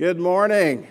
Good 0.00 0.18
morning. 0.18 0.88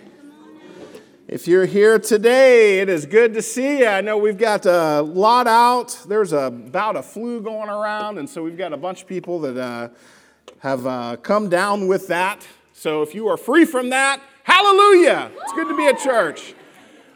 If 1.26 1.48
you're 1.48 1.66
here 1.66 1.98
today, 1.98 2.78
it 2.78 2.88
is 2.88 3.06
good 3.06 3.34
to 3.34 3.42
see 3.42 3.80
you. 3.80 3.86
I 3.88 4.02
know 4.02 4.16
we've 4.16 4.38
got 4.38 4.66
a 4.66 5.02
lot 5.02 5.48
out. 5.48 5.98
There's 6.06 6.32
a, 6.32 6.42
about 6.42 6.94
a 6.94 7.02
flu 7.02 7.40
going 7.40 7.68
around, 7.68 8.18
and 8.18 8.30
so 8.30 8.44
we've 8.44 8.56
got 8.56 8.72
a 8.72 8.76
bunch 8.76 9.02
of 9.02 9.08
people 9.08 9.40
that 9.40 9.56
uh, 9.56 9.88
have 10.60 10.86
uh, 10.86 11.16
come 11.16 11.48
down 11.48 11.88
with 11.88 12.06
that. 12.06 12.46
So 12.72 13.02
if 13.02 13.12
you 13.12 13.26
are 13.26 13.36
free 13.36 13.64
from 13.64 13.90
that, 13.90 14.22
hallelujah! 14.44 15.32
It's 15.42 15.54
good 15.54 15.66
to 15.66 15.76
be 15.76 15.88
at 15.88 15.98
church. 15.98 16.54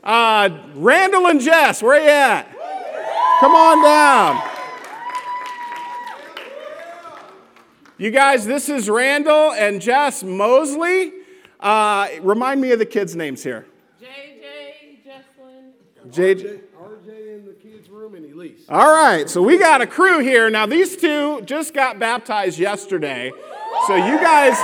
Uh, 0.03 0.51
Randall 0.75 1.29
and 1.29 1.41
Jess, 1.41 1.81
where 1.81 2.01
are 2.01 2.05
you 2.05 2.11
at? 2.11 3.39
Come 3.39 3.53
on 3.53 3.85
down. 3.85 4.43
You 7.99 8.11
guys, 8.11 8.45
this 8.47 8.69
is 8.69 8.91
Randall 8.91 9.53
and 9.53 9.81
Jess 9.81 10.25
Mosley. 10.25 11.13
Uh, 11.65 12.11
remind 12.21 12.61
me 12.61 12.73
of 12.73 12.79
the 12.79 12.85
kids' 12.85 13.17
names 13.17 13.43
here. 13.43 13.67
JJ, 13.99 14.99
Jesslyn. 15.03 15.73
JJ. 16.11 16.61
RJ 16.79 17.35
in 17.35 17.47
the 17.47 17.55
kids' 17.55 17.89
room 17.89 18.15
and 18.15 18.31
Elise. 18.31 18.67
All 18.69 18.95
right, 18.95 19.31
so 19.31 19.41
we 19.41 19.57
got 19.57 19.81
a 19.81 19.87
crew 19.87 20.19
here. 20.19 20.51
Now, 20.51 20.67
these 20.67 20.95
two 20.95 21.41
just 21.41 21.73
got 21.73 21.99
baptized 21.99 22.59
yesterday. 22.59 23.33
So, 23.87 23.97
you 23.97 24.19
guys 24.19 24.59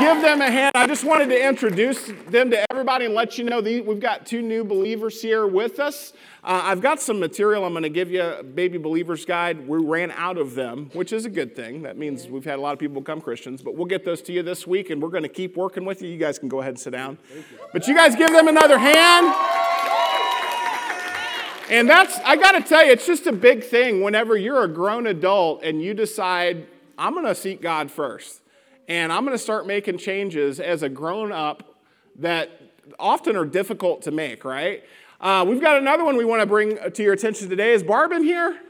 give 0.00 0.22
them 0.22 0.40
a 0.40 0.50
hand. 0.50 0.72
I 0.74 0.86
just 0.86 1.04
wanted 1.04 1.28
to 1.30 1.48
introduce 1.48 2.10
them 2.28 2.50
to 2.50 2.64
everybody 2.70 3.06
and 3.06 3.14
let 3.14 3.38
you 3.38 3.44
know 3.44 3.60
we've 3.60 4.00
got 4.00 4.26
two 4.26 4.42
new 4.42 4.64
believers 4.64 5.20
here 5.20 5.46
with 5.46 5.80
us. 5.80 6.12
Uh, 6.44 6.60
I've 6.64 6.80
got 6.80 7.00
some 7.00 7.20
material 7.20 7.64
I'm 7.64 7.72
going 7.72 7.84
to 7.84 7.88
give 7.88 8.10
you, 8.10 8.22
a 8.22 8.42
baby 8.42 8.78
believers 8.78 9.24
guide. 9.24 9.66
We 9.66 9.78
ran 9.78 10.10
out 10.12 10.38
of 10.38 10.54
them, 10.54 10.90
which 10.92 11.12
is 11.12 11.24
a 11.24 11.30
good 11.30 11.54
thing. 11.54 11.82
That 11.82 11.96
means 11.96 12.26
we've 12.26 12.44
had 12.44 12.58
a 12.58 12.62
lot 12.62 12.72
of 12.72 12.78
people 12.78 13.00
become 13.00 13.20
Christians, 13.20 13.62
but 13.62 13.76
we'll 13.76 13.86
get 13.86 14.04
those 14.04 14.22
to 14.22 14.32
you 14.32 14.42
this 14.42 14.66
week 14.66 14.90
and 14.90 15.00
we're 15.00 15.08
going 15.08 15.22
to 15.22 15.28
keep 15.28 15.56
working 15.56 15.84
with 15.84 16.02
you. 16.02 16.08
You 16.08 16.18
guys 16.18 16.38
can 16.38 16.48
go 16.48 16.60
ahead 16.60 16.70
and 16.70 16.80
sit 16.80 16.90
down. 16.90 17.18
But 17.72 17.86
you 17.86 17.94
guys 17.94 18.16
give 18.16 18.30
them 18.30 18.48
another 18.48 18.78
hand. 18.78 19.26
And 21.70 21.88
that's, 21.88 22.18
I 22.18 22.36
got 22.36 22.52
to 22.52 22.60
tell 22.60 22.84
you, 22.84 22.92
it's 22.92 23.06
just 23.06 23.26
a 23.26 23.32
big 23.32 23.64
thing 23.64 24.02
whenever 24.02 24.36
you're 24.36 24.64
a 24.64 24.68
grown 24.68 25.06
adult 25.06 25.62
and 25.62 25.80
you 25.80 25.94
decide, 25.94 26.66
I'm 26.98 27.14
going 27.14 27.24
to 27.24 27.34
seek 27.34 27.62
God 27.62 27.90
first. 27.90 28.41
And 28.92 29.10
I'm 29.10 29.24
going 29.24 29.32
to 29.34 29.42
start 29.42 29.66
making 29.66 29.96
changes 29.96 30.60
as 30.60 30.82
a 30.82 30.88
grown 30.90 31.32
up 31.32 31.78
that 32.16 32.50
often 32.98 33.36
are 33.36 33.46
difficult 33.46 34.02
to 34.02 34.10
make, 34.10 34.44
right? 34.44 34.84
Uh, 35.18 35.46
we've 35.48 35.62
got 35.62 35.78
another 35.78 36.04
one 36.04 36.18
we 36.18 36.26
want 36.26 36.42
to 36.42 36.46
bring 36.46 36.76
to 36.92 37.02
your 37.02 37.14
attention 37.14 37.48
today. 37.48 37.72
Is 37.72 37.82
Barb 37.82 38.12
in 38.12 38.22
here? 38.22 38.60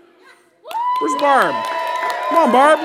Where's 1.00 1.20
Barb? 1.20 1.52
Come 2.28 2.38
on, 2.38 2.52
Barb. 2.52 2.78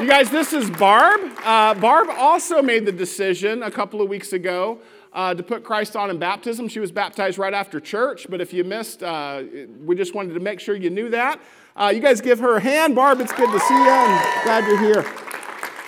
You 0.00 0.06
guys, 0.08 0.30
this 0.30 0.54
is 0.54 0.70
Barb. 0.70 1.20
Uh, 1.44 1.74
Barb 1.74 2.08
also 2.08 2.62
made 2.62 2.86
the 2.86 2.92
decision 2.92 3.62
a 3.62 3.70
couple 3.70 4.00
of 4.00 4.08
weeks 4.08 4.32
ago 4.32 4.80
uh, 5.12 5.34
to 5.34 5.42
put 5.42 5.64
Christ 5.64 5.96
on 5.96 6.08
in 6.08 6.18
baptism. 6.18 6.66
She 6.66 6.80
was 6.80 6.90
baptized 6.90 7.36
right 7.36 7.52
after 7.52 7.78
church, 7.78 8.26
but 8.30 8.40
if 8.40 8.54
you 8.54 8.64
missed, 8.64 9.02
uh, 9.02 9.42
we 9.84 9.96
just 9.96 10.14
wanted 10.14 10.32
to 10.32 10.40
make 10.40 10.60
sure 10.60 10.74
you 10.74 10.88
knew 10.88 11.10
that. 11.10 11.38
Uh, 11.76 11.92
you 11.94 12.00
guys 12.00 12.22
give 12.22 12.38
her 12.38 12.56
a 12.56 12.60
hand. 12.60 12.94
Barb, 12.94 13.20
it's 13.20 13.34
good 13.34 13.52
to 13.52 13.60
see 13.60 13.74
you. 13.74 13.90
I'm 13.90 14.44
glad 14.44 14.66
you're 14.66 14.80
here. 14.80 15.31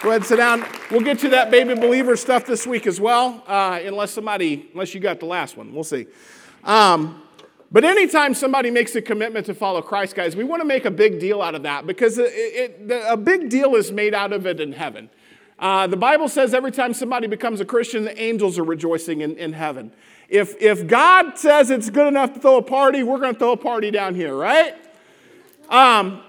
Go 0.04 0.10
ahead 0.10 0.20
and 0.20 0.28
sit 0.28 0.36
down. 0.36 0.66
We'll 0.90 1.00
get 1.00 1.18
to 1.20 1.30
that 1.30 1.50
baby 1.50 1.74
believer 1.74 2.14
stuff 2.14 2.44
this 2.44 2.66
week 2.66 2.86
as 2.86 3.00
well, 3.00 3.42
uh, 3.46 3.80
unless 3.82 4.10
somebody, 4.10 4.68
unless 4.74 4.92
you 4.92 5.00
got 5.00 5.18
the 5.18 5.24
last 5.24 5.56
one. 5.56 5.72
We'll 5.72 5.82
see. 5.82 6.04
Um, 6.62 7.22
but 7.72 7.84
anytime 7.84 8.34
somebody 8.34 8.70
makes 8.70 8.94
a 8.96 9.00
commitment 9.00 9.46
to 9.46 9.54
follow 9.54 9.80
Christ, 9.80 10.14
guys, 10.14 10.36
we 10.36 10.44
want 10.44 10.60
to 10.60 10.66
make 10.66 10.84
a 10.84 10.90
big 10.90 11.20
deal 11.20 11.40
out 11.40 11.54
of 11.54 11.62
that 11.62 11.86
because 11.86 12.18
it, 12.18 12.26
it, 12.34 13.02
a 13.08 13.16
big 13.16 13.48
deal 13.48 13.76
is 13.76 13.90
made 13.92 14.12
out 14.12 14.34
of 14.34 14.46
it 14.46 14.60
in 14.60 14.72
heaven. 14.72 15.08
Uh, 15.58 15.86
the 15.86 15.96
Bible 15.96 16.28
says 16.28 16.52
every 16.52 16.70
time 16.70 16.92
somebody 16.92 17.26
becomes 17.26 17.60
a 17.60 17.64
Christian, 17.64 18.04
the 18.04 18.20
angels 18.20 18.58
are 18.58 18.64
rejoicing 18.64 19.22
in, 19.22 19.38
in 19.38 19.54
heaven. 19.54 19.90
If, 20.28 20.60
if 20.60 20.86
God 20.86 21.38
says 21.38 21.70
it's 21.70 21.88
good 21.88 22.08
enough 22.08 22.34
to 22.34 22.40
throw 22.40 22.58
a 22.58 22.62
party, 22.62 23.02
we're 23.02 23.20
going 23.20 23.32
to 23.32 23.38
throw 23.38 23.52
a 23.52 23.56
party 23.56 23.90
down 23.90 24.14
here, 24.14 24.36
right? 24.36 24.74
Um, 25.70 26.22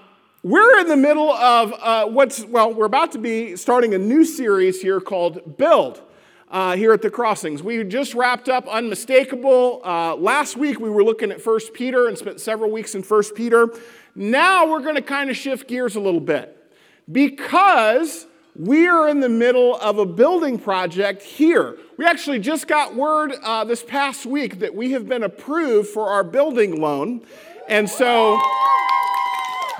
we're 0.46 0.78
in 0.78 0.86
the 0.86 0.96
middle 0.96 1.32
of 1.32 1.74
uh, 1.80 2.06
what's, 2.06 2.44
well, 2.44 2.72
we're 2.72 2.86
about 2.86 3.10
to 3.10 3.18
be 3.18 3.56
starting 3.56 3.94
a 3.94 3.98
new 3.98 4.24
series 4.24 4.80
here 4.80 5.00
called 5.00 5.56
Build. 5.58 6.02
Uh, 6.48 6.76
here 6.76 6.92
at 6.92 7.02
the 7.02 7.10
crossings. 7.10 7.60
We 7.60 7.82
just 7.82 8.14
wrapped 8.14 8.48
up 8.48 8.68
Unmistakable. 8.68 9.80
Uh, 9.84 10.14
last 10.14 10.56
week 10.56 10.78
we 10.78 10.88
were 10.88 11.02
looking 11.02 11.32
at 11.32 11.40
First 11.40 11.74
Peter 11.74 12.06
and 12.06 12.16
spent 12.16 12.40
several 12.40 12.70
weeks 12.70 12.94
in 12.94 13.02
First 13.02 13.34
Peter. 13.34 13.68
Now 14.14 14.70
we're 14.70 14.80
going 14.80 14.94
to 14.94 15.02
kind 15.02 15.28
of 15.28 15.36
shift 15.36 15.66
gears 15.66 15.96
a 15.96 16.00
little 16.00 16.20
bit 16.20 16.72
because 17.10 18.28
we 18.54 18.86
are 18.86 19.08
in 19.08 19.18
the 19.18 19.28
middle 19.28 19.74
of 19.74 19.98
a 19.98 20.06
building 20.06 20.56
project 20.56 21.20
here. 21.20 21.76
We 21.96 22.06
actually 22.06 22.38
just 22.38 22.68
got 22.68 22.94
word 22.94 23.32
uh, 23.42 23.64
this 23.64 23.82
past 23.82 24.24
week 24.24 24.60
that 24.60 24.72
we 24.72 24.92
have 24.92 25.08
been 25.08 25.24
approved 25.24 25.88
for 25.88 26.10
our 26.10 26.22
building 26.22 26.80
loan. 26.80 27.22
And 27.68 27.90
so 27.90 28.40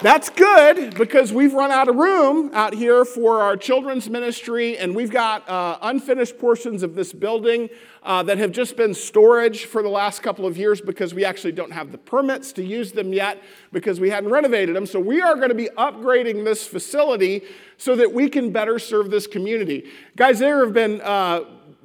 that's 0.07 0.31
good 0.31 0.95
because 0.97 1.33
we've 1.33 1.53
run 1.53 1.73
out 1.73 1.89
of 1.89 1.97
room 1.97 2.53
out 2.55 2.73
here 2.73 3.05
for 3.05 3.43
our 3.43 3.57
children's 3.57 4.09
ministry, 4.09 4.79
and 4.79 4.95
we've 4.95 5.11
got 5.11 5.49
uh, 5.49 5.79
unfinished 5.83 6.39
portions 6.39 6.85
of 6.85 6.95
this 6.95 7.13
building 7.13 7.69
uh, 8.05 8.23
that 8.23 8.39
have 8.39 8.53
just 8.53 8.77
been 8.77 8.95
storage 8.95 9.65
for 9.65 9.83
the 9.83 9.89
last 9.89 10.23
couple 10.23 10.47
of 10.47 10.57
years 10.57 10.81
because 10.81 11.13
we 11.13 11.25
actually 11.25 11.51
don't 11.51 11.73
have 11.73 11.91
the 11.91 11.99
permits 11.99 12.53
to 12.53 12.63
use 12.63 12.93
them 12.93 13.13
yet 13.13 13.43
because 13.73 13.99
we 13.99 14.09
hadn't 14.09 14.31
renovated 14.31 14.77
them. 14.77 14.87
So 14.87 15.01
we 15.01 15.21
are 15.21 15.35
going 15.35 15.49
to 15.49 15.57
be 15.57 15.71
upgrading 15.77 16.45
this 16.45 16.65
facility 16.65 17.43
so 17.77 17.97
that 17.97 18.13
we 18.13 18.29
can 18.29 18.53
better 18.53 18.79
serve 18.79 19.11
this 19.11 19.27
community. 19.27 19.91
Guys, 20.15 20.39
there 20.39 20.65
have 20.65 20.73
been 20.73 21.01
uh, 21.01 21.41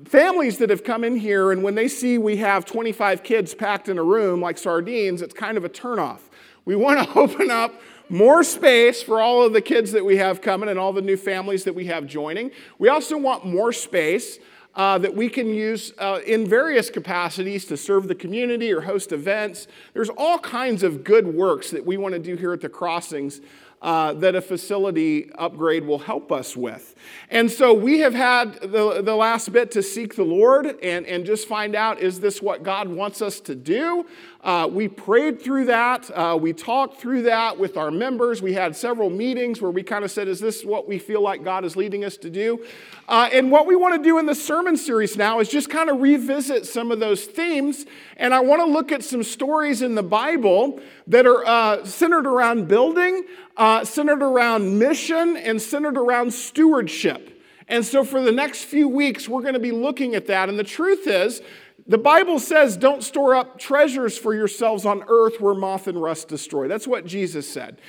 families 0.05 0.59
that 0.59 0.69
have 0.69 0.83
come 0.83 1.03
in 1.03 1.15
here, 1.15 1.51
and 1.51 1.63
when 1.63 1.73
they 1.73 1.87
see 1.87 2.19
we 2.19 2.37
have 2.37 2.65
25 2.65 3.23
kids 3.23 3.55
packed 3.55 3.89
in 3.89 3.97
a 3.97 4.03
room 4.03 4.41
like 4.41 4.59
sardines, 4.59 5.23
it's 5.23 5.33
kind 5.33 5.57
of 5.57 5.65
a 5.65 5.69
turnoff. 5.69 6.19
We 6.65 6.75
want 6.75 6.99
to 7.09 7.19
open 7.19 7.49
up 7.49 7.73
more 8.11 8.43
space 8.43 9.01
for 9.01 9.21
all 9.21 9.41
of 9.41 9.53
the 9.53 9.61
kids 9.61 9.93
that 9.93 10.03
we 10.03 10.17
have 10.17 10.41
coming 10.41 10.67
and 10.67 10.77
all 10.77 10.91
the 10.91 11.01
new 11.01 11.15
families 11.15 11.63
that 11.63 11.73
we 11.73 11.85
have 11.85 12.05
joining. 12.05 12.51
We 12.77 12.89
also 12.89 13.17
want 13.17 13.45
more 13.45 13.71
space 13.71 14.37
uh, 14.75 14.97
that 14.97 15.15
we 15.15 15.29
can 15.29 15.47
use 15.47 15.93
uh, 15.97 16.19
in 16.27 16.45
various 16.45 16.89
capacities 16.89 17.65
to 17.65 17.77
serve 17.77 18.09
the 18.09 18.15
community 18.15 18.73
or 18.73 18.81
host 18.81 19.13
events. 19.13 19.67
There's 19.93 20.09
all 20.09 20.39
kinds 20.39 20.83
of 20.83 21.05
good 21.05 21.25
works 21.25 21.71
that 21.71 21.85
we 21.85 21.95
want 21.95 22.13
to 22.13 22.19
do 22.19 22.35
here 22.35 22.51
at 22.51 22.59
the 22.59 22.69
crossings 22.69 23.39
uh, 23.81 24.13
that 24.13 24.35
a 24.35 24.41
facility 24.41 25.31
upgrade 25.33 25.85
will 25.85 25.99
help 25.99 26.31
us 26.31 26.55
with. 26.55 26.95
And 27.29 27.49
so 27.49 27.73
we 27.73 27.99
have 27.99 28.13
had 28.13 28.53
the, 28.61 29.01
the 29.01 29.15
last 29.15 29.51
bit 29.51 29.71
to 29.71 29.81
seek 29.81 30.15
the 30.15 30.23
Lord 30.23 30.77
and, 30.83 31.05
and 31.05 31.25
just 31.25 31.47
find 31.47 31.75
out 31.75 31.99
is 31.99 32.19
this 32.19 32.41
what 32.41 32.63
God 32.63 32.87
wants 32.87 33.21
us 33.21 33.39
to 33.41 33.55
do? 33.55 34.05
Uh, 34.43 34.67
we 34.71 34.87
prayed 34.87 35.39
through 35.39 35.65
that. 35.65 36.09
Uh, 36.15 36.35
we 36.39 36.51
talked 36.51 36.99
through 36.99 37.21
that 37.23 37.59
with 37.59 37.77
our 37.77 37.91
members. 37.91 38.41
We 38.41 38.53
had 38.53 38.75
several 38.75 39.09
meetings 39.11 39.61
where 39.61 39.69
we 39.69 39.83
kind 39.83 40.03
of 40.03 40.09
said, 40.09 40.27
Is 40.27 40.39
this 40.39 40.65
what 40.65 40.87
we 40.87 40.97
feel 40.97 41.21
like 41.21 41.43
God 41.43 41.63
is 41.63 41.75
leading 41.75 42.03
us 42.03 42.17
to 42.17 42.29
do? 42.29 42.65
Uh, 43.07 43.29
and 43.31 43.51
what 43.51 43.67
we 43.67 43.75
want 43.75 43.95
to 43.95 44.03
do 44.03 44.17
in 44.17 44.25
the 44.25 44.33
sermon 44.33 44.77
series 44.77 45.15
now 45.15 45.39
is 45.39 45.49
just 45.49 45.69
kind 45.69 45.91
of 45.91 46.01
revisit 46.01 46.65
some 46.65 46.91
of 46.91 46.99
those 46.99 47.25
themes. 47.25 47.85
And 48.17 48.33
I 48.33 48.39
want 48.39 48.61
to 48.61 48.65
look 48.65 48.91
at 48.91 49.03
some 49.03 49.21
stories 49.21 49.83
in 49.83 49.93
the 49.93 50.03
Bible 50.03 50.79
that 51.07 51.27
are 51.27 51.45
uh, 51.45 51.85
centered 51.85 52.25
around 52.25 52.67
building, 52.67 53.25
uh, 53.57 53.83
centered 53.83 54.23
around 54.23 54.79
mission, 54.79 55.37
and 55.37 55.61
centered 55.61 55.97
around 55.97 56.33
stewardship. 56.33 57.41
And 57.67 57.85
so, 57.85 58.03
for 58.03 58.21
the 58.21 58.31
next 58.31 58.65
few 58.65 58.87
weeks, 58.87 59.29
we're 59.29 59.41
going 59.41 59.53
to 59.53 59.59
be 59.59 59.71
looking 59.71 60.15
at 60.15 60.27
that. 60.27 60.49
And 60.49 60.59
the 60.59 60.63
truth 60.63 61.07
is, 61.07 61.41
the 61.87 61.97
Bible 61.97 62.39
says, 62.39 62.77
don't 62.77 63.03
store 63.03 63.35
up 63.35 63.57
treasures 63.57 64.17
for 64.17 64.33
yourselves 64.33 64.85
on 64.85 65.03
earth 65.07 65.41
where 65.41 65.53
moth 65.53 65.87
and 65.87 66.01
rust 66.01 66.27
destroy. 66.27 66.67
That's 66.67 66.87
what 66.87 67.05
Jesus 67.05 67.51
said. 67.51 67.79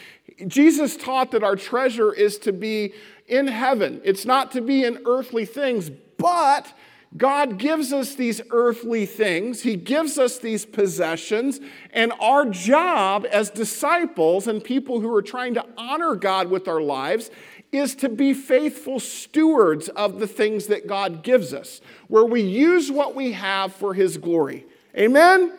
Jesus 0.46 0.96
taught 0.96 1.30
that 1.32 1.44
our 1.44 1.56
treasure 1.56 2.12
is 2.12 2.38
to 2.38 2.52
be 2.52 2.94
in 3.28 3.46
heaven, 3.46 4.00
it's 4.04 4.24
not 4.26 4.52
to 4.52 4.60
be 4.60 4.84
in 4.84 5.02
earthly 5.06 5.44
things, 5.44 5.90
but 6.18 6.72
God 7.16 7.58
gives 7.58 7.92
us 7.92 8.14
these 8.14 8.40
earthly 8.50 9.04
things. 9.04 9.62
He 9.62 9.76
gives 9.76 10.18
us 10.18 10.38
these 10.38 10.64
possessions. 10.64 11.60
And 11.92 12.12
our 12.20 12.46
job 12.46 13.26
as 13.30 13.50
disciples 13.50 14.46
and 14.46 14.64
people 14.64 15.00
who 15.00 15.14
are 15.14 15.22
trying 15.22 15.54
to 15.54 15.66
honor 15.76 16.14
God 16.14 16.48
with 16.48 16.68
our 16.68 16.80
lives 16.80 17.30
is 17.70 17.94
to 17.96 18.08
be 18.08 18.34
faithful 18.34 19.00
stewards 19.00 19.88
of 19.90 20.20
the 20.20 20.26
things 20.26 20.66
that 20.66 20.86
God 20.86 21.22
gives 21.22 21.52
us, 21.54 21.80
where 22.08 22.24
we 22.24 22.42
use 22.42 22.90
what 22.90 23.14
we 23.14 23.32
have 23.32 23.74
for 23.74 23.94
His 23.94 24.18
glory. 24.18 24.66
Amen? 24.96 25.52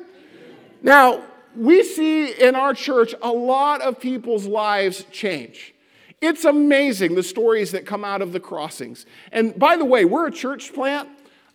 Now, 0.84 1.24
we 1.56 1.84
see 1.84 2.32
in 2.32 2.56
our 2.56 2.74
church 2.74 3.14
a 3.22 3.32
lot 3.32 3.82
of 3.82 4.00
people's 4.00 4.46
lives 4.46 5.06
change. 5.12 5.74
It's 6.22 6.46
amazing 6.46 7.16
the 7.16 7.24
stories 7.24 7.72
that 7.72 7.86
come 7.86 8.06
out 8.06 8.22
of 8.22 8.32
the 8.32 8.40
crossings. 8.40 9.06
And 9.32 9.58
by 9.58 9.76
the 9.76 9.86
way, 9.86 10.06
we're 10.06 10.28
a 10.28 10.32
church 10.32 10.74
plant. 10.74 11.10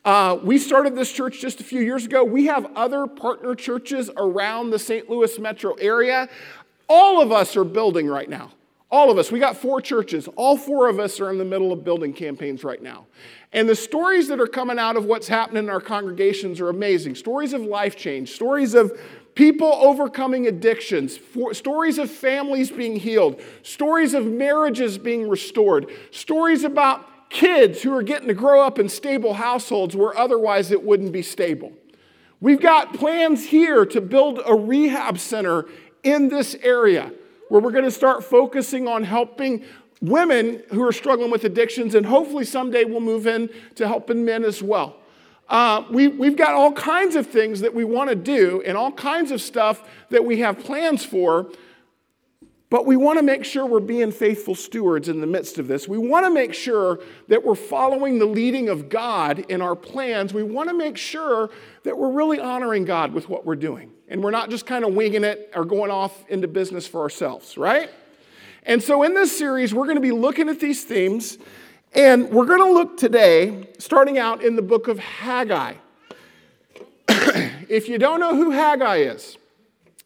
Uh, 0.05 0.39
we 0.43 0.59
started 0.59 0.95
this 0.95 1.13
church 1.13 1.41
just 1.41 1.61
a 1.61 1.65
few 1.65 1.81
years 1.81 2.07
ago. 2.07 2.25
We 2.25 2.47
have 2.47 2.67
other 2.77 3.07
partner 3.07 3.55
churches 3.55 4.11
around 4.17 4.71
the 4.71 4.79
St. 4.79 5.11
Louis 5.11 5.39
metro 5.39 5.75
area. 5.75 6.29
All 6.89 7.21
of 7.21 7.33
us 7.33 7.57
are 7.57 7.65
building 7.65 8.07
right 8.07 8.29
now. 8.29 8.53
All 8.91 9.11
of 9.11 9.19
us. 9.19 9.31
We 9.31 9.39
got 9.39 9.57
four 9.57 9.83
churches. 9.83 10.29
All 10.37 10.57
four 10.57 10.89
of 10.89 10.99
us 10.99 11.21
are 11.21 11.31
in 11.31 11.37
the 11.37 11.45
middle 11.45 11.73
of 11.73 11.85
building 11.85 12.15
campaigns 12.15 12.65
right 12.65 12.83
now. 12.83 13.07
And 13.53 13.69
the 13.69 13.77
stories 13.77 14.29
that 14.29 14.41
are 14.41 14.47
coming 14.47 14.79
out 14.79 14.97
of 14.97 15.05
what's 15.05 15.29
happening 15.29 15.65
in 15.65 15.71
our 15.71 15.81
congregations 15.81 16.59
are 16.59 16.71
amazing. 16.71 17.15
Stories 17.15 17.53
of 17.53 17.61
life 17.61 17.97
change, 17.97 18.31
stories 18.31 18.73
of 18.73 18.99
people 19.35 19.69
overcoming 19.69 20.47
addictions, 20.47 21.19
stories 21.53 21.99
of 21.99 22.11
families 22.11 22.71
being 22.71 22.97
healed, 22.97 23.43
stories 23.63 24.15
of 24.15 24.25
marriages 24.25 24.97
being 24.97 25.29
restored, 25.29 25.91
stories 26.11 26.65
about 26.65 27.07
kids 27.31 27.83
who 27.83 27.95
are 27.95 28.03
getting 28.03 28.29
to 28.29 28.35
grow 28.35 28.63
up 28.63 28.79
in 28.79 28.89
stable 28.89 29.35
households 29.35 29.95
where 29.95 30.17
otherwise 30.17 30.71
it 30.71 30.83
wouldn't 30.83 31.13
be 31.13 31.23
stable. 31.23 31.73
We've 32.41 32.61
got 32.61 32.95
plans 32.95 33.47
here 33.47 33.85
to 33.87 34.01
build 34.01 34.41
a 34.47 34.55
rehab 34.55 35.19
center 35.19 35.67
in 36.03 36.29
this 36.29 36.55
area 36.63 37.13
where 37.49 37.61
we're 37.61 37.73
going 37.73 37.85
to 37.85 37.91
start 37.91 38.25
focusing 38.25 38.87
on 38.87 39.03
helping 39.03 39.65
women 40.01 40.63
who 40.71 40.85
are 40.85 40.93
struggling 40.93 41.31
with 41.31 41.45
addictions, 41.45 41.95
and 41.95 42.07
hopefully 42.07 42.45
someday 42.45 42.85
we'll 42.85 43.01
move 43.01 43.27
in 43.27 43.51
to 43.75 43.89
helping 43.89 44.25
men 44.25 44.45
as 44.45 44.63
well. 44.63 44.97
Uh, 45.49 45.83
we, 45.91 46.09
we've 46.09 46.37
got 46.37 46.51
all 46.51 46.73
kinds 46.73 47.17
of 47.17 47.27
things 47.27 47.61
that 47.61 47.75
we 47.75 47.83
want 47.83 48.11
to 48.11 48.15
do 48.15 48.63
and 48.67 48.77
all 48.77 48.93
kinds 48.93 49.31
of 49.31 49.41
stuff 49.41 49.83
that 50.11 50.25
we 50.25 50.39
have 50.39 50.59
plans 50.59 51.05
for 51.05 51.51
but 52.71 52.85
we 52.85 52.97
want 52.97 53.19
to 53.19 53.23
make 53.23 53.45
sure 53.45 53.65
we're 53.65 53.81
being 53.81 54.13
faithful 54.13 54.55
stewards 54.55 55.09
in 55.09 55.23
the 55.23 55.27
midst 55.27 55.59
of 55.59 55.69
this. 55.69 55.89
We 55.89 55.97
want 55.97 56.27
to 56.27 56.31
make 56.31 56.53
sure 56.53 57.01
that 57.29 57.43
we're 57.43 57.55
following 57.55 58.19
the 58.19 58.27
leading 58.27 58.69
of 58.69 58.91
God 58.91 59.39
in 59.49 59.63
our 59.63 59.75
plans. 59.75 60.35
We 60.35 60.43
want 60.43 60.69
to 60.69 60.75
make 60.75 60.99
sure 60.99 61.49
that 61.85 61.97
we're 61.97 62.11
really 62.11 62.39
honoring 62.39 62.85
God 62.85 63.15
with 63.15 63.29
what 63.29 63.47
we're 63.47 63.57
doing. 63.57 63.91
And 64.09 64.23
we're 64.23 64.33
not 64.33 64.51
just 64.51 64.67
kind 64.67 64.85
of 64.85 64.95
winging 64.95 65.25
it 65.25 65.51
or 65.55 65.65
going 65.65 65.91
off 65.91 66.29
into 66.29 66.47
business 66.47 66.87
for 66.87 67.01
ourselves, 67.01 67.57
right? 67.57 67.89
And 68.65 68.83
so 68.83 69.03
in 69.03 69.15
this 69.15 69.37
series, 69.37 69.73
we're 69.73 69.87
going 69.87 69.97
to 69.97 70.03
be 70.03 70.13
looking 70.13 70.51
at 70.51 70.61
these 70.61 70.85
themes. 70.85 71.39
And 71.95 72.29
we're 72.29 72.45
going 72.45 72.63
to 72.63 72.71
look 72.71 72.99
today, 72.99 73.67
starting 73.79 74.19
out 74.19 74.45
in 74.45 74.57
the 74.57 74.63
book 74.63 74.89
of 74.89 74.99
Haggai. 74.99 75.75
if 77.09 77.89
you 77.89 77.97
don't 77.97 78.21
know 78.21 78.37
who 78.37 78.51
Haggai 78.51 78.97
is, 78.97 79.39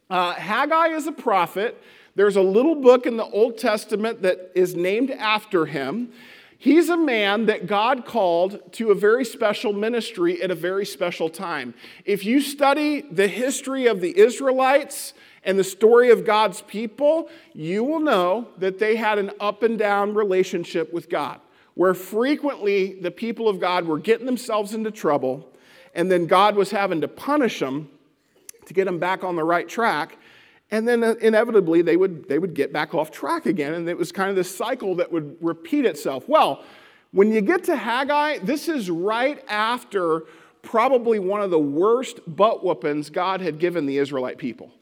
uh, 0.08 0.34
Haggai 0.34 0.88
is 0.88 1.08
a 1.08 1.12
prophet 1.12 1.82
there's 2.14 2.36
a 2.36 2.42
little 2.42 2.74
book 2.74 3.06
in 3.06 3.16
the 3.16 3.24
Old 3.24 3.58
Testament 3.58 4.22
that 4.22 4.52
is 4.54 4.74
named 4.74 5.10
after 5.10 5.66
him. 5.66 6.12
He's 6.58 6.90
a 6.90 6.96
man 6.96 7.46
that 7.46 7.66
God 7.66 8.04
called 8.04 8.72
to 8.74 8.92
a 8.92 8.94
very 8.94 9.24
special 9.24 9.72
ministry 9.72 10.40
at 10.42 10.50
a 10.50 10.54
very 10.54 10.86
special 10.86 11.28
time. 11.28 11.74
If 12.04 12.24
you 12.24 12.40
study 12.40 13.00
the 13.00 13.26
history 13.26 13.86
of 13.86 14.00
the 14.00 14.16
Israelites 14.16 15.14
and 15.42 15.58
the 15.58 15.64
story 15.64 16.10
of 16.10 16.24
God's 16.24 16.62
people, 16.62 17.28
you 17.52 17.82
will 17.82 17.98
know 17.98 18.46
that 18.58 18.78
they 18.78 18.94
had 18.94 19.18
an 19.18 19.32
up 19.40 19.64
and 19.64 19.76
down 19.76 20.14
relationship 20.14 20.92
with 20.92 21.08
God, 21.08 21.40
where 21.74 21.94
frequently 21.94 23.00
the 23.00 23.10
people 23.10 23.48
of 23.48 23.58
God 23.58 23.86
were 23.86 23.98
getting 23.98 24.26
themselves 24.26 24.72
into 24.72 24.92
trouble, 24.92 25.48
and 25.96 26.12
then 26.12 26.26
God 26.26 26.54
was 26.54 26.70
having 26.70 27.00
to 27.00 27.08
punish 27.08 27.58
them 27.58 27.90
to 28.66 28.72
get 28.72 28.84
them 28.84 29.00
back 29.00 29.24
on 29.24 29.34
the 29.34 29.42
right 29.42 29.68
track. 29.68 30.16
And 30.72 30.88
then 30.88 31.04
uh, 31.04 31.14
inevitably 31.20 31.82
they 31.82 31.96
would, 31.96 32.28
they 32.28 32.38
would 32.38 32.54
get 32.54 32.72
back 32.72 32.94
off 32.94 33.10
track 33.12 33.46
again. 33.46 33.74
And 33.74 33.88
it 33.88 33.96
was 33.96 34.10
kind 34.10 34.30
of 34.30 34.36
this 34.36 34.54
cycle 34.54 34.96
that 34.96 35.12
would 35.12 35.36
repeat 35.40 35.84
itself. 35.84 36.28
Well, 36.28 36.64
when 37.12 37.30
you 37.30 37.42
get 37.42 37.62
to 37.64 37.76
Haggai, 37.76 38.38
this 38.38 38.68
is 38.68 38.90
right 38.90 39.44
after 39.48 40.24
probably 40.62 41.18
one 41.18 41.42
of 41.42 41.50
the 41.50 41.58
worst 41.58 42.20
butt 42.26 42.64
whoopings 42.64 43.10
God 43.10 43.42
had 43.42 43.58
given 43.58 43.84
the 43.84 43.98
Israelite 43.98 44.38
people. 44.38 44.72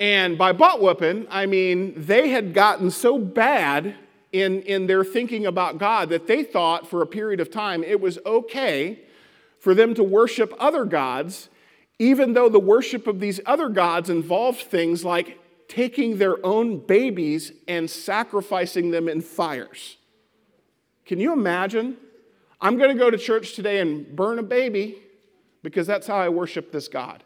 And 0.00 0.38
by 0.38 0.52
butt 0.52 0.80
whooping, 0.80 1.26
I 1.28 1.44
mean 1.44 1.92
they 1.96 2.30
had 2.30 2.54
gotten 2.54 2.90
so 2.90 3.18
bad 3.18 3.96
in, 4.32 4.62
in 4.62 4.86
their 4.86 5.04
thinking 5.04 5.44
about 5.44 5.78
God 5.78 6.08
that 6.08 6.26
they 6.26 6.42
thought 6.42 6.88
for 6.88 7.02
a 7.02 7.06
period 7.06 7.40
of 7.40 7.50
time 7.50 7.82
it 7.82 8.00
was 8.00 8.18
okay 8.24 9.00
for 9.58 9.74
them 9.74 9.94
to 9.94 10.04
worship 10.04 10.54
other 10.58 10.84
gods 10.84 11.48
even 11.98 12.32
though 12.32 12.48
the 12.48 12.60
worship 12.60 13.06
of 13.06 13.20
these 13.20 13.40
other 13.46 13.68
gods 13.68 14.08
involved 14.08 14.60
things 14.60 15.04
like 15.04 15.38
taking 15.68 16.18
their 16.18 16.44
own 16.44 16.78
babies 16.78 17.52
and 17.66 17.90
sacrificing 17.90 18.90
them 18.90 19.08
in 19.08 19.20
fires. 19.20 19.96
Can 21.04 21.20
you 21.20 21.32
imagine? 21.32 21.96
I'm 22.60 22.76
going 22.76 22.90
to 22.90 22.98
go 22.98 23.10
to 23.10 23.18
church 23.18 23.54
today 23.54 23.80
and 23.80 24.16
burn 24.16 24.38
a 24.38 24.42
baby 24.42 25.02
because 25.62 25.86
that's 25.86 26.06
how 26.06 26.16
I 26.16 26.28
worship 26.28 26.72
this 26.72 26.88
God. 26.88 27.22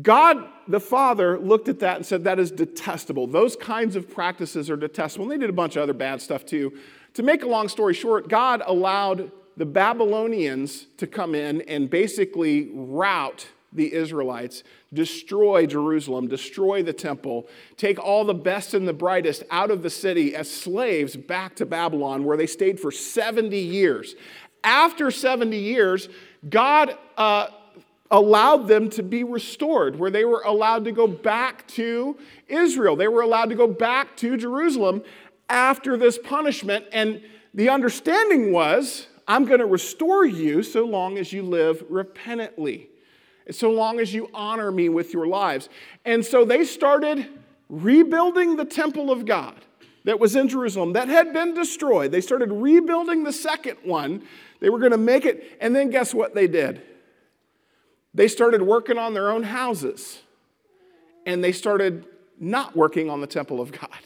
God 0.00 0.48
the 0.66 0.80
Father 0.80 1.38
looked 1.38 1.68
at 1.68 1.80
that 1.80 1.96
and 1.96 2.06
said, 2.06 2.24
That 2.24 2.38
is 2.38 2.50
detestable. 2.50 3.26
Those 3.26 3.54
kinds 3.54 3.94
of 3.94 4.10
practices 4.10 4.68
are 4.68 4.76
detestable. 4.76 5.24
And 5.24 5.32
they 5.32 5.38
did 5.38 5.50
a 5.50 5.54
bunch 5.54 5.76
of 5.76 5.82
other 5.82 5.92
bad 5.92 6.20
stuff 6.20 6.44
too. 6.44 6.76
To 7.14 7.22
make 7.22 7.44
a 7.44 7.46
long 7.46 7.68
story 7.68 7.94
short, 7.94 8.28
God 8.28 8.62
allowed 8.66 9.30
the 9.56 9.66
Babylonians 9.66 10.86
to 10.96 11.06
come 11.06 11.34
in 11.34 11.60
and 11.62 11.88
basically 11.88 12.70
rout 12.74 13.46
the 13.74 13.92
Israelites, 13.92 14.62
destroy 14.92 15.66
Jerusalem, 15.66 16.28
destroy 16.28 16.82
the 16.82 16.92
temple, 16.92 17.48
take 17.76 17.98
all 17.98 18.24
the 18.24 18.34
best 18.34 18.72
and 18.72 18.86
the 18.86 18.92
brightest 18.92 19.42
out 19.50 19.70
of 19.70 19.82
the 19.82 19.90
city 19.90 20.34
as 20.34 20.48
slaves 20.48 21.16
back 21.16 21.56
to 21.56 21.66
Babylon, 21.66 22.24
where 22.24 22.36
they 22.36 22.46
stayed 22.46 22.78
for 22.78 22.92
70 22.92 23.58
years. 23.58 24.14
After 24.62 25.10
70 25.10 25.58
years, 25.58 26.08
God 26.48 26.96
uh, 27.16 27.48
allowed 28.10 28.68
them 28.68 28.88
to 28.90 29.02
be 29.02 29.24
restored, 29.24 29.98
where 29.98 30.10
they 30.10 30.24
were 30.24 30.42
allowed 30.46 30.84
to 30.84 30.92
go 30.92 31.08
back 31.08 31.66
to 31.68 32.16
Israel. 32.48 32.94
They 32.96 33.08
were 33.08 33.22
allowed 33.22 33.50
to 33.50 33.56
go 33.56 33.66
back 33.66 34.16
to 34.18 34.36
Jerusalem 34.36 35.02
after 35.48 35.96
this 35.96 36.16
punishment. 36.16 36.86
And 36.92 37.22
the 37.52 37.68
understanding 37.68 38.52
was, 38.52 39.08
I'm 39.26 39.44
going 39.44 39.60
to 39.60 39.66
restore 39.66 40.24
you 40.24 40.62
so 40.62 40.84
long 40.84 41.18
as 41.18 41.32
you 41.32 41.42
live 41.42 41.82
repentantly 41.88 42.90
so 43.50 43.70
long 43.70 44.00
as 44.00 44.14
you 44.14 44.28
honor 44.32 44.70
me 44.70 44.88
with 44.88 45.12
your 45.12 45.26
lives. 45.26 45.68
And 46.04 46.24
so 46.24 46.44
they 46.44 46.64
started 46.64 47.28
rebuilding 47.68 48.56
the 48.56 48.64
temple 48.64 49.10
of 49.10 49.26
God 49.26 49.56
that 50.04 50.20
was 50.20 50.36
in 50.36 50.48
Jerusalem 50.48 50.92
that 50.94 51.08
had 51.08 51.32
been 51.32 51.54
destroyed. 51.54 52.12
They 52.12 52.20
started 52.20 52.50
rebuilding 52.52 53.24
the 53.24 53.32
second 53.32 53.78
one. 53.84 54.22
They 54.60 54.70
were 54.70 54.78
going 54.78 54.92
to 54.92 54.98
make 54.98 55.24
it. 55.24 55.56
And 55.60 55.74
then 55.74 55.90
guess 55.90 56.14
what 56.14 56.34
they 56.34 56.46
did? 56.46 56.82
They 58.12 58.28
started 58.28 58.62
working 58.62 58.98
on 58.98 59.14
their 59.14 59.30
own 59.30 59.42
houses 59.42 60.20
and 61.26 61.42
they 61.42 61.52
started 61.52 62.06
not 62.38 62.76
working 62.76 63.10
on 63.10 63.20
the 63.20 63.26
temple 63.26 63.60
of 63.60 63.72
God. 63.72 63.98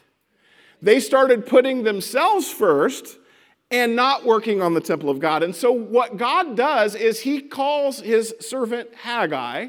They 0.80 1.00
started 1.00 1.46
putting 1.46 1.82
themselves 1.82 2.50
first 2.50 3.18
and 3.70 3.94
not 3.94 4.24
working 4.24 4.62
on 4.62 4.74
the 4.74 4.80
temple 4.80 5.10
of 5.10 5.18
God. 5.18 5.42
And 5.42 5.54
so, 5.54 5.72
what 5.72 6.16
God 6.16 6.56
does 6.56 6.94
is 6.94 7.20
he 7.20 7.40
calls 7.40 8.00
his 8.00 8.34
servant 8.40 8.94
Haggai 8.94 9.68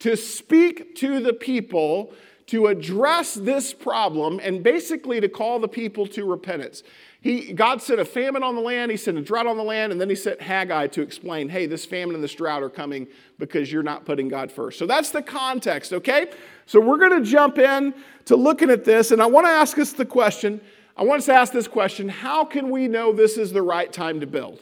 to 0.00 0.16
speak 0.16 0.94
to 0.96 1.20
the 1.20 1.32
people 1.32 2.12
to 2.46 2.66
address 2.66 3.34
this 3.34 3.72
problem 3.72 4.40
and 4.42 4.62
basically 4.62 5.20
to 5.20 5.28
call 5.28 5.60
the 5.60 5.68
people 5.68 6.04
to 6.04 6.24
repentance. 6.24 6.82
He, 7.20 7.52
God 7.52 7.80
sent 7.80 8.00
a 8.00 8.04
famine 8.04 8.42
on 8.42 8.56
the 8.56 8.60
land, 8.60 8.90
he 8.90 8.96
sent 8.96 9.18
a 9.18 9.22
drought 9.22 9.46
on 9.46 9.56
the 9.56 9.62
land, 9.62 9.92
and 9.92 10.00
then 10.00 10.08
he 10.08 10.16
sent 10.16 10.40
Haggai 10.40 10.88
to 10.88 11.02
explain 11.02 11.48
hey, 11.48 11.66
this 11.66 11.84
famine 11.84 12.14
and 12.14 12.24
this 12.24 12.34
drought 12.34 12.62
are 12.62 12.70
coming 12.70 13.06
because 13.38 13.70
you're 13.70 13.82
not 13.82 14.04
putting 14.04 14.28
God 14.28 14.50
first. 14.50 14.78
So 14.78 14.86
that's 14.86 15.10
the 15.10 15.22
context, 15.22 15.92
okay? 15.92 16.32
So 16.66 16.80
we're 16.80 16.98
going 16.98 17.22
to 17.22 17.30
jump 17.30 17.58
in 17.58 17.94
to 18.24 18.36
looking 18.36 18.70
at 18.70 18.84
this, 18.84 19.12
and 19.12 19.22
I 19.22 19.26
want 19.26 19.46
to 19.46 19.50
ask 19.50 19.78
us 19.78 19.92
the 19.92 20.06
question 20.06 20.60
I 21.00 21.04
want 21.04 21.20
us 21.20 21.26
to 21.26 21.32
ask 21.32 21.50
this 21.50 21.66
question 21.66 22.10
How 22.10 22.44
can 22.44 22.68
we 22.68 22.86
know 22.86 23.12
this 23.12 23.38
is 23.38 23.52
the 23.52 23.62
right 23.62 23.90
time 23.90 24.20
to 24.20 24.26
build? 24.26 24.60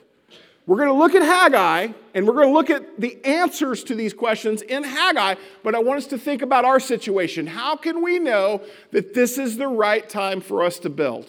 We're 0.67 0.77
going 0.77 0.89
to 0.89 0.95
look 0.95 1.15
at 1.15 1.23
Haggai 1.23 1.89
and 2.15 2.27
we're 2.27 2.35
going 2.35 2.49
to 2.49 2.53
look 2.53 2.71
at 2.71 3.01
the 3.01 3.19
answers 3.25 3.83
to 3.85 3.95
these 3.95 4.15
questions 4.15 4.63
in 4.63 4.85
Haggai, 4.85 5.35
but 5.65 5.75
I 5.75 5.79
want 5.81 5.99
us 5.99 6.07
to 6.09 6.19
think 6.19 6.43
about 6.43 6.65
our 6.65 6.79
situation. 6.79 7.47
How 7.47 7.75
can 7.75 8.03
we 8.03 8.19
know 8.19 8.63
that 8.93 9.15
this 9.15 9.39
is 9.39 9.57
the 9.57 9.67
right 9.67 10.09
time 10.09 10.41
for 10.41 10.63
us 10.63 10.79
to 10.81 10.91
build? 10.91 11.27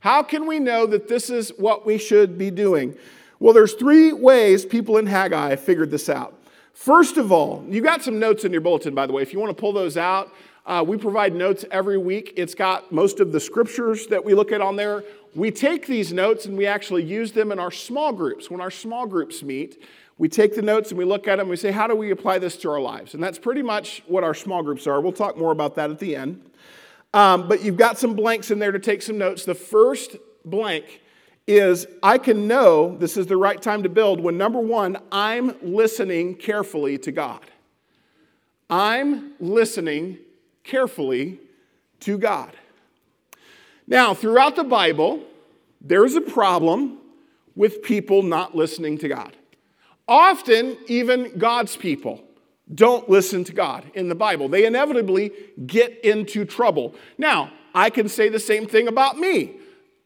How 0.00 0.22
can 0.22 0.46
we 0.46 0.58
know 0.58 0.86
that 0.86 1.08
this 1.08 1.30
is 1.30 1.50
what 1.56 1.84
we 1.84 1.98
should 1.98 2.38
be 2.38 2.50
doing? 2.50 2.94
Well, 3.40 3.54
there's 3.54 3.72
three 3.72 4.12
ways 4.12 4.64
people 4.64 4.98
in 4.98 5.06
Haggai 5.06 5.56
figured 5.56 5.90
this 5.90 6.08
out. 6.08 6.38
First 6.74 7.16
of 7.16 7.32
all, 7.32 7.64
you 7.68 7.80
got 7.80 8.02
some 8.02 8.18
notes 8.18 8.44
in 8.44 8.52
your 8.52 8.60
bulletin, 8.60 8.94
by 8.94 9.06
the 9.06 9.12
way. 9.12 9.22
If 9.22 9.32
you 9.32 9.40
want 9.40 9.56
to 9.56 9.60
pull 9.60 9.72
those 9.72 9.96
out, 9.96 10.32
uh, 10.64 10.84
we 10.86 10.96
provide 10.96 11.34
notes 11.34 11.64
every 11.70 11.98
week. 11.98 12.34
It's 12.36 12.54
got 12.54 12.92
most 12.92 13.18
of 13.20 13.32
the 13.32 13.40
scriptures 13.40 14.06
that 14.08 14.24
we 14.24 14.34
look 14.34 14.52
at 14.52 14.60
on 14.60 14.76
there. 14.76 15.02
We 15.34 15.50
take 15.50 15.86
these 15.86 16.12
notes 16.12 16.46
and 16.46 16.56
we 16.56 16.66
actually 16.66 17.02
use 17.02 17.32
them 17.32 17.50
in 17.50 17.58
our 17.58 17.70
small 17.70 18.12
groups. 18.12 18.50
When 18.50 18.60
our 18.60 18.70
small 18.70 19.06
groups 19.06 19.42
meet, 19.42 19.82
we 20.18 20.28
take 20.28 20.54
the 20.54 20.62
notes 20.62 20.90
and 20.90 20.98
we 20.98 21.04
look 21.04 21.26
at 21.26 21.36
them 21.36 21.40
and 21.40 21.50
we 21.50 21.56
say, 21.56 21.72
how 21.72 21.86
do 21.86 21.96
we 21.96 22.10
apply 22.10 22.38
this 22.38 22.56
to 22.58 22.70
our 22.70 22.80
lives? 22.80 23.14
And 23.14 23.22
that's 23.22 23.38
pretty 23.38 23.62
much 23.62 24.02
what 24.06 24.22
our 24.22 24.34
small 24.34 24.62
groups 24.62 24.86
are. 24.86 25.00
We'll 25.00 25.12
talk 25.12 25.36
more 25.36 25.50
about 25.50 25.74
that 25.76 25.90
at 25.90 25.98
the 25.98 26.14
end. 26.14 26.48
Um, 27.14 27.48
but 27.48 27.62
you've 27.62 27.76
got 27.76 27.98
some 27.98 28.14
blanks 28.14 28.50
in 28.50 28.58
there 28.58 28.72
to 28.72 28.78
take 28.78 29.02
some 29.02 29.18
notes. 29.18 29.44
The 29.44 29.54
first 29.54 30.16
blank 30.44 31.00
is 31.46 31.86
I 32.02 32.18
can 32.18 32.46
know 32.46 32.96
this 32.96 33.16
is 33.16 33.26
the 33.26 33.36
right 33.36 33.60
time 33.60 33.82
to 33.82 33.88
build 33.88 34.20
when 34.20 34.38
number 34.38 34.60
one, 34.60 34.96
I'm 35.10 35.56
listening 35.60 36.36
carefully 36.36 36.98
to 36.98 37.10
God. 37.10 37.40
I'm 38.70 39.32
listening 39.40 40.18
carefully 40.64 41.38
to 42.00 42.18
God. 42.18 42.52
Now, 43.86 44.14
throughout 44.14 44.56
the 44.56 44.64
Bible, 44.64 45.22
there's 45.80 46.14
a 46.14 46.20
problem 46.20 46.98
with 47.54 47.82
people 47.82 48.22
not 48.22 48.54
listening 48.54 48.98
to 48.98 49.08
God. 49.08 49.36
Often, 50.08 50.78
even 50.86 51.36
God's 51.38 51.76
people 51.76 52.22
don't 52.74 53.08
listen 53.08 53.44
to 53.44 53.52
God 53.52 53.84
in 53.94 54.08
the 54.08 54.14
Bible. 54.14 54.48
They 54.48 54.64
inevitably 54.64 55.32
get 55.66 56.04
into 56.04 56.44
trouble. 56.44 56.94
Now, 57.18 57.52
I 57.74 57.90
can 57.90 58.08
say 58.08 58.28
the 58.28 58.40
same 58.40 58.66
thing 58.66 58.88
about 58.88 59.18
me. 59.18 59.56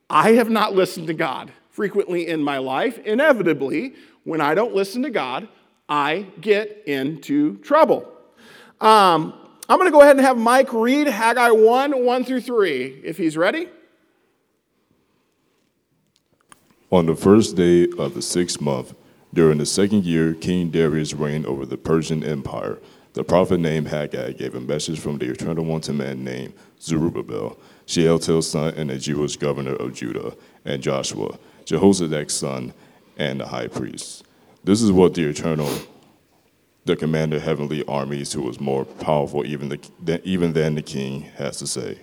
I 0.08 0.32
have 0.32 0.50
not 0.50 0.75
listened 0.75 1.06
to 1.08 1.14
God 1.14 1.52
frequently 1.70 2.26
in 2.26 2.42
my 2.42 2.58
life. 2.58 2.98
Inevitably, 2.98 3.94
when 4.25 4.40
I 4.40 4.54
don't 4.54 4.75
listen 4.75 5.02
to 5.02 5.10
God, 5.10 5.48
I 5.88 6.26
get 6.40 6.82
into 6.86 7.58
trouble. 7.58 8.10
Um, 8.80 9.34
I'm 9.68 9.78
going 9.78 9.88
to 9.88 9.92
go 9.92 10.00
ahead 10.00 10.16
and 10.16 10.25
have 10.25 10.38
Mike 10.38 10.73
read 10.73 11.08
Haggai 11.08 11.50
1 11.50 12.04
1 12.04 12.25
through 12.25 12.40
3, 12.42 13.00
if 13.02 13.16
he's 13.16 13.37
ready. 13.37 13.68
On 16.90 17.06
the 17.06 17.16
first 17.16 17.56
day 17.56 17.88
of 17.99 18.14
the 18.14 18.23
sixth 18.23 18.61
month, 18.61 18.94
during 19.35 19.58
the 19.58 19.66
second 19.66 20.04
year, 20.04 20.35
King 20.35 20.70
Darius 20.70 21.14
reigned 21.14 21.46
over 21.46 21.66
the 21.66 21.76
Persian 21.76 22.23
Empire. 22.23 22.78
The 23.14 23.25
prophet 23.25 23.58
named 23.58 23.88
Haggai 23.88 24.32
gave 24.32 24.54
a 24.54 24.61
message 24.61 25.00
from 25.00 25.18
the 25.18 25.30
Eternal 25.30 25.64
One 25.64 25.80
to 25.82 25.92
man 25.92 26.23
named 26.23 26.54
Zerubbabel, 26.80 27.58
Shealtiel's 27.87 28.49
son 28.49 28.73
and 28.76 28.90
the 28.90 28.99
Jewish 28.99 29.37
governor 29.37 29.75
of 29.75 29.94
Judah, 29.94 30.37
and 30.64 30.80
Joshua, 30.80 31.38
Jehozadak's 31.64 32.35
son, 32.35 32.73
and 33.16 33.40
the 33.40 33.46
high 33.46 33.66
priest. 33.66 34.25
This 34.62 34.80
is 34.80 34.92
what 34.92 35.14
the 35.14 35.25
Eternal, 35.25 35.70
the 36.87 36.97
commander 36.97 37.37
of 37.37 37.43
heavenly 37.43 37.85
armies, 37.87 38.33
who 38.33 38.43
was 38.43 38.61
more 38.61 38.85
powerful 38.85 39.45
even, 39.45 39.69
the, 39.69 40.21
even 40.25 40.52
than 40.52 40.76
the 40.76 40.83
king, 40.83 41.23
has 41.37 41.59
to 41.59 41.66
say. 41.66 41.99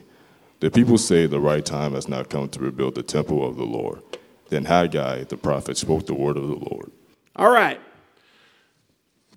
The 0.60 0.70
people 0.70 0.98
say 0.98 1.26
the 1.26 1.40
right 1.40 1.66
time 1.66 1.94
has 1.94 2.08
not 2.08 2.30
come 2.30 2.50
to 2.50 2.60
rebuild 2.60 2.96
the 2.96 3.04
temple 3.04 3.48
of 3.48 3.56
the 3.56 3.66
Lord. 3.66 4.02
Then 4.50 4.66
Haggai, 4.66 5.24
the 5.24 5.38
prophet, 5.38 5.78
spoke 5.78 6.06
the 6.06 6.14
word 6.14 6.38
of 6.38 6.48
the 6.48 6.56
Lord. 6.56 6.92
All 7.36 7.52
right. 7.52 7.80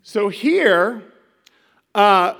So 0.03 0.29
here, 0.29 1.03
uh, 1.95 2.35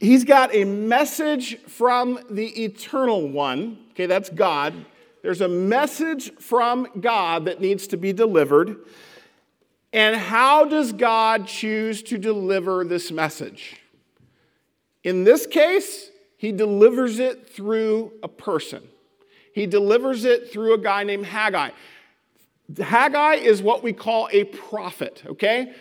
he's 0.00 0.24
got 0.24 0.54
a 0.54 0.64
message 0.64 1.58
from 1.60 2.18
the 2.30 2.64
eternal 2.64 3.28
one. 3.28 3.78
Okay, 3.92 4.06
that's 4.06 4.30
God. 4.30 4.74
There's 5.22 5.40
a 5.42 5.48
message 5.48 6.32
from 6.34 6.88
God 7.00 7.44
that 7.44 7.60
needs 7.60 7.86
to 7.88 7.96
be 7.96 8.12
delivered. 8.12 8.76
And 9.92 10.16
how 10.16 10.64
does 10.64 10.92
God 10.92 11.46
choose 11.46 12.02
to 12.04 12.18
deliver 12.18 12.84
this 12.84 13.10
message? 13.10 13.80
In 15.02 15.24
this 15.24 15.46
case, 15.46 16.10
he 16.36 16.52
delivers 16.52 17.18
it 17.18 17.48
through 17.48 18.12
a 18.22 18.28
person. 18.28 18.82
He 19.52 19.66
delivers 19.66 20.24
it 20.24 20.52
through 20.52 20.74
a 20.74 20.78
guy 20.78 21.02
named 21.02 21.26
Haggai. 21.26 21.70
Haggai 22.78 23.34
is 23.34 23.62
what 23.62 23.82
we 23.82 23.92
call 23.92 24.28
a 24.32 24.44
prophet, 24.44 25.22
okay? 25.26 25.74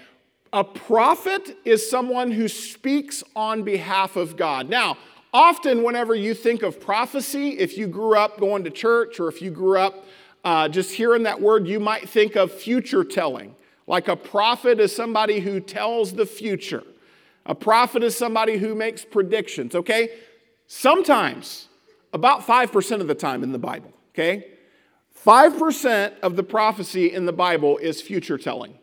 A 0.51 0.63
prophet 0.63 1.56
is 1.63 1.88
someone 1.88 2.32
who 2.32 2.48
speaks 2.48 3.24
on 3.36 3.62
behalf 3.62 4.16
of 4.16 4.36
God. 4.36 4.68
Now, 4.68 4.98
often, 5.32 5.84
whenever 5.84 6.16
you 6.16 6.34
think 6.34 6.63
of 6.63 6.80
prophecy, 6.80 7.60
if 7.60 7.78
you 7.78 7.86
grew 7.86 8.18
up 8.18 8.39
going 8.39 8.63
to 8.63 8.72
church 8.72 9.20
or 9.20 9.28
if 9.28 9.42
you 9.44 9.51
grew 9.51 9.78
up 9.78 10.04
uh, 10.44 10.68
just 10.68 10.92
hearing 10.92 11.24
that 11.24 11.39
word, 11.39 11.68
you 11.68 11.80
might 11.80 12.10
think 12.10 12.36
of 12.36 12.51
future 12.51 13.04
telling. 13.04 13.56
Like 13.89 14.08
a 14.08 14.15
prophet 14.15 14.79
is 14.79 14.96
somebody 14.96 15.39
who 15.39 15.60
tells 15.60 16.13
the 16.13 16.27
future. 16.27 16.84
A 17.48 17.55
prophet 17.55 18.03
is 18.03 18.15
somebody 18.15 18.58
who 18.58 18.75
makes 18.75 19.03
predictions, 19.03 19.74
okay? 19.74 20.10
Sometimes, 20.67 21.69
about 22.13 22.46
5% 22.46 23.01
of 23.01 23.08
the 23.08 23.15
time 23.15 23.41
in 23.41 23.51
the 23.51 23.58
Bible, 23.58 23.91
okay? 24.13 24.46
5% 25.25 26.19
of 26.19 26.36
the 26.36 26.43
prophecy 26.43 27.12
in 27.12 27.25
the 27.25 27.34
Bible 27.34 27.79
is 27.79 28.00
future 28.00 28.38
telling. 28.38 28.77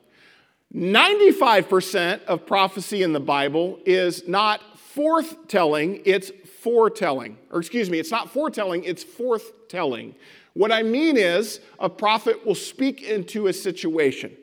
95% 0.75 2.25
of 2.25 2.44
prophecy 2.44 3.04
in 3.04 3.12
the 3.12 3.20
Bible 3.20 3.78
is 3.86 4.26
not 4.26 4.76
forth 4.76 5.46
telling, 5.46 6.02
it's 6.04 6.32
foretelling. 6.62 7.38
Or 7.52 7.60
excuse 7.60 7.88
me, 7.88 8.00
it's 8.00 8.10
not 8.10 8.32
foretelling, 8.32 8.82
it's 8.82 9.04
forth 9.04 9.68
telling. 9.68 10.16
What 10.54 10.72
I 10.72 10.82
mean 10.82 11.16
is, 11.16 11.60
a 11.78 11.88
prophet 11.88 12.44
will 12.44 12.56
speak 12.56 13.02
into 13.02 13.46
a 13.46 13.52
situation. 13.52 14.36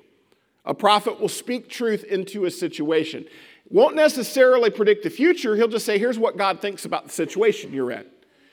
A 0.66 0.74
prophet 0.74 1.20
will 1.20 1.30
speak 1.30 1.70
truth 1.70 2.04
into 2.04 2.46
a 2.46 2.52
situation. 2.52 3.26
Won't 3.70 3.96
necessarily 3.96 4.70
predict 4.70 5.04
the 5.04 5.10
future, 5.10 5.56
he'll 5.56 5.68
just 5.68 5.86
say, 5.86 5.98
here's 5.98 6.20
what 6.20 6.38
God 6.38 6.62
thinks 6.62 6.86
about 6.86 7.06
the 7.06 7.12
situation 7.12 7.74
you're 7.74 7.92
in. 7.92 8.06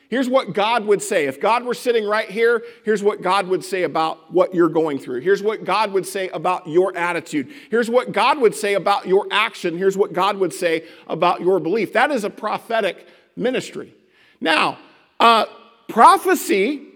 Here's 0.08 0.28
what 0.28 0.52
God 0.52 0.86
would 0.86 1.00
say. 1.00 1.26
If 1.26 1.40
God 1.40 1.64
were 1.64 1.74
sitting 1.74 2.04
right 2.04 2.28
here, 2.28 2.64
here's 2.84 3.00
what 3.00 3.22
God 3.22 3.46
would 3.46 3.64
say 3.64 3.84
about 3.84 4.32
what 4.32 4.52
you're 4.52 4.68
going 4.68 4.98
through. 4.98 5.20
Here's 5.20 5.40
what 5.40 5.64
God 5.64 5.92
would 5.92 6.04
say 6.04 6.28
about 6.30 6.66
your 6.66 6.96
attitude. 6.96 7.52
Here's 7.70 7.88
what 7.88 8.10
God 8.10 8.40
would 8.40 8.54
say 8.54 8.74
about 8.74 9.06
your 9.06 9.28
action. 9.30 9.78
Here's 9.78 9.96
what 9.96 10.12
God 10.12 10.38
would 10.38 10.52
say 10.52 10.84
about 11.06 11.40
your 11.40 11.60
belief. 11.60 11.92
That 11.92 12.10
is 12.10 12.24
a 12.24 12.30
prophetic 12.30 13.06
ministry. 13.36 13.94
Now, 14.40 14.78
uh, 15.20 15.44
prophecy, 15.86 16.88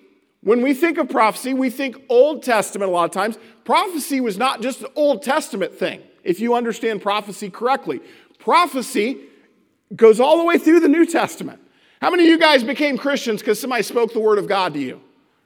when 0.44 0.60
we 0.60 0.74
think 0.74 0.98
of 0.98 1.08
prophecy, 1.08 1.54
we 1.54 1.70
think 1.70 2.02
Old 2.08 2.42
Testament 2.42 2.90
a 2.90 2.94
lot 2.94 3.04
of 3.04 3.10
times. 3.10 3.38
Prophecy 3.64 4.20
was 4.20 4.36
not 4.36 4.60
just 4.60 4.82
an 4.82 4.88
Old 4.94 5.22
Testament 5.22 5.74
thing, 5.74 6.02
if 6.22 6.38
you 6.38 6.54
understand 6.54 7.02
prophecy 7.02 7.50
correctly. 7.50 8.00
Prophecy 8.38 9.20
goes 9.96 10.20
all 10.20 10.36
the 10.36 10.44
way 10.44 10.58
through 10.58 10.80
the 10.80 10.88
New 10.88 11.06
Testament. 11.06 11.60
How 12.00 12.10
many 12.10 12.24
of 12.24 12.28
you 12.28 12.38
guys 12.38 12.62
became 12.62 12.98
Christians 12.98 13.40
because 13.40 13.58
somebody 13.58 13.82
spoke 13.82 14.12
the 14.12 14.20
word 14.20 14.38
of 14.38 14.46
God 14.46 14.74
to 14.74 14.80
you? 14.80 15.00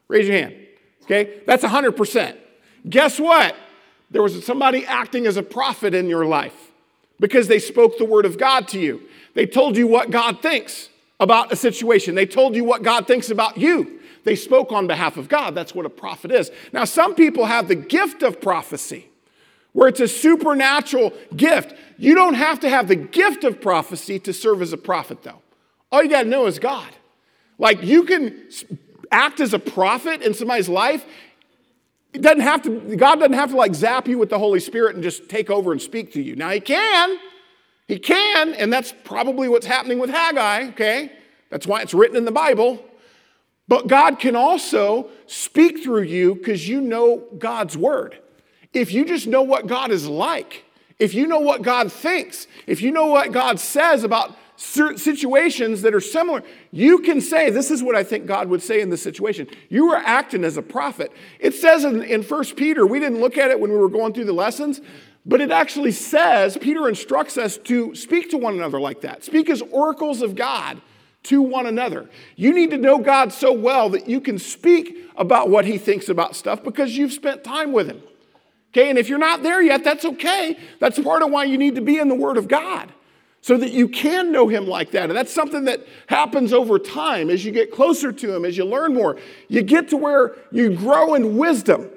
Raise 0.09 0.26
your 0.26 0.37
hand. 0.37 0.57
Okay? 1.05 1.40
That's 1.47 1.62
100%. 1.62 2.37
Guess 2.88 3.21
what? 3.21 3.55
There 4.11 4.23
was 4.23 4.45
somebody 4.45 4.85
acting 4.85 5.26
as 5.26 5.37
a 5.37 5.43
prophet 5.43 5.95
in 5.95 6.09
your 6.09 6.26
life 6.26 6.73
because 7.21 7.47
they 7.47 7.61
spoke 7.61 7.99
the 7.99 8.05
word 8.05 8.25
of 8.25 8.38
God 8.38 8.67
to 8.69 8.81
you. 8.81 9.02
They 9.35 9.47
told 9.47 9.76
you 9.76 9.87
what 9.87 10.11
God 10.11 10.43
thinks 10.43 10.88
about 11.21 11.52
a 11.52 11.57
situation, 11.57 12.14
they 12.14 12.26
told 12.26 12.55
you 12.55 12.64
what 12.64 12.83
God 12.83 13.07
thinks 13.07 13.31
about 13.31 13.59
you. 13.59 13.98
They 14.28 14.37
spoke 14.37 14.73
on 14.73 14.87
behalf 14.87 15.16
of 15.16 15.26
God. 15.26 15.54
That's 15.54 15.75
what 15.75 15.87
a 15.87 15.88
prophet 15.88 16.30
is. 16.30 16.50
Now, 16.70 16.85
some 16.85 17.14
people 17.14 17.47
have 17.47 17.66
the 17.66 17.75
gift 17.75 18.23
of 18.23 18.42
prophecy, 18.42 19.08
where 19.73 19.88
it's 19.88 20.00
a 20.00 20.06
supernatural 20.06 21.14
gift. 21.35 21.75
You 21.97 22.14
don't 22.14 22.35
have 22.35 22.61
to 22.61 22.68
have 22.68 22.88
the 22.88 22.94
gift 22.94 23.42
of 23.44 23.58
prophecy 23.58 24.18
to 24.18 24.35
serve 24.35 24.61
as 24.61 24.75
a 24.75 24.76
prophet, 24.76 25.23
though. 25.23 25.40
All 25.90 26.02
you 26.02 26.11
got 26.11 26.25
to 26.25 26.28
know 26.28 26.44
is 26.44 26.58
God. 26.58 26.90
Like, 27.58 27.82
you 27.82 28.02
can 28.02 28.50
act 29.11 29.40
as 29.40 29.54
a 29.54 29.58
prophet 29.58 30.20
in 30.20 30.35
somebody's 30.35 30.68
life. 30.68 31.06
It 32.12 32.20
doesn't 32.20 32.42
have 32.42 32.61
to, 32.64 32.97
God 32.97 33.20
doesn't 33.20 33.32
have 33.32 33.49
to 33.52 33.56
like 33.56 33.75
zap 33.75 34.08
you 34.08 34.18
with 34.18 34.28
the 34.28 34.38
Holy 34.38 34.61
Spirit 34.61 34.94
and 34.94 35.02
just 35.02 35.30
take 35.30 35.49
over 35.49 35.73
and 35.73 35.80
speak 35.80 36.12
to 36.12 36.20
you. 36.20 36.37
Now, 36.37 36.50
He 36.50 36.61
can. 36.61 37.18
He 37.87 37.99
can, 37.99 38.52
and 38.52 38.70
that's 38.70 38.92
probably 39.04 39.49
what's 39.49 39.64
happening 39.64 39.99
with 39.99 40.11
Haggai, 40.11 40.68
okay? 40.73 41.12
That's 41.49 41.66
why 41.66 41.80
it's 41.80 41.94
written 41.94 42.18
in 42.18 42.26
the 42.26 42.30
Bible. 42.30 42.85
But 43.68 43.87
God 43.87 44.18
can 44.18 44.34
also 44.34 45.10
speak 45.26 45.84
through 45.84 46.02
you 46.02 46.34
because 46.34 46.66
you 46.66 46.80
know 46.80 47.25
God's 47.38 47.76
word. 47.76 48.18
If 48.72 48.92
you 48.92 49.04
just 49.04 49.26
know 49.26 49.42
what 49.42 49.66
God 49.66 49.90
is 49.90 50.06
like, 50.06 50.64
if 50.98 51.14
you 51.14 51.26
know 51.26 51.40
what 51.40 51.62
God 51.62 51.92
thinks, 51.92 52.46
if 52.66 52.80
you 52.80 52.90
know 52.90 53.06
what 53.06 53.30
God 53.30 53.60
says 53.60 54.04
about 54.04 54.37
certain 54.56 54.98
situations 54.98 55.82
that 55.82 55.94
are 55.94 56.00
similar, 56.00 56.42
you 56.72 56.98
can 56.98 57.20
say, 57.20 57.50
This 57.50 57.70
is 57.70 57.82
what 57.82 57.94
I 57.94 58.02
think 58.02 58.26
God 58.26 58.48
would 58.48 58.62
say 58.62 58.80
in 58.80 58.90
this 58.90 59.02
situation. 59.02 59.46
You 59.68 59.92
are 59.92 60.02
acting 60.04 60.44
as 60.44 60.56
a 60.56 60.62
prophet. 60.62 61.12
It 61.38 61.54
says 61.54 61.84
in, 61.84 62.02
in 62.02 62.22
1 62.22 62.44
Peter, 62.56 62.87
we 62.87 62.98
didn't 62.98 63.20
look 63.20 63.38
at 63.38 63.50
it 63.50 63.60
when 63.60 63.70
we 63.70 63.76
were 63.76 63.88
going 63.88 64.12
through 64.12 64.25
the 64.25 64.32
lessons, 64.32 64.80
but 65.25 65.40
it 65.40 65.50
actually 65.50 65.92
says, 65.92 66.56
Peter 66.56 66.88
instructs 66.88 67.37
us 67.37 67.58
to 67.58 67.94
speak 67.94 68.30
to 68.30 68.38
one 68.38 68.54
another 68.54 68.80
like 68.80 69.02
that. 69.02 69.22
Speak 69.25 69.50
as 69.50 69.62
oracles 69.62 70.22
of 70.22 70.34
God 70.34 70.80
to 71.25 71.42
one 71.42 71.66
another. 71.66 72.08
You 72.37 72.54
need 72.54 72.70
to 72.70 72.78
know 72.78 72.98
God 72.98 73.32
so 73.32 73.52
well 73.52 73.90
that 73.90 74.08
you 74.08 74.20
can 74.20 74.38
speak 74.38 74.96
about 75.16 75.50
what 75.50 75.64
He 75.64 75.78
thinks 75.78 76.08
about 76.08 76.37
stuff 76.37 76.62
because 76.62 76.96
you've 76.96 77.12
spent 77.12 77.44
time 77.44 77.72
with 77.72 77.88
Him. 77.88 78.02
Okay, 78.72 78.90
and 78.90 78.98
if 78.98 79.08
you're 79.08 79.18
not 79.18 79.42
there 79.42 79.62
yet, 79.62 79.82
that's 79.82 80.04
okay. 80.04 80.56
That's 80.78 80.98
part 80.98 81.22
of 81.22 81.30
why 81.30 81.44
you 81.44 81.58
need 81.58 81.75
to 81.75 81.80
be 81.80 81.98
in 81.98 82.08
the 82.08 82.14
Word 82.14 82.37
of 82.37 82.48
God 82.48 82.92
so 83.40 83.56
that 83.56 83.72
you 83.72 83.88
can 83.88 84.30
know 84.30 84.48
Him 84.48 84.66
like 84.66 84.90
that. 84.92 85.04
And 85.04 85.16
that's 85.16 85.32
something 85.32 85.64
that 85.64 85.87
happens 86.06 86.52
over 86.52 86.78
time 86.78 87.30
as 87.30 87.44
you 87.44 87.52
get 87.52 87.72
closer 87.72 88.12
to 88.12 88.34
Him, 88.34 88.44
as 88.44 88.56
you 88.56 88.64
learn 88.64 88.94
more. 88.94 89.18
You 89.48 89.62
get 89.62 89.88
to 89.90 89.96
where 89.96 90.37
you 90.52 90.76
grow 90.76 91.14
in 91.14 91.37
wisdom. 91.37 91.90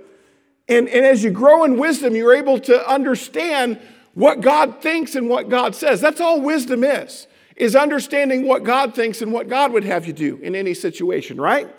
And, 0.67 0.87
and 0.87 1.05
as 1.05 1.23
you 1.23 1.31
grow 1.31 1.63
in 1.63 1.77
wisdom, 1.77 2.15
you're 2.15 2.35
able 2.35 2.59
to 2.61 2.89
understand 2.89 3.79
what 4.13 4.41
God 4.41 4.81
thinks 4.81 5.15
and 5.15 5.29
what 5.29 5.49
God 5.49 5.75
says. 5.75 6.01
That's 6.01 6.21
all 6.21 6.41
wisdom 6.41 6.83
is 6.83 7.27
is 7.61 7.75
understanding 7.75 8.47
what 8.47 8.63
God 8.63 8.95
thinks 8.95 9.21
and 9.21 9.31
what 9.31 9.47
God 9.47 9.71
would 9.71 9.83
have 9.83 10.07
you 10.07 10.13
do 10.13 10.37
in 10.37 10.55
any 10.55 10.73
situation, 10.73 11.39
right? 11.39 11.69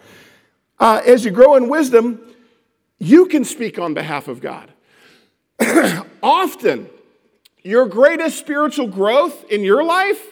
Uh, 0.78 1.02
as 1.04 1.24
you 1.24 1.32
grow 1.32 1.56
in 1.56 1.68
wisdom, 1.68 2.20
you 3.00 3.26
can 3.26 3.44
speak 3.44 3.80
on 3.80 3.92
behalf 3.92 4.28
of 4.28 4.40
God. 4.40 4.72
Often, 6.22 6.88
your 7.64 7.86
greatest 7.86 8.38
spiritual 8.38 8.86
growth 8.86 9.50
in 9.50 9.62
your 9.62 9.82
life 9.82 10.24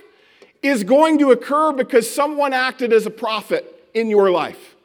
is 0.62 0.84
going 0.84 1.18
to 1.18 1.32
occur 1.32 1.72
because 1.72 2.08
someone 2.08 2.52
acted 2.52 2.92
as 2.92 3.04
a 3.04 3.10
prophet 3.10 3.90
in 3.92 4.08
your 4.08 4.30
life. 4.30 4.76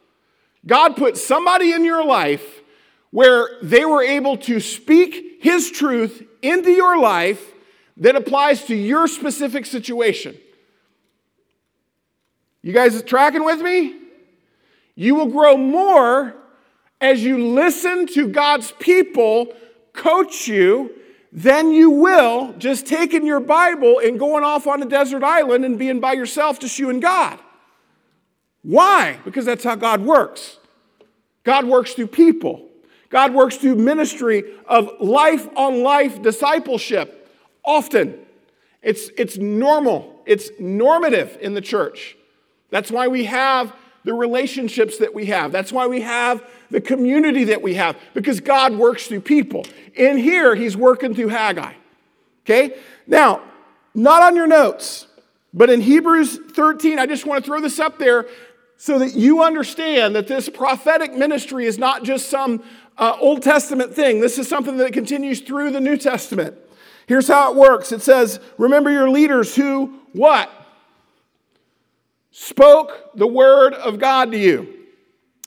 God 0.66 0.96
put 0.96 1.16
somebody 1.16 1.70
in 1.70 1.84
your 1.84 2.04
life 2.04 2.60
where 3.12 3.50
they 3.62 3.84
were 3.84 4.02
able 4.02 4.36
to 4.38 4.58
speak 4.58 5.38
His 5.40 5.70
truth 5.70 6.24
into 6.42 6.72
your 6.72 6.98
life 6.98 7.52
that 7.98 8.16
applies 8.16 8.64
to 8.64 8.74
your 8.74 9.06
specific 9.06 9.64
situation. 9.64 10.36
You 12.66 12.72
guys 12.72 13.00
tracking 13.04 13.44
with 13.44 13.60
me? 13.60 13.94
You 14.96 15.14
will 15.14 15.28
grow 15.28 15.56
more 15.56 16.34
as 17.00 17.22
you 17.22 17.50
listen 17.50 18.08
to 18.08 18.26
God's 18.26 18.72
people 18.72 19.54
coach 19.92 20.48
you 20.48 20.90
than 21.30 21.70
you 21.70 21.90
will 21.90 22.54
just 22.54 22.84
taking 22.84 23.24
your 23.24 23.38
Bible 23.38 24.00
and 24.00 24.18
going 24.18 24.42
off 24.42 24.66
on 24.66 24.82
a 24.82 24.84
desert 24.84 25.22
island 25.22 25.64
and 25.64 25.78
being 25.78 26.00
by 26.00 26.14
yourself, 26.14 26.58
just 26.58 26.76
you 26.76 26.90
and 26.90 27.00
God. 27.00 27.38
Why? 28.62 29.20
Because 29.24 29.44
that's 29.44 29.62
how 29.62 29.76
God 29.76 30.00
works. 30.00 30.58
God 31.44 31.66
works 31.66 31.92
through 31.92 32.08
people. 32.08 32.66
God 33.10 33.32
works 33.32 33.58
through 33.58 33.76
ministry 33.76 34.42
of 34.66 34.90
life 34.98 35.48
on 35.56 35.84
life 35.84 36.20
discipleship 36.20 37.30
often. 37.64 38.18
It's, 38.82 39.08
it's 39.16 39.36
normal, 39.36 40.20
it's 40.26 40.50
normative 40.58 41.38
in 41.40 41.54
the 41.54 41.60
church. 41.60 42.16
That's 42.70 42.90
why 42.90 43.08
we 43.08 43.24
have 43.24 43.74
the 44.04 44.14
relationships 44.14 44.98
that 44.98 45.14
we 45.14 45.26
have. 45.26 45.52
That's 45.52 45.72
why 45.72 45.86
we 45.86 46.00
have 46.02 46.44
the 46.70 46.80
community 46.80 47.44
that 47.44 47.62
we 47.62 47.74
have, 47.74 47.96
because 48.14 48.40
God 48.40 48.74
works 48.74 49.06
through 49.06 49.20
people. 49.20 49.66
In 49.94 50.16
here, 50.16 50.54
He's 50.54 50.76
working 50.76 51.14
through 51.14 51.28
Haggai. 51.28 51.74
Okay? 52.44 52.76
Now, 53.06 53.42
not 53.94 54.22
on 54.22 54.36
your 54.36 54.46
notes, 54.46 55.06
but 55.52 55.70
in 55.70 55.80
Hebrews 55.80 56.38
13, 56.52 56.98
I 56.98 57.06
just 57.06 57.26
want 57.26 57.44
to 57.44 57.48
throw 57.48 57.60
this 57.60 57.78
up 57.78 57.98
there 57.98 58.26
so 58.76 58.98
that 58.98 59.14
you 59.14 59.42
understand 59.42 60.14
that 60.14 60.28
this 60.28 60.48
prophetic 60.48 61.14
ministry 61.14 61.64
is 61.64 61.78
not 61.78 62.04
just 62.04 62.28
some 62.28 62.62
uh, 62.98 63.16
Old 63.20 63.42
Testament 63.42 63.94
thing. 63.94 64.20
This 64.20 64.38
is 64.38 64.48
something 64.48 64.76
that 64.76 64.92
continues 64.92 65.40
through 65.40 65.70
the 65.70 65.80
New 65.80 65.96
Testament. 65.96 66.56
Here's 67.06 67.28
how 67.28 67.52
it 67.52 67.56
works 67.56 67.92
it 67.92 68.02
says, 68.02 68.38
Remember 68.58 68.90
your 68.90 69.08
leaders 69.08 69.54
who, 69.54 69.98
what? 70.12 70.50
Spoke 72.38 73.12
the 73.14 73.26
word 73.26 73.72
of 73.72 73.98
God 73.98 74.30
to 74.32 74.38
you. 74.38 74.68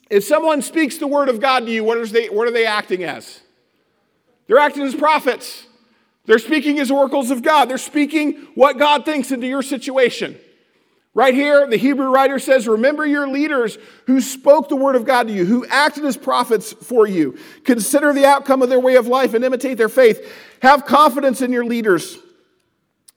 If 0.10 0.24
someone 0.24 0.64
speaks 0.64 0.98
the 0.98 1.06
word 1.06 1.30
of 1.30 1.40
God 1.40 1.68
to 1.68 1.72
you, 1.72 1.84
what, 1.84 2.04
they, 2.10 2.30
what 2.30 2.48
are 2.48 2.52
they 2.52 2.66
acting 2.66 3.04
as? 3.04 3.42
They're 4.48 4.58
acting 4.58 4.82
as 4.82 4.96
prophets. 4.96 5.68
They're 6.26 6.40
speaking 6.40 6.80
as 6.80 6.90
oracles 6.90 7.30
of 7.30 7.44
God. 7.44 7.70
They're 7.70 7.78
speaking 7.78 8.48
what 8.56 8.80
God 8.80 9.06
thinks 9.06 9.32
into 9.32 9.46
your 9.46 9.62
situation. 9.62 10.40
Right 11.14 11.36
here, 11.36 11.68
the 11.68 11.78
Hebrew 11.78 12.10
writer 12.10 12.40
says, 12.40 12.68
Remember 12.68 13.06
your 13.06 13.28
leaders 13.28 13.78
who 14.08 14.20
spoke 14.20 14.68
the 14.68 14.76
word 14.76 14.96
of 14.96 15.06
God 15.06 15.28
to 15.28 15.34
you, 15.34 15.46
who 15.46 15.68
acted 15.68 16.06
as 16.06 16.18
prophets 16.18 16.74
for 16.74 17.06
you. 17.06 17.38
Consider 17.66 18.14
the 18.14 18.26
outcome 18.26 18.64
of 18.64 18.70
their 18.70 18.80
way 18.80 18.96
of 18.96 19.06
life 19.06 19.36
and 19.36 19.46
imitate 19.46 19.78
their 19.78 19.90
faith. 19.90 20.28
Have 20.64 20.88
confidence 20.88 21.44
in 21.44 21.52
your 21.52 21.66
leaders 21.66 22.18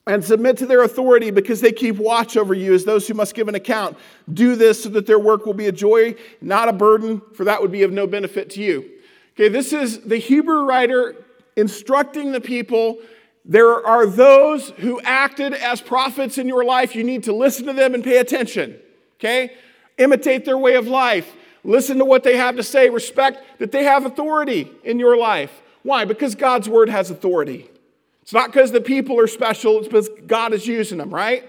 and 0.07 0.25
submit 0.25 0.57
to 0.57 0.67
their 0.67 0.83
authority 0.83 1.31
because 1.31 1.61
they 1.61 1.73
keep 1.73 1.97
watch 1.97 2.37
over 2.37 2.55
you 2.55 2.75
as 2.75 2.85
those 2.85 3.07
who 3.07 3.15
must 3.15 3.35
give 3.35 3.49
an 3.49 3.55
account. 3.55 3.97
Do 4.33 4.57
this 4.57 4.83
so 4.83 4.89
that 4.91 5.07
their 5.07 5.19
work 5.19 5.47
will 5.47 5.55
be 5.55 5.69
a 5.69 5.73
joy, 5.73 6.17
not 6.41 6.69
a 6.69 6.73
burden, 6.73 7.23
for 7.35 7.45
that 7.45 7.63
would 7.63 7.71
be 7.71 7.83
of 7.85 7.93
no 7.93 8.07
benefit 8.07 8.51
to 8.51 8.63
you. 8.63 8.91
Okay, 9.35 9.49
this 9.49 9.73
is 9.73 10.01
the 10.01 10.17
Hebrew 10.19 10.65
writer 10.65 11.15
instructing 11.57 12.33
the 12.33 12.41
people. 12.41 12.99
There 13.45 13.85
are 13.87 14.07
those 14.07 14.71
who 14.71 15.01
acted 15.03 15.55
as 15.55 15.81
prophets 15.81 16.39
in 16.39 16.49
your 16.49 16.65
life. 16.65 16.95
You 16.95 17.05
need 17.05 17.25
to 17.25 17.33
listen 17.33 17.67
to 17.67 17.73
them 17.73 17.95
and 17.95 18.03
pay 18.03 18.19
attention. 18.19 18.79
Okay? 19.19 19.53
Imitate 19.99 20.45
their 20.45 20.59
way 20.59 20.75
of 20.75 20.87
life. 20.87 21.33
Listen 21.65 21.99
to 21.99 22.05
what 22.05 22.25
they 22.25 22.37
have 22.37 22.57
to 22.57 22.63
say. 22.63 22.91
Respect 22.91 23.59
that 23.59 23.73
they 23.73 23.85
have 23.85 24.05
authority 24.05 24.71
in 24.85 24.99
your 24.99 25.17
life. 25.17 25.63
Why? 25.83 26.05
Because 26.05 26.35
God's 26.35 26.69
word 26.69 26.89
has 26.89 27.11
authority. 27.11 27.69
It's 28.23 28.33
not 28.33 28.53
because 28.53 28.71
the 28.71 28.81
people 28.81 29.19
are 29.21 29.27
special, 29.27 29.79
it's 29.79 29.89
because 29.89 30.09
God 30.27 30.53
is 30.53 30.67
using 30.67 30.99
them, 30.99 31.11
right? 31.11 31.49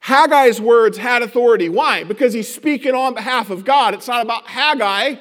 Haggai's 0.00 0.60
words 0.60 0.96
had 0.96 1.22
authority. 1.22 1.68
Why? 1.68 2.04
Because 2.04 2.32
he's 2.32 2.52
speaking 2.52 2.94
on 2.94 3.14
behalf 3.14 3.50
of 3.50 3.64
God. 3.64 3.94
It's 3.94 4.06
not 4.06 4.22
about 4.22 4.46
Haggai. 4.46 5.16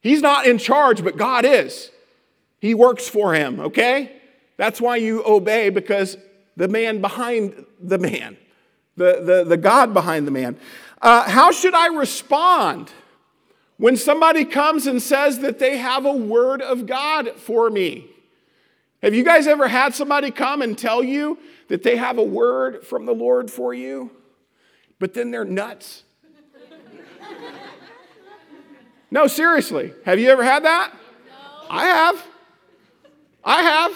He's 0.00 0.20
not 0.20 0.46
in 0.46 0.58
charge, 0.58 1.04
but 1.04 1.16
God 1.16 1.44
is. 1.44 1.90
He 2.60 2.74
works 2.74 3.08
for 3.08 3.34
him, 3.34 3.60
okay? 3.60 4.20
That's 4.56 4.80
why 4.80 4.96
you 4.96 5.24
obey, 5.24 5.70
because 5.70 6.16
the 6.56 6.68
man 6.68 7.00
behind 7.00 7.64
the 7.80 7.98
man, 7.98 8.36
the, 8.96 9.22
the, 9.24 9.44
the 9.44 9.56
God 9.56 9.94
behind 9.94 10.26
the 10.26 10.32
man. 10.32 10.58
Uh, 11.00 11.28
how 11.28 11.50
should 11.50 11.74
I 11.74 11.86
respond 11.88 12.92
when 13.76 13.96
somebody 13.96 14.44
comes 14.44 14.86
and 14.86 15.00
says 15.00 15.38
that 15.40 15.58
they 15.58 15.78
have 15.78 16.04
a 16.04 16.12
word 16.12 16.62
of 16.62 16.86
God 16.86 17.36
for 17.36 17.70
me? 17.70 18.11
Have 19.02 19.14
you 19.14 19.24
guys 19.24 19.48
ever 19.48 19.66
had 19.66 19.94
somebody 19.94 20.30
come 20.30 20.62
and 20.62 20.78
tell 20.78 21.02
you 21.02 21.38
that 21.68 21.82
they 21.82 21.96
have 21.96 22.18
a 22.18 22.22
word 22.22 22.86
from 22.86 23.04
the 23.04 23.12
Lord 23.12 23.50
for 23.50 23.74
you, 23.74 24.10
but 25.00 25.12
then 25.12 25.32
they're 25.32 25.44
nuts? 25.44 26.04
no, 29.10 29.26
seriously. 29.26 29.92
Have 30.04 30.20
you 30.20 30.30
ever 30.30 30.44
had 30.44 30.64
that? 30.64 30.92
No. 30.92 31.66
I 31.68 31.86
have. 31.86 32.26
I 33.44 33.62
have. 33.62 33.92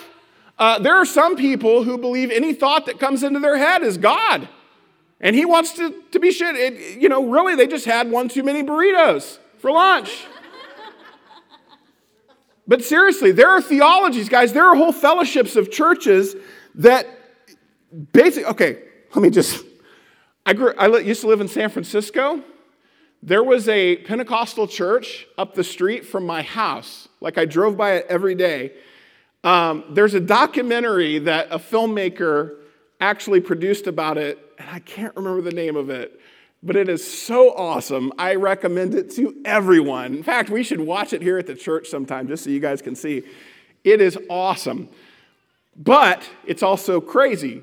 Uh, 0.58 0.78
there 0.80 0.96
are 0.96 1.06
some 1.06 1.36
people 1.36 1.84
who 1.84 1.98
believe 1.98 2.30
any 2.32 2.52
thought 2.52 2.86
that 2.86 2.98
comes 2.98 3.22
into 3.22 3.38
their 3.38 3.58
head 3.58 3.82
is 3.82 3.98
God. 3.98 4.48
And 5.20 5.36
he 5.36 5.44
wants 5.44 5.72
to, 5.74 6.02
to 6.10 6.18
be 6.18 6.32
shit. 6.32 6.56
It, 6.56 7.00
you 7.00 7.08
know, 7.08 7.28
really, 7.28 7.54
they 7.54 7.66
just 7.66 7.84
had 7.84 8.10
one 8.10 8.28
too 8.28 8.42
many 8.42 8.62
burritos 8.62 9.38
for 9.58 9.70
lunch. 9.70 10.26
But 12.68 12.84
seriously, 12.84 13.32
there 13.32 13.48
are 13.48 13.62
theologies, 13.62 14.28
guys, 14.28 14.52
there 14.52 14.64
are 14.64 14.74
whole 14.74 14.92
fellowships 14.92 15.56
of 15.56 15.70
churches 15.70 16.34
that 16.74 17.06
basically, 18.12 18.46
okay, 18.46 18.82
let 19.14 19.22
me 19.22 19.30
just, 19.30 19.64
I, 20.44 20.52
grew, 20.52 20.74
I 20.76 20.88
used 20.98 21.20
to 21.20 21.28
live 21.28 21.40
in 21.40 21.48
San 21.48 21.70
Francisco. 21.70 22.42
There 23.22 23.42
was 23.42 23.68
a 23.68 23.96
Pentecostal 23.98 24.66
church 24.66 25.26
up 25.38 25.54
the 25.54 25.64
street 25.64 26.04
from 26.04 26.26
my 26.26 26.42
house. 26.42 27.08
Like 27.20 27.38
I 27.38 27.44
drove 27.44 27.76
by 27.76 27.94
it 27.94 28.06
every 28.08 28.34
day. 28.34 28.72
Um, 29.44 29.84
there's 29.90 30.14
a 30.14 30.20
documentary 30.20 31.20
that 31.20 31.48
a 31.50 31.58
filmmaker 31.58 32.56
actually 33.00 33.40
produced 33.40 33.86
about 33.86 34.18
it, 34.18 34.38
and 34.58 34.68
I 34.68 34.80
can't 34.80 35.14
remember 35.14 35.40
the 35.40 35.52
name 35.52 35.76
of 35.76 35.88
it 35.90 36.20
but 36.66 36.76
it 36.76 36.88
is 36.88 37.06
so 37.06 37.54
awesome. 37.54 38.12
I 38.18 38.34
recommend 38.34 38.94
it 38.94 39.10
to 39.12 39.34
everyone. 39.44 40.14
In 40.14 40.22
fact, 40.22 40.50
we 40.50 40.62
should 40.62 40.80
watch 40.80 41.12
it 41.12 41.22
here 41.22 41.38
at 41.38 41.46
the 41.46 41.54
church 41.54 41.88
sometime 41.88 42.26
just 42.26 42.44
so 42.44 42.50
you 42.50 42.60
guys 42.60 42.82
can 42.82 42.96
see. 42.96 43.22
It 43.84 44.00
is 44.00 44.18
awesome. 44.28 44.88
But 45.76 46.28
it's 46.44 46.62
also 46.62 47.00
crazy. 47.00 47.62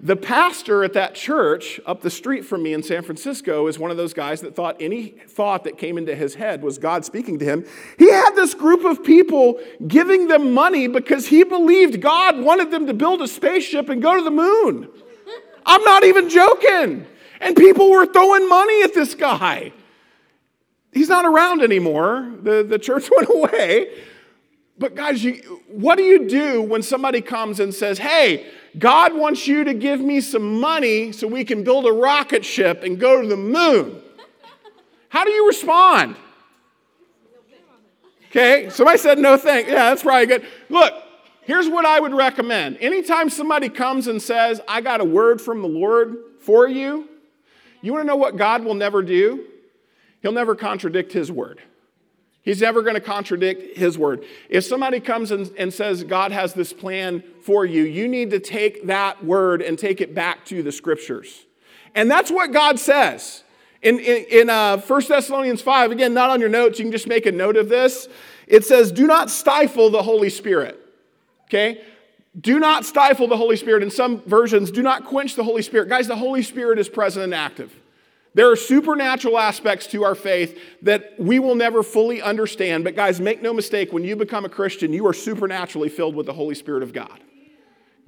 The 0.00 0.16
pastor 0.16 0.84
at 0.84 0.92
that 0.94 1.14
church 1.14 1.80
up 1.86 2.02
the 2.02 2.10
street 2.10 2.44
from 2.44 2.62
me 2.62 2.74
in 2.74 2.82
San 2.82 3.02
Francisco 3.02 3.68
is 3.68 3.78
one 3.78 3.90
of 3.90 3.96
those 3.96 4.12
guys 4.12 4.40
that 4.42 4.54
thought 4.54 4.76
any 4.80 5.14
thought 5.28 5.64
that 5.64 5.78
came 5.78 5.96
into 5.96 6.14
his 6.14 6.34
head 6.34 6.62
was 6.62 6.78
God 6.78 7.04
speaking 7.04 7.38
to 7.38 7.44
him. 7.44 7.64
He 7.96 8.10
had 8.10 8.32
this 8.32 8.52
group 8.52 8.84
of 8.84 9.02
people 9.04 9.58
giving 9.86 10.26
them 10.28 10.52
money 10.52 10.88
because 10.88 11.26
he 11.28 11.44
believed 11.44 12.02
God 12.02 12.40
wanted 12.40 12.70
them 12.70 12.86
to 12.88 12.92
build 12.92 13.22
a 13.22 13.28
spaceship 13.28 13.88
and 13.88 14.02
go 14.02 14.16
to 14.16 14.22
the 14.22 14.30
moon. 14.30 14.90
I'm 15.64 15.82
not 15.84 16.04
even 16.04 16.28
joking. 16.28 17.06
And 17.44 17.54
people 17.54 17.90
were 17.90 18.06
throwing 18.06 18.48
money 18.48 18.82
at 18.82 18.94
this 18.94 19.14
guy. 19.14 19.70
He's 20.92 21.10
not 21.10 21.26
around 21.26 21.60
anymore. 21.60 22.32
The, 22.42 22.62
the 22.62 22.78
church 22.78 23.10
went 23.16 23.28
away. 23.28 23.94
But, 24.78 24.96
guys, 24.96 25.22
you, 25.22 25.60
what 25.68 25.96
do 25.96 26.02
you 26.02 26.26
do 26.26 26.62
when 26.62 26.82
somebody 26.82 27.20
comes 27.20 27.60
and 27.60 27.72
says, 27.72 27.98
Hey, 27.98 28.46
God 28.78 29.14
wants 29.14 29.46
you 29.46 29.62
to 29.64 29.74
give 29.74 30.00
me 30.00 30.22
some 30.22 30.58
money 30.58 31.12
so 31.12 31.28
we 31.28 31.44
can 31.44 31.62
build 31.62 31.86
a 31.86 31.92
rocket 31.92 32.44
ship 32.46 32.82
and 32.82 32.98
go 32.98 33.20
to 33.20 33.28
the 33.28 33.36
moon? 33.36 34.00
How 35.10 35.24
do 35.24 35.30
you 35.30 35.46
respond? 35.46 36.16
Okay, 38.30 38.68
somebody 38.70 38.98
said 38.98 39.18
no 39.18 39.36
thank. 39.36 39.68
Yeah, 39.68 39.90
that's 39.90 40.02
probably 40.02 40.26
good. 40.26 40.46
Look, 40.70 40.92
here's 41.42 41.68
what 41.68 41.84
I 41.84 42.00
would 42.00 42.14
recommend. 42.14 42.78
Anytime 42.78 43.30
somebody 43.30 43.68
comes 43.68 44.08
and 44.08 44.20
says, 44.20 44.60
I 44.66 44.80
got 44.80 45.00
a 45.00 45.04
word 45.04 45.40
from 45.40 45.62
the 45.62 45.68
Lord 45.68 46.16
for 46.40 46.66
you, 46.66 47.08
you 47.86 47.92
want 47.92 48.02
to 48.02 48.06
know 48.06 48.16
what 48.16 48.36
God 48.36 48.64
will 48.64 48.74
never 48.74 49.02
do? 49.02 49.44
He'll 50.22 50.32
never 50.32 50.54
contradict 50.54 51.12
His 51.12 51.30
word. 51.30 51.60
He's 52.42 52.60
never 52.60 52.82
going 52.82 52.94
to 52.94 53.00
contradict 53.00 53.76
His 53.76 53.98
word. 53.98 54.24
If 54.48 54.64
somebody 54.64 55.00
comes 55.00 55.30
and, 55.30 55.50
and 55.58 55.72
says, 55.72 56.04
God 56.04 56.32
has 56.32 56.54
this 56.54 56.72
plan 56.72 57.22
for 57.42 57.64
you, 57.64 57.82
you 57.82 58.08
need 58.08 58.30
to 58.30 58.40
take 58.40 58.86
that 58.86 59.24
word 59.24 59.62
and 59.62 59.78
take 59.78 60.00
it 60.00 60.14
back 60.14 60.44
to 60.46 60.62
the 60.62 60.72
scriptures. 60.72 61.46
And 61.94 62.10
that's 62.10 62.30
what 62.30 62.52
God 62.52 62.78
says. 62.78 63.44
In, 63.82 63.98
in, 63.98 64.24
in 64.30 64.50
uh, 64.50 64.78
1 64.78 65.02
Thessalonians 65.08 65.60
5, 65.60 65.90
again, 65.90 66.14
not 66.14 66.30
on 66.30 66.40
your 66.40 66.48
notes, 66.48 66.78
you 66.78 66.86
can 66.86 66.92
just 66.92 67.06
make 67.06 67.26
a 67.26 67.32
note 67.32 67.56
of 67.56 67.68
this. 67.68 68.08
It 68.46 68.64
says, 68.64 68.92
Do 68.92 69.06
not 69.06 69.30
stifle 69.30 69.90
the 69.90 70.02
Holy 70.02 70.30
Spirit. 70.30 70.80
Okay? 71.44 71.82
Do 72.40 72.58
not 72.58 72.84
stifle 72.84 73.28
the 73.28 73.36
Holy 73.36 73.56
Spirit. 73.56 73.82
In 73.82 73.90
some 73.90 74.20
versions, 74.22 74.70
do 74.70 74.82
not 74.82 75.04
quench 75.04 75.36
the 75.36 75.44
Holy 75.44 75.62
Spirit. 75.62 75.88
Guys, 75.88 76.08
the 76.08 76.16
Holy 76.16 76.42
Spirit 76.42 76.78
is 76.78 76.88
present 76.88 77.24
and 77.24 77.34
active. 77.34 77.72
There 78.34 78.50
are 78.50 78.56
supernatural 78.56 79.38
aspects 79.38 79.86
to 79.88 80.02
our 80.02 80.16
faith 80.16 80.58
that 80.82 81.14
we 81.18 81.38
will 81.38 81.54
never 81.54 81.84
fully 81.84 82.20
understand. 82.20 82.82
But, 82.82 82.96
guys, 82.96 83.20
make 83.20 83.40
no 83.40 83.52
mistake, 83.52 83.92
when 83.92 84.02
you 84.02 84.16
become 84.16 84.44
a 84.44 84.48
Christian, 84.48 84.92
you 84.92 85.06
are 85.06 85.12
supernaturally 85.12 85.88
filled 85.88 86.16
with 86.16 86.26
the 86.26 86.32
Holy 86.32 86.56
Spirit 86.56 86.82
of 86.82 86.92
God. 86.92 87.20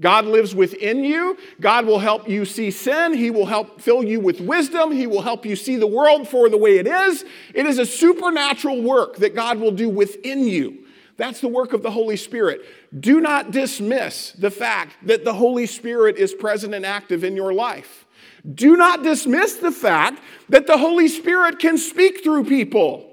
God 0.00 0.26
lives 0.26 0.54
within 0.54 1.04
you. 1.04 1.38
God 1.60 1.86
will 1.86 2.00
help 2.00 2.28
you 2.28 2.44
see 2.44 2.70
sin. 2.70 3.14
He 3.14 3.30
will 3.30 3.46
help 3.46 3.80
fill 3.80 4.02
you 4.02 4.20
with 4.20 4.40
wisdom. 4.40 4.90
He 4.90 5.06
will 5.06 5.22
help 5.22 5.46
you 5.46 5.56
see 5.56 5.76
the 5.76 5.86
world 5.86 6.28
for 6.28 6.48
the 6.48 6.58
way 6.58 6.78
it 6.78 6.86
is. 6.86 7.24
It 7.54 7.64
is 7.64 7.78
a 7.78 7.86
supernatural 7.86 8.82
work 8.82 9.16
that 9.16 9.34
God 9.34 9.58
will 9.58 9.70
do 9.70 9.88
within 9.88 10.46
you. 10.46 10.85
That's 11.16 11.40
the 11.40 11.48
work 11.48 11.72
of 11.72 11.82
the 11.82 11.90
Holy 11.90 12.16
Spirit. 12.16 12.62
Do 12.98 13.20
not 13.20 13.50
dismiss 13.50 14.32
the 14.32 14.50
fact 14.50 14.96
that 15.06 15.24
the 15.24 15.32
Holy 15.32 15.66
Spirit 15.66 16.16
is 16.16 16.34
present 16.34 16.74
and 16.74 16.84
active 16.84 17.24
in 17.24 17.36
your 17.36 17.52
life. 17.52 18.06
Do 18.54 18.76
not 18.76 19.02
dismiss 19.02 19.54
the 19.54 19.72
fact 19.72 20.22
that 20.48 20.66
the 20.66 20.78
Holy 20.78 21.08
Spirit 21.08 21.58
can 21.58 21.78
speak 21.78 22.22
through 22.22 22.44
people. 22.44 23.10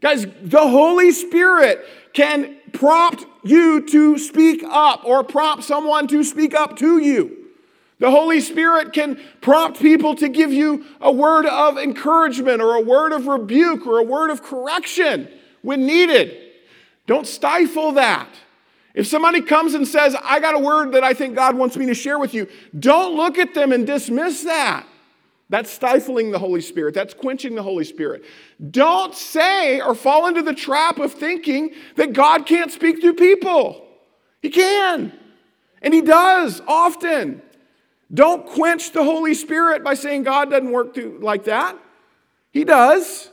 Guys, 0.00 0.26
the 0.42 0.68
Holy 0.68 1.12
Spirit 1.12 1.84
can 2.12 2.56
prompt 2.72 3.26
you 3.44 3.86
to 3.88 4.18
speak 4.18 4.62
up 4.64 5.04
or 5.04 5.22
prompt 5.22 5.64
someone 5.64 6.06
to 6.08 6.24
speak 6.24 6.54
up 6.54 6.76
to 6.78 6.98
you. 6.98 7.38
The 7.98 8.10
Holy 8.10 8.40
Spirit 8.40 8.92
can 8.92 9.20
prompt 9.40 9.80
people 9.80 10.16
to 10.16 10.28
give 10.28 10.52
you 10.52 10.84
a 11.00 11.12
word 11.12 11.46
of 11.46 11.78
encouragement 11.78 12.60
or 12.60 12.74
a 12.74 12.80
word 12.80 13.12
of 13.12 13.26
rebuke 13.26 13.86
or 13.86 13.98
a 13.98 14.02
word 14.02 14.30
of 14.30 14.42
correction 14.42 15.28
when 15.62 15.86
needed. 15.86 16.51
Don't 17.06 17.26
stifle 17.26 17.92
that. 17.92 18.28
If 18.94 19.06
somebody 19.06 19.40
comes 19.40 19.74
and 19.74 19.88
says, 19.88 20.14
I 20.22 20.38
got 20.38 20.54
a 20.54 20.58
word 20.58 20.92
that 20.92 21.02
I 21.02 21.14
think 21.14 21.34
God 21.34 21.56
wants 21.56 21.76
me 21.76 21.86
to 21.86 21.94
share 21.94 22.18
with 22.18 22.34
you, 22.34 22.46
don't 22.78 23.16
look 23.16 23.38
at 23.38 23.54
them 23.54 23.72
and 23.72 23.86
dismiss 23.86 24.42
that. 24.44 24.86
That's 25.48 25.70
stifling 25.70 26.30
the 26.30 26.38
Holy 26.38 26.60
Spirit. 26.60 26.94
That's 26.94 27.12
quenching 27.14 27.54
the 27.54 27.62
Holy 27.62 27.84
Spirit. 27.84 28.24
Don't 28.70 29.14
say 29.14 29.80
or 29.80 29.94
fall 29.94 30.26
into 30.26 30.42
the 30.42 30.54
trap 30.54 30.98
of 30.98 31.12
thinking 31.12 31.72
that 31.96 32.12
God 32.12 32.46
can't 32.46 32.70
speak 32.70 33.00
through 33.00 33.14
people. 33.14 33.86
He 34.40 34.50
can, 34.50 35.12
and 35.82 35.92
He 35.94 36.00
does 36.00 36.62
often. 36.66 37.42
Don't 38.12 38.46
quench 38.46 38.92
the 38.92 39.04
Holy 39.04 39.34
Spirit 39.34 39.82
by 39.82 39.94
saying 39.94 40.24
God 40.24 40.50
doesn't 40.50 40.70
work 40.70 40.94
through, 40.94 41.18
like 41.22 41.44
that. 41.44 41.78
He 42.50 42.64
does. 42.64 43.30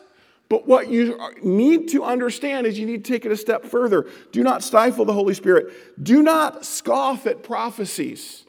But 0.50 0.68
what 0.68 0.90
you 0.90 1.20
need 1.44 1.90
to 1.90 2.04
understand 2.04 2.66
is 2.66 2.80
you 2.80 2.88
need 2.88 3.06
to 3.06 3.12
take 3.12 3.24
it 3.24 3.32
a 3.32 3.38
step 3.38 3.64
further. 3.64 4.08
Do 4.32 4.42
not 4.44 4.64
stifle 4.64 5.06
the 5.06 5.14
Holy 5.14 5.36
Spirit. 5.36 6.04
Do 6.04 6.24
not 6.24 6.66
scoff 6.66 7.28
at 7.28 7.44
prophecies. 7.44 8.46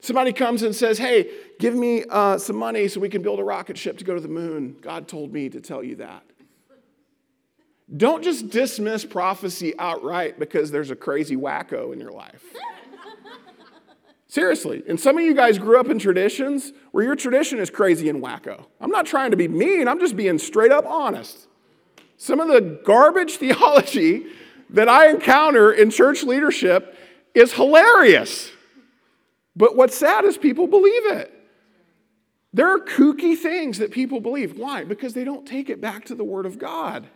Somebody 0.00 0.32
comes 0.32 0.62
and 0.62 0.74
says, 0.74 0.96
Hey, 0.96 1.30
give 1.60 1.74
me 1.74 2.04
uh, 2.08 2.38
some 2.38 2.56
money 2.56 2.88
so 2.88 2.98
we 2.98 3.10
can 3.10 3.20
build 3.20 3.40
a 3.40 3.44
rocket 3.44 3.76
ship 3.76 3.98
to 3.98 4.04
go 4.04 4.14
to 4.14 4.20
the 4.20 4.28
moon. 4.28 4.76
God 4.80 5.06
told 5.06 5.32
me 5.32 5.50
to 5.50 5.60
tell 5.60 5.84
you 5.84 5.96
that. 5.96 6.22
Don't 7.94 8.22
just 8.22 8.48
dismiss 8.50 9.04
prophecy 9.04 9.74
outright 9.78 10.38
because 10.38 10.70
there's 10.70 10.90
a 10.90 10.96
crazy 10.96 11.36
wacko 11.36 11.92
in 11.92 12.00
your 12.00 12.12
life. 12.12 12.42
Seriously. 14.28 14.82
And 14.86 15.00
some 15.00 15.16
of 15.16 15.24
you 15.24 15.34
guys 15.34 15.58
grew 15.58 15.80
up 15.80 15.88
in 15.88 15.98
traditions 15.98 16.72
where 16.92 17.02
your 17.02 17.16
tradition 17.16 17.58
is 17.58 17.70
crazy 17.70 18.10
and 18.10 18.22
wacko. 18.22 18.66
I'm 18.78 18.90
not 18.90 19.06
trying 19.06 19.30
to 19.30 19.38
be 19.38 19.48
mean, 19.48 19.88
I'm 19.88 19.98
just 19.98 20.16
being 20.16 20.38
straight 20.38 20.70
up 20.70 20.84
honest. 20.86 21.46
Some 22.18 22.38
of 22.38 22.48
the 22.48 22.80
garbage 22.84 23.32
theology 23.38 24.26
that 24.70 24.88
I 24.88 25.08
encounter 25.08 25.72
in 25.72 25.90
church 25.90 26.22
leadership 26.24 26.94
is 27.34 27.54
hilarious. 27.54 28.50
But 29.56 29.76
what's 29.76 29.96
sad 29.96 30.26
is 30.26 30.36
people 30.36 30.66
believe 30.66 31.06
it. 31.06 31.34
There 32.52 32.68
are 32.68 32.78
kooky 32.78 33.36
things 33.36 33.78
that 33.78 33.90
people 33.90 34.20
believe. 34.20 34.58
Why? 34.58 34.84
Because 34.84 35.14
they 35.14 35.24
don't 35.24 35.46
take 35.46 35.70
it 35.70 35.80
back 35.80 36.04
to 36.06 36.14
the 36.14 36.24
Word 36.24 36.44
of 36.44 36.58
God. 36.58 37.08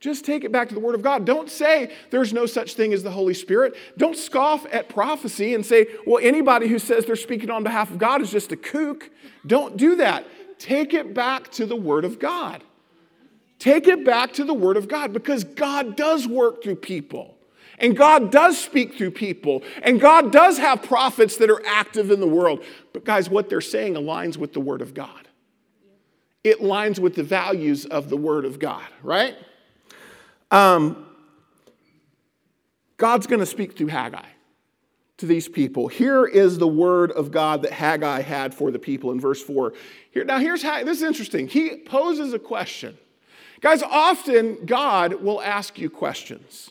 Just 0.00 0.24
take 0.24 0.44
it 0.44 0.52
back 0.52 0.68
to 0.68 0.74
the 0.74 0.80
Word 0.80 0.94
of 0.94 1.02
God. 1.02 1.24
Don't 1.24 1.50
say 1.50 1.92
there's 2.10 2.32
no 2.32 2.46
such 2.46 2.74
thing 2.74 2.92
as 2.92 3.02
the 3.02 3.10
Holy 3.10 3.34
Spirit. 3.34 3.74
Don't 3.96 4.16
scoff 4.16 4.64
at 4.72 4.88
prophecy 4.88 5.54
and 5.54 5.66
say, 5.66 5.88
well, 6.06 6.20
anybody 6.22 6.68
who 6.68 6.78
says 6.78 7.04
they're 7.04 7.16
speaking 7.16 7.50
on 7.50 7.64
behalf 7.64 7.90
of 7.90 7.98
God 7.98 8.20
is 8.20 8.30
just 8.30 8.52
a 8.52 8.56
kook. 8.56 9.10
Don't 9.46 9.76
do 9.76 9.96
that. 9.96 10.24
Take 10.58 10.94
it 10.94 11.14
back 11.14 11.50
to 11.52 11.66
the 11.66 11.76
Word 11.76 12.04
of 12.04 12.20
God. 12.20 12.62
Take 13.58 13.88
it 13.88 14.04
back 14.04 14.32
to 14.34 14.44
the 14.44 14.54
Word 14.54 14.76
of 14.76 14.86
God 14.86 15.12
because 15.12 15.42
God 15.42 15.96
does 15.96 16.28
work 16.28 16.62
through 16.62 16.76
people. 16.76 17.34
And 17.80 17.96
God 17.96 18.30
does 18.30 18.58
speak 18.58 18.94
through 18.94 19.12
people. 19.12 19.62
And 19.82 20.00
God 20.00 20.32
does 20.32 20.58
have 20.58 20.82
prophets 20.82 21.36
that 21.38 21.50
are 21.50 21.64
active 21.66 22.10
in 22.10 22.20
the 22.20 22.26
world. 22.26 22.64
But, 22.92 23.04
guys, 23.04 23.28
what 23.28 23.48
they're 23.48 23.60
saying 23.60 23.94
aligns 23.94 24.36
with 24.36 24.52
the 24.52 24.60
Word 24.60 24.80
of 24.80 24.94
God. 24.94 25.28
It 26.44 26.60
aligns 26.60 26.98
with 26.98 27.14
the 27.14 27.22
values 27.22 27.84
of 27.84 28.10
the 28.10 28.16
Word 28.16 28.44
of 28.44 28.58
God, 28.58 28.86
right? 29.02 29.36
Um, 30.50 31.06
God's 32.96 33.26
going 33.26 33.40
to 33.40 33.46
speak 33.46 33.76
through 33.76 33.88
Haggai 33.88 34.26
to 35.18 35.26
these 35.26 35.48
people. 35.48 35.88
Here 35.88 36.26
is 36.26 36.58
the 36.58 36.68
word 36.68 37.12
of 37.12 37.30
God 37.30 37.62
that 37.62 37.72
Haggai 37.72 38.22
had 38.22 38.54
for 38.54 38.70
the 38.70 38.78
people 38.78 39.10
in 39.10 39.20
verse 39.20 39.42
4. 39.42 39.74
Here, 40.10 40.24
now, 40.24 40.38
here's 40.38 40.62
how 40.62 40.82
this 40.84 40.98
is 40.98 41.02
interesting. 41.02 41.48
He 41.48 41.76
poses 41.76 42.32
a 42.32 42.38
question. 42.38 42.96
Guys, 43.60 43.82
often 43.82 44.64
God 44.64 45.14
will 45.14 45.42
ask 45.42 45.78
you 45.78 45.90
questions. 45.90 46.70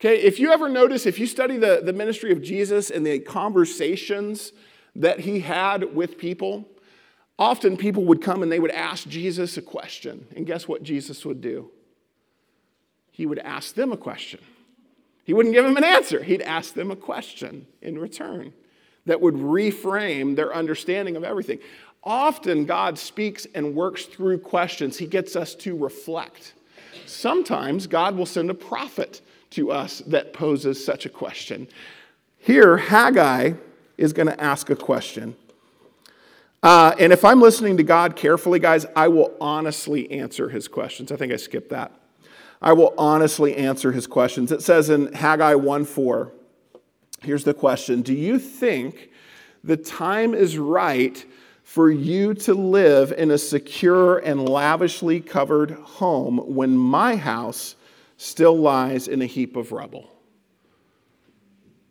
Okay, 0.00 0.20
if 0.20 0.38
you 0.38 0.52
ever 0.52 0.68
notice, 0.68 1.06
if 1.06 1.18
you 1.18 1.26
study 1.26 1.56
the, 1.56 1.80
the 1.82 1.92
ministry 1.92 2.32
of 2.32 2.42
Jesus 2.42 2.90
and 2.90 3.06
the 3.06 3.20
conversations 3.20 4.52
that 4.96 5.20
he 5.20 5.40
had 5.40 5.94
with 5.94 6.18
people, 6.18 6.68
often 7.38 7.76
people 7.76 8.04
would 8.04 8.20
come 8.20 8.42
and 8.42 8.50
they 8.50 8.58
would 8.58 8.72
ask 8.72 9.08
Jesus 9.08 9.56
a 9.56 9.62
question. 9.62 10.26
And 10.36 10.46
guess 10.46 10.66
what 10.66 10.82
Jesus 10.82 11.24
would 11.24 11.40
do? 11.40 11.70
He 13.12 13.26
would 13.26 13.38
ask 13.38 13.74
them 13.74 13.92
a 13.92 13.96
question. 13.96 14.40
He 15.24 15.32
wouldn't 15.32 15.54
give 15.54 15.64
them 15.64 15.76
an 15.76 15.84
answer, 15.84 16.22
he'd 16.22 16.42
ask 16.42 16.74
them 16.74 16.90
a 16.90 16.96
question 16.96 17.66
in 17.80 17.98
return 17.98 18.52
that 19.06 19.20
would 19.20 19.34
reframe 19.34 20.34
their 20.34 20.54
understanding 20.54 21.16
of 21.16 21.24
everything. 21.24 21.58
Often, 22.04 22.66
God 22.66 22.98
speaks 22.98 23.46
and 23.54 23.76
works 23.76 24.06
through 24.06 24.38
questions. 24.38 24.98
He 24.98 25.06
gets 25.06 25.36
us 25.36 25.54
to 25.56 25.76
reflect. 25.76 26.54
Sometimes, 27.06 27.86
God 27.86 28.16
will 28.16 28.26
send 28.26 28.50
a 28.50 28.54
prophet 28.54 29.20
to 29.50 29.70
us 29.70 30.00
that 30.06 30.32
poses 30.32 30.84
such 30.84 31.06
a 31.06 31.08
question. 31.08 31.68
Here, 32.38 32.76
Haggai 32.76 33.52
is 33.96 34.12
going 34.12 34.26
to 34.26 34.40
ask 34.40 34.70
a 34.70 34.76
question. 34.76 35.36
Uh, 36.62 36.94
and 36.98 37.12
if 37.12 37.24
I'm 37.24 37.40
listening 37.40 37.76
to 37.76 37.82
God 37.82 38.16
carefully, 38.16 38.58
guys, 38.58 38.86
I 38.96 39.08
will 39.08 39.32
honestly 39.40 40.10
answer 40.10 40.48
his 40.48 40.66
questions. 40.66 41.12
I 41.12 41.16
think 41.16 41.32
I 41.32 41.36
skipped 41.36 41.70
that. 41.70 41.92
I 42.62 42.72
will 42.72 42.94
honestly 42.96 43.56
answer 43.56 43.92
his 43.92 44.06
questions. 44.06 44.52
It 44.52 44.62
says 44.62 44.88
in 44.88 45.12
Haggai 45.12 45.56
1 45.56 45.84
4, 45.84 46.32
here's 47.20 47.44
the 47.44 47.54
question 47.54 48.02
Do 48.02 48.14
you 48.14 48.38
think 48.38 49.10
the 49.62 49.76
time 49.76 50.34
is 50.34 50.56
right 50.56 51.24
for 51.62 51.90
you 51.90 52.34
to 52.34 52.54
live 52.54 53.12
in 53.12 53.30
a 53.30 53.38
secure 53.38 54.18
and 54.18 54.48
lavishly 54.48 55.20
covered 55.20 55.72
home 55.72 56.38
when 56.54 56.76
my 56.76 57.16
house 57.16 57.76
still 58.22 58.56
lies 58.56 59.08
in 59.08 59.20
a 59.20 59.26
heap 59.26 59.56
of 59.56 59.72
rubble. 59.72 60.08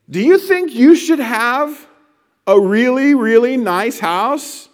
Do 0.10 0.21
you 0.21 0.38
think 0.38 0.73
you 0.73 0.95
should 0.95 1.19
have 1.19 1.88
a 2.47 2.60
really, 2.60 3.15
really 3.15 3.57
nice 3.57 3.99
house 3.99 4.69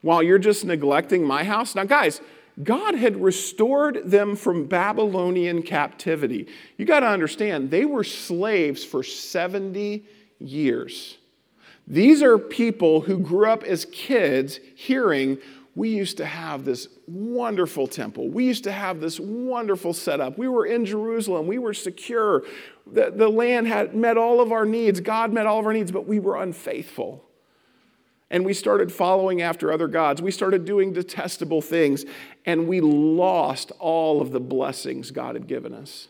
while 0.00 0.22
you're 0.22 0.38
just 0.38 0.64
neglecting 0.64 1.26
my 1.26 1.44
house? 1.44 1.74
Now, 1.74 1.84
guys, 1.84 2.20
God 2.62 2.94
had 2.94 3.20
restored 3.20 4.02
them 4.04 4.36
from 4.36 4.66
Babylonian 4.66 5.62
captivity. 5.62 6.46
You 6.76 6.84
got 6.84 7.00
to 7.00 7.08
understand, 7.08 7.70
they 7.70 7.84
were 7.84 8.04
slaves 8.04 8.84
for 8.84 9.02
70 9.02 10.04
years. 10.38 11.18
These 11.86 12.22
are 12.22 12.38
people 12.38 13.00
who 13.00 13.18
grew 13.18 13.48
up 13.48 13.64
as 13.64 13.84
kids 13.86 14.60
hearing 14.74 15.38
we 15.76 15.88
used 15.88 16.18
to 16.18 16.24
have 16.24 16.64
this 16.64 16.88
wonderful 17.08 17.88
temple. 17.88 18.28
We 18.28 18.44
used 18.44 18.64
to 18.64 18.72
have 18.72 19.00
this 19.00 19.18
wonderful 19.18 19.92
setup. 19.92 20.38
We 20.38 20.46
were 20.46 20.66
in 20.66 20.86
Jerusalem. 20.86 21.46
We 21.46 21.58
were 21.58 21.74
secure. 21.74 22.44
The, 22.86 23.10
the 23.10 23.28
land 23.28 23.66
had 23.66 23.94
met 23.94 24.16
all 24.16 24.40
of 24.40 24.52
our 24.52 24.64
needs. 24.64 25.00
God 25.00 25.32
met 25.32 25.46
all 25.46 25.58
of 25.58 25.66
our 25.66 25.72
needs, 25.72 25.90
but 25.90 26.06
we 26.06 26.20
were 26.20 26.40
unfaithful. 26.40 27.24
And 28.30 28.44
we 28.44 28.54
started 28.54 28.92
following 28.92 29.42
after 29.42 29.72
other 29.72 29.88
gods. 29.88 30.22
We 30.22 30.30
started 30.30 30.64
doing 30.64 30.92
detestable 30.92 31.60
things, 31.60 32.04
and 32.44 32.68
we 32.68 32.80
lost 32.80 33.72
all 33.78 34.20
of 34.20 34.32
the 34.32 34.40
blessings 34.40 35.10
God 35.10 35.34
had 35.34 35.46
given 35.46 35.72
us 35.72 36.08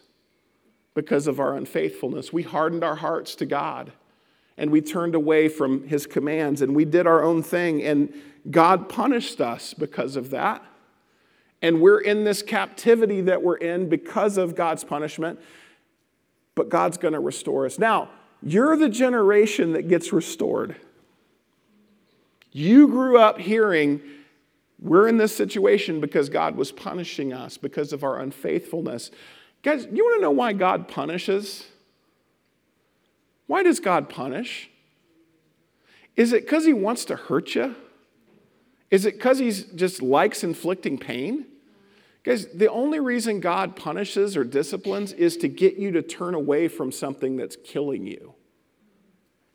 because 0.95 1.27
of 1.27 1.41
our 1.41 1.57
unfaithfulness. 1.57 2.33
We 2.33 2.43
hardened 2.43 2.85
our 2.85 2.97
hearts 2.97 3.35
to 3.37 3.47
God, 3.47 3.93
and 4.57 4.71
we 4.71 4.81
turned 4.81 5.15
away 5.15 5.49
from 5.49 5.87
His 5.87 6.07
commands, 6.07 6.63
and 6.63 6.75
we 6.75 6.85
did 6.85 7.07
our 7.07 7.23
own 7.23 7.43
thing. 7.43 7.83
And 7.83 8.13
God 8.51 8.89
punished 8.89 9.41
us 9.41 9.75
because 9.75 10.17
of 10.17 10.31
that. 10.31 10.65
And 11.63 11.81
we're 11.81 12.01
in 12.01 12.25
this 12.25 12.43
captivity 12.43 13.23
that 13.23 13.43
we're 13.43 13.57
in 13.57 13.89
because 13.89 14.37
of 14.37 14.55
God's 14.55 14.85
punishment, 14.85 15.41
but 16.55 16.69
God's 16.69 16.99
going 16.99 17.15
to 17.15 17.21
restore 17.21 17.65
us. 17.65 17.79
Now, 17.79 18.11
you're 18.43 18.77
the 18.77 18.91
generation 18.91 19.73
that 19.73 19.89
gets 19.89 20.13
restored. 20.13 20.77
You 22.53 22.87
grew 22.89 23.19
up 23.19 23.39
hearing 23.39 24.03
We're 24.85 25.09
in 25.09 25.17
this 25.17 25.35
situation 25.35 25.99
because 25.99 26.29
God 26.29 26.57
was 26.57 26.71
punishing 26.71 27.33
us 27.33 27.57
because 27.57 27.95
of 27.95 28.05
our 28.05 28.21
unfaithfulness. 28.21 29.11
Guys, 29.63 29.89
you 29.91 30.05
want 30.05 30.19
to 30.19 30.23
know 30.23 30.31
why 30.31 30.53
God 30.53 30.89
punishes? 30.89 31.65
Why 33.47 33.63
does 33.63 33.81
God 33.81 34.11
punish? 34.11 34.69
Is 36.17 36.35
it 36.35 36.45
because 36.45 36.67
he 36.67 36.75
wants 36.75 37.07
to 37.07 37.17
hurt 37.17 37.55
you? 37.55 37.75
Is 38.91 39.07
it 39.07 39.15
because 39.15 39.39
he 39.39 39.51
just 39.51 40.03
likes 40.03 40.45
inflicting 40.45 40.99
pain? 40.99 41.47
Guys, 42.23 42.47
the 42.55 42.71
only 42.71 43.01
reason 43.01 43.41
God 43.41 43.77
punishes 43.77 44.37
or 44.37 44.45
disciplines 44.45 45.13
is 45.13 45.39
to 45.39 45.49
get 45.49 45.77
you 45.77 45.93
to 45.93 46.03
turn 46.03 46.35
away 46.35 46.69
from 46.69 46.93
something 46.93 47.39
that's 47.39 47.57
killing 47.65 48.07
you 48.07 48.34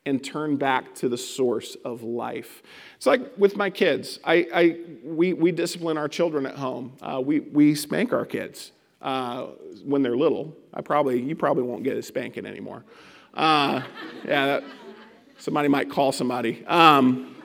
and 0.05 0.23
turn 0.23 0.55
back 0.55 0.95
to 0.95 1.09
the 1.09 1.17
source 1.17 1.75
of 1.85 2.03
life. 2.03 2.63
It's 2.95 3.05
like 3.05 3.37
with 3.37 3.55
my 3.55 3.69
kids. 3.69 4.19
I, 4.23 4.47
I 4.53 4.79
we, 5.03 5.33
we 5.33 5.51
discipline 5.51 5.97
our 5.97 6.07
children 6.07 6.45
at 6.45 6.55
home. 6.55 6.93
Uh, 7.01 7.21
we, 7.23 7.41
we 7.41 7.75
spank 7.75 8.13
our 8.13 8.25
kids 8.25 8.71
uh, 9.01 9.47
when 9.83 10.01
they're 10.01 10.17
little. 10.17 10.55
I 10.73 10.81
probably, 10.81 11.21
you 11.21 11.35
probably 11.35 11.63
won't 11.63 11.83
get 11.83 11.97
a 11.97 12.01
spanking 12.01 12.45
anymore. 12.45 12.83
Uh, 13.33 13.81
yeah, 14.25 14.45
that, 14.45 14.63
somebody 15.37 15.67
might 15.67 15.89
call 15.89 16.11
somebody. 16.11 16.65
Um, 16.65 17.35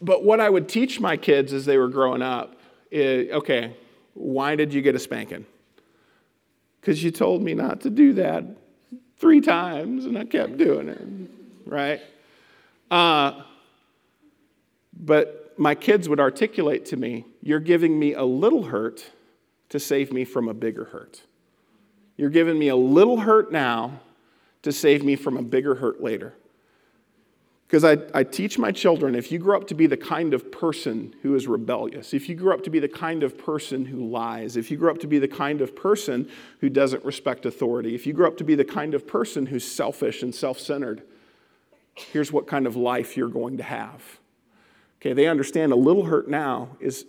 but 0.00 0.24
what 0.24 0.40
I 0.40 0.50
would 0.50 0.68
teach 0.68 1.00
my 1.00 1.16
kids 1.16 1.52
as 1.52 1.64
they 1.64 1.78
were 1.78 1.88
growing 1.88 2.22
up 2.22 2.56
is 2.90 3.30
okay, 3.32 3.76
why 4.14 4.56
did 4.56 4.72
you 4.72 4.82
get 4.82 4.94
a 4.94 4.98
spanking? 4.98 5.46
Because 6.80 7.02
you 7.02 7.10
told 7.10 7.42
me 7.42 7.54
not 7.54 7.80
to 7.82 7.90
do 7.90 8.12
that 8.14 8.44
three 9.18 9.40
times 9.40 10.04
and 10.04 10.18
I 10.18 10.24
kept 10.24 10.56
doing 10.56 10.88
it, 10.88 11.02
right? 11.66 12.00
Uh, 12.90 13.42
but 14.98 15.54
my 15.58 15.74
kids 15.74 16.08
would 16.08 16.20
articulate 16.20 16.86
to 16.86 16.96
me, 16.96 17.24
You're 17.42 17.60
giving 17.60 17.98
me 17.98 18.14
a 18.14 18.24
little 18.24 18.64
hurt 18.64 19.10
to 19.70 19.80
save 19.80 20.12
me 20.12 20.24
from 20.24 20.48
a 20.48 20.54
bigger 20.54 20.84
hurt. 20.84 21.22
You're 22.16 22.30
giving 22.30 22.58
me 22.58 22.68
a 22.68 22.76
little 22.76 23.20
hurt 23.20 23.52
now 23.52 24.00
to 24.62 24.72
save 24.72 25.04
me 25.04 25.16
from 25.16 25.36
a 25.36 25.42
bigger 25.42 25.76
hurt 25.76 26.02
later. 26.02 26.34
Because 27.66 27.82
I, 27.84 27.98
I 28.14 28.22
teach 28.22 28.58
my 28.58 28.70
children 28.70 29.16
if 29.16 29.32
you 29.32 29.38
grow 29.38 29.56
up 29.56 29.66
to 29.68 29.74
be 29.74 29.86
the 29.86 29.96
kind 29.96 30.34
of 30.34 30.52
person 30.52 31.14
who 31.22 31.34
is 31.34 31.48
rebellious, 31.48 32.14
if 32.14 32.28
you 32.28 32.36
grow 32.36 32.54
up 32.54 32.62
to 32.62 32.70
be 32.70 32.78
the 32.78 32.88
kind 32.88 33.24
of 33.24 33.36
person 33.36 33.86
who 33.86 34.08
lies, 34.08 34.56
if 34.56 34.70
you 34.70 34.76
grow 34.76 34.92
up 34.92 34.98
to 34.98 35.08
be 35.08 35.18
the 35.18 35.26
kind 35.26 35.60
of 35.60 35.74
person 35.74 36.28
who 36.60 36.68
doesn't 36.68 37.04
respect 37.04 37.44
authority, 37.44 37.94
if 37.94 38.06
you 38.06 38.12
grow 38.12 38.28
up 38.28 38.36
to 38.36 38.44
be 38.44 38.54
the 38.54 38.64
kind 38.64 38.94
of 38.94 39.06
person 39.06 39.46
who's 39.46 39.66
selfish 39.66 40.22
and 40.22 40.32
self 40.32 40.60
centered, 40.60 41.02
here's 41.94 42.30
what 42.30 42.46
kind 42.46 42.68
of 42.68 42.76
life 42.76 43.16
you're 43.16 43.28
going 43.28 43.56
to 43.56 43.64
have. 43.64 44.20
Okay, 45.00 45.12
they 45.12 45.26
understand 45.26 45.72
a 45.72 45.76
little 45.76 46.04
hurt 46.04 46.28
now 46.28 46.76
is 46.78 47.04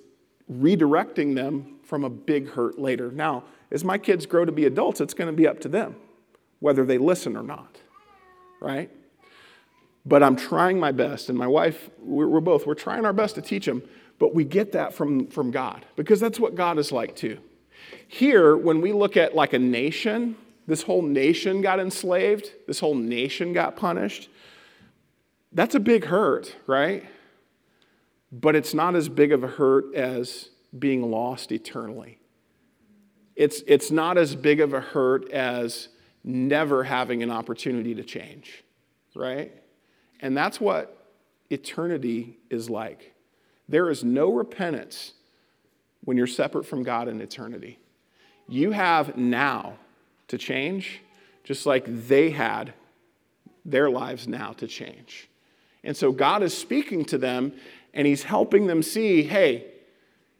redirecting 0.52 1.36
them 1.36 1.78
from 1.84 2.04
a 2.04 2.10
big 2.10 2.50
hurt 2.50 2.80
later. 2.80 3.12
Now, 3.12 3.44
as 3.70 3.84
my 3.84 3.98
kids 3.98 4.26
grow 4.26 4.44
to 4.44 4.52
be 4.52 4.66
adults, 4.66 5.02
it's 5.02 5.14
going 5.14 5.30
to 5.30 5.36
be 5.36 5.48
up 5.48 5.60
to 5.62 5.70
them 5.70 5.98
whether 6.60 6.86
they 6.86 6.98
listen 6.98 7.38
or 7.38 7.44
not, 7.44 7.78
right? 8.60 8.90
But 10.08 10.24
I'm 10.24 10.38
trying 10.38 10.80
my 10.80 10.94
best, 10.94 11.28
and 11.28 11.38
my 11.38 11.48
wife, 11.48 11.90
we're, 12.00 12.28
we're 12.30 12.40
both, 12.40 12.66
we're 12.66 12.76
trying 12.76 13.06
our 13.06 13.12
best 13.12 13.36
to 13.36 13.42
teach 13.42 13.66
them, 13.66 13.84
but 14.20 14.34
we 14.34 14.46
get 14.46 14.72
that 14.72 14.94
from, 14.94 15.28
from 15.28 15.52
God 15.52 15.86
because 15.98 16.22
that's 16.22 16.40
what 16.40 16.56
God 16.56 16.80
is 16.80 16.94
like 16.94 17.14
too. 17.14 17.40
Here, 18.08 18.56
when 18.56 18.80
we 18.80 18.94
look 18.94 19.18
at 19.18 19.36
like 19.36 19.52
a 19.52 19.60
nation, 19.60 20.38
this 20.66 20.84
whole 20.84 21.02
nation 21.02 21.62
got 21.62 21.82
enslaved, 21.82 22.52
this 22.68 22.80
whole 22.80 22.96
nation 22.96 23.52
got 23.52 23.76
punished. 23.76 24.30
That's 25.52 25.76
a 25.76 25.80
big 25.80 26.06
hurt, 26.06 26.56
right? 26.68 27.06
But 28.32 28.56
it's 28.56 28.74
not 28.74 28.96
as 28.96 29.10
big 29.10 29.34
of 29.34 29.44
a 29.44 29.48
hurt 29.48 29.94
as 29.94 30.52
being 30.78 31.12
lost 31.12 31.52
eternally. 31.52 32.18
It's, 33.36 33.62
it's 33.68 33.92
not 33.92 34.18
as 34.18 34.36
big 34.36 34.62
of 34.62 34.74
a 34.74 34.80
hurt 34.80 35.30
as 35.32 35.90
never 36.24 36.86
having 36.86 37.24
an 37.24 37.30
opportunity 37.30 37.94
to 37.96 38.04
change, 38.04 38.64
right? 39.14 39.52
And 40.20 40.36
that's 40.36 40.60
what 40.60 41.06
eternity 41.50 42.38
is 42.50 42.70
like. 42.70 43.14
There 43.70 43.90
is 43.90 44.04
no 44.04 44.32
repentance 44.32 45.14
when 46.04 46.18
you're 46.18 46.28
separate 46.28 46.66
from 46.66 46.84
God 46.84 47.08
in 47.08 47.22
eternity. 47.22 47.80
You 48.48 48.72
have 48.72 49.18
now 49.18 49.78
to 50.30 50.38
change, 50.38 51.02
just 51.44 51.66
like 51.66 51.86
they 52.08 52.30
had 52.30 52.74
their 53.66 53.90
lives 53.90 54.28
now 54.28 54.54
to 54.54 54.68
change. 54.68 55.30
And 55.84 55.96
so 55.96 56.12
God 56.12 56.44
is 56.44 56.58
speaking 56.58 57.06
to 57.06 57.18
them 57.18 57.54
and 57.94 58.08
He's 58.08 58.24
helping 58.24 58.68
them 58.68 58.82
see 58.82 59.24
hey, 59.24 59.66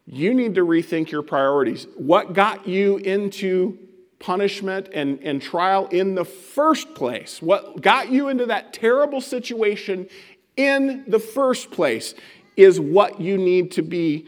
you 0.06 0.32
need 0.32 0.54
to 0.54 0.64
rethink 0.64 1.10
your 1.10 1.22
priorities. 1.22 1.86
What 1.96 2.32
got 2.32 2.66
you 2.66 2.96
into 2.96 3.78
punishment 4.18 4.88
and, 4.92 5.20
and 5.22 5.40
trial 5.40 5.86
in 5.88 6.14
the 6.14 6.24
first 6.24 6.94
place. 6.94 7.40
What 7.40 7.80
got 7.80 8.10
you 8.10 8.28
into 8.28 8.46
that 8.46 8.72
terrible 8.72 9.20
situation 9.20 10.08
in 10.56 11.04
the 11.06 11.18
first 11.18 11.70
place 11.70 12.14
is 12.56 12.80
what 12.80 13.20
you 13.20 13.38
need 13.38 13.72
to 13.72 13.82
be 13.82 14.26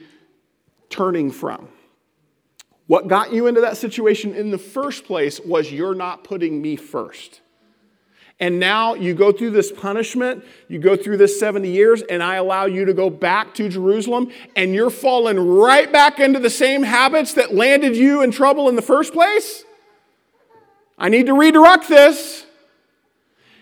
turning 0.89 1.31
from. 1.31 1.69
What 2.87 3.09
got 3.09 3.33
you 3.33 3.47
into 3.47 3.61
that 3.61 3.77
situation 3.77 4.35
in 4.35 4.51
the 4.51 4.59
first 4.59 5.05
place 5.05 5.41
was 5.41 5.71
you're 5.71 5.95
not 5.95 6.25
putting 6.25 6.61
me 6.61 6.77
first. 6.77 7.41
And 8.41 8.59
now 8.59 8.95
you 8.95 9.15
go 9.15 9.33
through 9.33 9.51
this 9.51 9.71
punishment, 9.71 10.45
you 10.67 10.79
go 10.79 10.97
through 10.97 11.19
this 11.19 11.39
70 11.39 11.71
years, 11.71 12.03
and 12.03 12.23
I 12.23 12.37
allow 12.37 12.65
you 12.65 12.87
to 12.87 12.95
go 12.95 13.11
back 13.11 13.53
to 13.55 13.69
Jerusalem, 13.69 14.33
and 14.57 14.75
you're 14.75 14.91
falling 14.91 15.39
right 15.39 15.93
back 15.93 16.19
into 16.19 16.41
the 16.41 16.49
same 16.49 16.83
habits 16.83 17.35
that 17.35 17.55
landed 17.55 17.95
you 17.95 18.23
in 18.23 18.31
trouble 18.31 18.69
in 18.69 18.77
the 18.77 18.83
first 18.83 19.13
place? 19.13 19.65
I 21.01 21.09
need 21.09 21.27
to 21.27 21.35
redirect 21.35 21.89
this. 21.89 22.45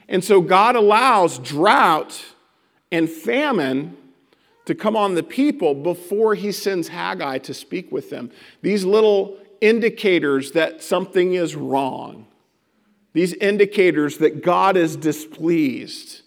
And 0.08 0.24
so 0.24 0.40
God 0.40 0.74
allows 0.74 1.38
drought 1.38 2.20
and 2.90 3.08
famine 3.08 3.96
to 4.64 4.74
come 4.74 4.96
on 4.96 5.14
the 5.14 5.22
people 5.22 5.74
before 5.74 6.34
he 6.34 6.50
sends 6.50 6.88
Haggai 6.88 7.38
to 7.38 7.54
speak 7.54 7.92
with 7.92 8.10
them. 8.10 8.30
These 8.60 8.84
little 8.84 9.38
indicators 9.60 10.52
that 10.52 10.82
something 10.82 11.34
is 11.34 11.54
wrong, 11.54 12.26
these 13.12 13.34
indicators 13.34 14.18
that 14.18 14.42
God 14.42 14.76
is 14.76 14.96
displeased, 14.96 16.22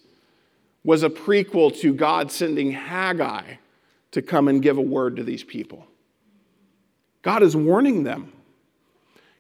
was 0.84 1.04
a 1.04 1.10
prequel 1.10 1.78
to 1.82 1.94
God 1.94 2.32
sending 2.32 2.72
Haggai 2.72 3.56
to 4.12 4.22
come 4.22 4.48
and 4.48 4.62
give 4.62 4.78
a 4.78 4.82
word 4.82 5.18
to 5.18 5.24
these 5.24 5.44
people. 5.44 5.86
God 7.22 7.44
is 7.44 7.56
warning 7.56 8.04
them. 8.04 8.32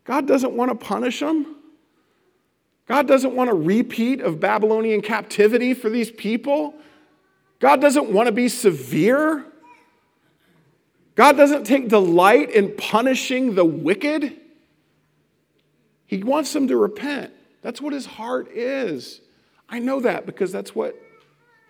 God 0.04 0.28
doesn't 0.28 0.54
want 0.54 0.70
to 0.70 0.76
punish 0.76 1.20
them. 1.20 1.56
God 2.92 3.08
doesn't 3.08 3.34
want 3.34 3.50
a 3.50 3.54
repeat 3.54 4.20
of 4.20 4.42
Babylonian 4.42 5.00
captivity 5.00 5.74
for 5.74 5.90
these 5.90 6.12
people. 6.12 6.74
God 7.60 7.80
doesn't 7.80 8.12
want 8.12 8.26
to 8.26 8.34
be 8.34 8.50
severe. 8.50 9.46
God 11.16 11.38
doesn't 11.38 11.64
take 11.64 11.88
delight 11.88 12.52
in 12.52 12.76
punishing 12.76 13.56
the 13.56 13.64
wicked. 13.64 14.38
He 16.06 16.22
wants 16.22 16.52
them 16.52 16.68
to 16.68 16.76
repent. 16.76 17.32
That's 17.62 17.80
what 17.80 17.94
his 17.94 18.06
heart 18.06 18.52
is. 18.52 19.22
I 19.70 19.80
know 19.80 20.02
that 20.02 20.26
because 20.26 20.52
that's 20.52 20.76
what 20.76 21.02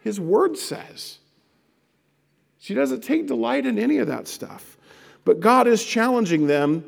his 0.01 0.19
word 0.19 0.57
says. 0.57 1.19
She 2.57 2.73
doesn't 2.73 3.01
take 3.03 3.27
delight 3.27 3.67
in 3.67 3.77
any 3.77 3.99
of 3.99 4.07
that 4.07 4.27
stuff. 4.27 4.75
But 5.23 5.39
God 5.39 5.67
is 5.67 5.85
challenging 5.85 6.47
them 6.47 6.83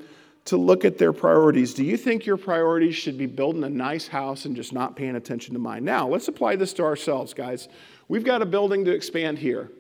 to 0.45 0.58
look 0.58 0.84
at 0.84 0.97
their 0.97 1.13
priorities. 1.13 1.73
Do 1.73 1.84
you 1.84 1.95
think 1.95 2.25
your 2.25 2.38
priorities 2.38 2.95
should 2.95 3.17
be 3.17 3.25
building 3.25 3.63
a 3.63 3.69
nice 3.69 4.08
house 4.08 4.45
and 4.45 4.56
just 4.56 4.73
not 4.73 4.95
paying 4.95 5.15
attention 5.15 5.53
to 5.53 5.60
mine? 5.60 5.86
Now, 5.86 6.08
let's 6.08 6.27
apply 6.27 6.58
this 6.58 6.73
to 6.73 6.84
ourselves, 6.84 7.34
guys. 7.34 7.69
We've 8.10 8.25
got 8.25 8.41
a 8.41 8.45
building 8.45 8.84
to 8.86 8.91
expand 8.91 9.38
here. 9.38 9.71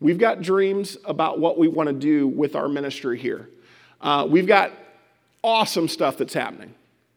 We've 0.00 0.18
got 0.18 0.40
dreams 0.40 0.96
about 1.04 1.38
what 1.38 1.58
we 1.58 1.68
want 1.68 1.88
to 1.88 1.92
do 1.92 2.26
with 2.26 2.56
our 2.56 2.68
ministry 2.68 3.18
here. 3.18 3.50
Uh, 4.00 4.26
we've 4.28 4.46
got 4.46 4.72
awesome 5.44 5.88
stuff 5.88 6.16
that's 6.16 6.34
happening 6.34 6.74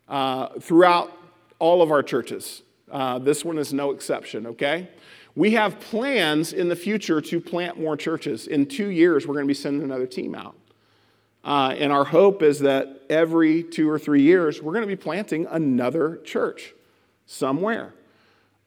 uh, 0.07 0.49
throughout 0.59 1.11
all 1.59 1.81
of 1.81 1.91
our 1.91 2.03
churches. 2.03 2.61
Uh, 2.91 3.17
this 3.17 3.43
one 3.43 3.57
is 3.57 3.73
no 3.73 3.91
exception, 3.91 4.45
okay? 4.45 4.89
We 5.35 5.51
have 5.51 5.79
plans 5.79 6.53
in 6.53 6.69
the 6.69 6.75
future 6.75 7.21
to 7.21 7.39
plant 7.39 7.79
more 7.79 7.97
churches. 7.97 8.45
In 8.47 8.67
two 8.67 8.89
years, 8.89 9.25
we're 9.25 9.33
going 9.33 9.45
to 9.45 9.47
be 9.47 9.55
sending 9.55 9.81
another 9.81 10.05
team 10.05 10.35
out. 10.35 10.55
Uh, 11.43 11.75
and 11.77 11.91
our 11.91 12.05
hope 12.05 12.41
is 12.41 12.59
that 12.59 13.01
every 13.09 13.63
two 13.63 13.89
or 13.89 13.99
three 13.99 14.21
years, 14.21 14.61
we're 14.61 14.71
going 14.71 14.83
to 14.83 14.87
be 14.87 14.95
planting 14.95 15.45
another 15.47 16.17
church 16.23 16.73
somewhere. 17.25 17.93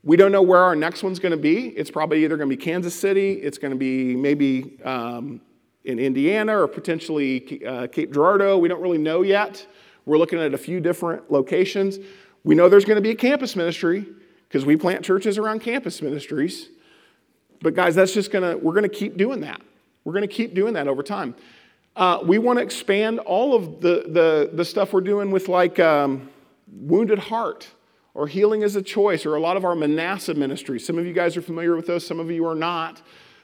We 0.05 0.17
don't 0.17 0.31
know 0.31 0.43
where 0.43 0.61
our 0.61 0.77
next 0.77 1.03
one's 1.03 1.19
going 1.19 1.33
to 1.33 1.39
be. 1.39 1.69
It's 1.69 1.91
probably 1.91 2.23
either 2.25 2.37
going 2.37 2.51
to 2.51 2.57
be 2.57 2.63
Kansas 2.63 2.95
City, 2.95 3.33
it's 3.33 3.59
going 3.59 3.73
to 3.73 3.79
be 3.79 4.15
maybe 4.15 4.79
um, 4.85 5.41
in 5.85 5.99
Indiana, 5.99 6.61
or 6.63 6.69
potentially 6.69 7.65
uh, 7.65 7.87
Cape 7.87 8.13
Girardeau. 8.13 8.59
We 8.59 8.69
don't 8.69 8.83
really 8.83 8.99
know 8.99 9.23
yet. 9.23 9.67
We're 10.05 10.19
looking 10.19 10.39
at 10.39 10.55
a 10.55 10.59
few 10.59 10.81
different 10.81 11.33
locations. 11.33 11.99
We 12.45 12.55
know 12.55 12.69
there's 12.69 12.85
going 12.85 12.97
to 12.97 13.03
be 13.03 13.11
a 13.11 13.17
campus 13.17 13.57
ministry 13.57 14.07
because 14.49 14.65
we 14.65 14.77
plant 14.77 15.05
churches 15.05 15.39
around 15.39 15.61
campus 15.61 16.01
ministries. 16.03 16.69
But 17.61 17.75
guys, 17.75 17.95
that's 17.95 18.13
just 18.13 18.31
gonna, 18.31 18.57
we're 18.57 18.75
gonna 18.75 18.89
keep 18.89 19.17
doing 19.17 19.41
that. 19.41 19.61
We're 20.05 20.13
gonna 20.13 20.27
keep 20.29 20.55
doing 20.55 20.75
that 20.75 20.89
over 20.89 21.03
time. 21.03 21.35
Uh, 21.97 22.21
we 22.23 22.37
wanna 22.37 22.61
expand 22.61 23.19
all 23.21 23.55
of 23.55 23.81
the, 23.81 24.05
the, 24.07 24.51
the 24.53 24.65
stuff 24.67 24.93
we're 24.93 25.01
doing 25.01 25.31
with 25.31 25.49
like 25.49 25.81
um, 25.81 26.29
Wounded 26.71 27.19
Heart 27.19 27.69
or 28.13 28.27
Healing 28.27 28.63
as 28.63 28.77
a 28.77 28.83
Choice 28.83 29.25
or 29.25 29.35
a 29.35 29.41
lot 29.41 29.57
of 29.57 29.65
our 29.65 29.75
Manasseh 29.75 30.35
ministries. 30.35 30.87
Some 30.87 30.99
of 30.99 31.07
you 31.07 31.15
guys 31.15 31.39
are 31.39 31.43
familiar 31.43 31.75
with 31.75 31.87
those, 31.87 32.07
some 32.07 32.21
of 32.21 32.31
you 32.31 32.47
are 32.47 32.55
not. 32.55 33.01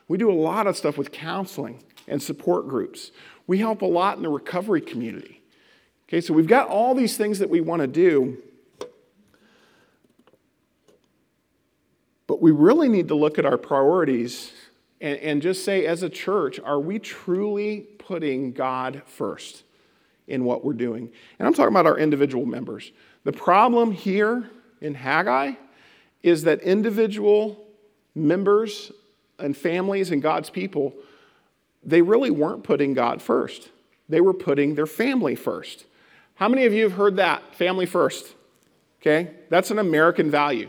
We 0.07 0.19
do 0.19 0.31
a 0.31 0.35
lot 0.35 0.67
of 0.67 0.77
stuff 0.77 0.99
with 0.99 1.13
counseling 1.13 1.83
and 2.07 2.23
support 2.23 2.69
groups. 2.69 3.11
We 3.47 3.57
help 3.57 3.81
a 3.81 3.87
lot 3.87 4.19
in 4.19 4.23
the 4.23 4.29
recovery 4.29 4.83
community. 4.83 5.41
Okay, 6.07 6.21
so 6.21 6.35
we've 6.35 6.47
got 6.47 6.69
all 6.69 6.95
these 6.95 7.17
things 7.17 7.39
that 7.39 7.49
we 7.49 7.63
wanna 7.63 7.87
do. 7.87 8.37
But 12.27 12.43
we 12.43 12.51
really 12.51 12.91
need 12.91 13.09
to 13.09 13.15
look 13.15 13.39
at 13.39 13.47
our 13.47 13.57
priorities 13.57 14.53
and, 15.03 15.43
just 15.43 15.65
say, 15.65 15.85
as 15.85 16.05
a 16.05 16.09
church, 16.09 16.61
are 16.61 16.79
we 16.79 17.01
truly 17.01 17.89
putting 18.07 18.53
God 18.53 19.03
first 19.07 19.65
in 20.27 20.45
what 20.45 20.65
we're 20.65 20.73
doing? 20.73 21.11
And 21.39 21.47
I'm 21.47 21.55
talking 21.55 21.73
about 21.73 21.87
our 21.87 21.99
individual 21.99 22.47
members. 22.47 22.93
The 23.25 23.33
problem 23.33 23.93
here 23.93 24.51
in 24.81 24.95
Haggai 24.95 25.53
is 26.23 26.45
that 26.45 26.61
individual 26.61 27.65
members 28.15 28.93
and 29.39 29.57
families 29.57 30.11
and 30.11 30.23
God's 30.23 30.51
people, 30.51 30.95
they 31.83 32.03
really 32.03 32.31
weren't 32.31 32.65
putting 32.65 32.95
God 32.95 33.23
first. 33.23 33.71
They 34.09 34.21
were 34.21 34.35
putting 34.35 34.75
their 34.75 34.87
family 34.87 35.35
first. 35.35 35.87
How 36.35 36.49
many 36.49 36.67
of 36.67 36.73
you 36.73 36.83
have 36.85 36.93
heard 36.93 37.17
that? 37.17 37.55
Family 37.55 37.87
first. 37.87 38.35
Okay? 39.01 39.31
That's 39.49 39.71
an 39.71 39.79
American 39.79 40.31
value. 40.31 40.69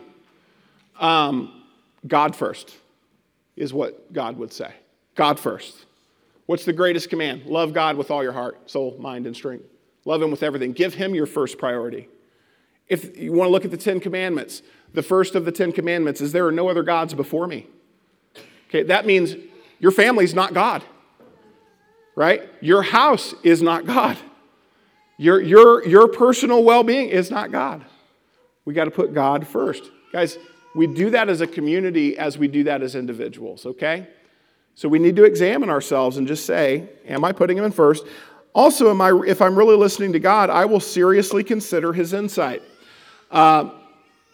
Um, 0.99 1.63
God 2.07 2.35
first 2.35 2.75
is 3.55 3.73
what 3.73 4.11
God 4.13 4.37
would 4.37 4.51
say. 4.51 4.73
God 5.15 5.39
first. 5.39 5.85
What's 6.45 6.65
the 6.65 6.73
greatest 6.73 7.09
command? 7.09 7.45
Love 7.45 7.73
God 7.73 7.95
with 7.95 8.11
all 8.11 8.23
your 8.23 8.33
heart, 8.33 8.69
soul, 8.69 8.97
mind, 8.99 9.25
and 9.25 9.35
strength. 9.35 9.65
Love 10.05 10.21
Him 10.21 10.31
with 10.31 10.43
everything. 10.43 10.73
Give 10.73 10.93
Him 10.93 11.15
your 11.15 11.25
first 11.25 11.57
priority. 11.57 12.09
If 12.89 13.17
you 13.17 13.31
want 13.31 13.47
to 13.47 13.51
look 13.51 13.65
at 13.65 13.71
the 13.71 13.77
Ten 13.77 13.99
Commandments, 13.99 14.61
the 14.93 15.01
first 15.01 15.35
of 15.35 15.45
the 15.45 15.51
Ten 15.51 15.71
Commandments 15.71 16.21
is 16.21 16.31
there 16.31 16.45
are 16.45 16.51
no 16.51 16.69
other 16.69 16.83
gods 16.83 17.13
before 17.13 17.47
me. 17.47 17.67
Okay, 18.69 18.83
that 18.83 19.05
means 19.05 19.35
your 19.79 19.91
family's 19.91 20.33
not 20.33 20.53
God, 20.53 20.83
right? 22.15 22.49
Your 22.61 22.81
house 22.81 23.33
is 23.43 23.61
not 23.61 23.85
God. 23.85 24.17
Your, 25.17 25.39
your, 25.41 25.85
your 25.87 26.07
personal 26.07 26.63
well 26.63 26.83
being 26.83 27.09
is 27.09 27.31
not 27.31 27.51
God. 27.51 27.85
We 28.65 28.73
got 28.73 28.85
to 28.85 28.91
put 28.91 29.13
God 29.13 29.47
first. 29.47 29.91
Guys, 30.11 30.37
we 30.75 30.87
do 30.87 31.11
that 31.11 31.29
as 31.29 31.41
a 31.41 31.47
community 31.47 32.17
as 32.17 32.37
we 32.37 32.47
do 32.47 32.63
that 32.63 32.81
as 32.81 32.95
individuals, 32.95 33.65
okay? 33.65 34.07
So 34.75 34.89
we 34.89 34.99
need 34.99 35.15
to 35.17 35.23
examine 35.23 35.69
ourselves 35.69 36.17
and 36.17 36.27
just 36.27 36.45
say, 36.45 36.89
am 37.05 37.23
I 37.23 37.31
putting 37.31 37.57
him 37.57 37.63
in 37.63 37.71
first? 37.71 38.05
Also, 38.53 38.89
am 38.89 39.01
I, 39.01 39.11
if 39.25 39.41
I'm 39.41 39.55
really 39.55 39.75
listening 39.75 40.13
to 40.13 40.19
God, 40.19 40.49
I 40.49 40.65
will 40.65 40.79
seriously 40.79 41.43
consider 41.43 41.93
his 41.93 42.13
insight. 42.13 42.61
Uh, 43.31 43.69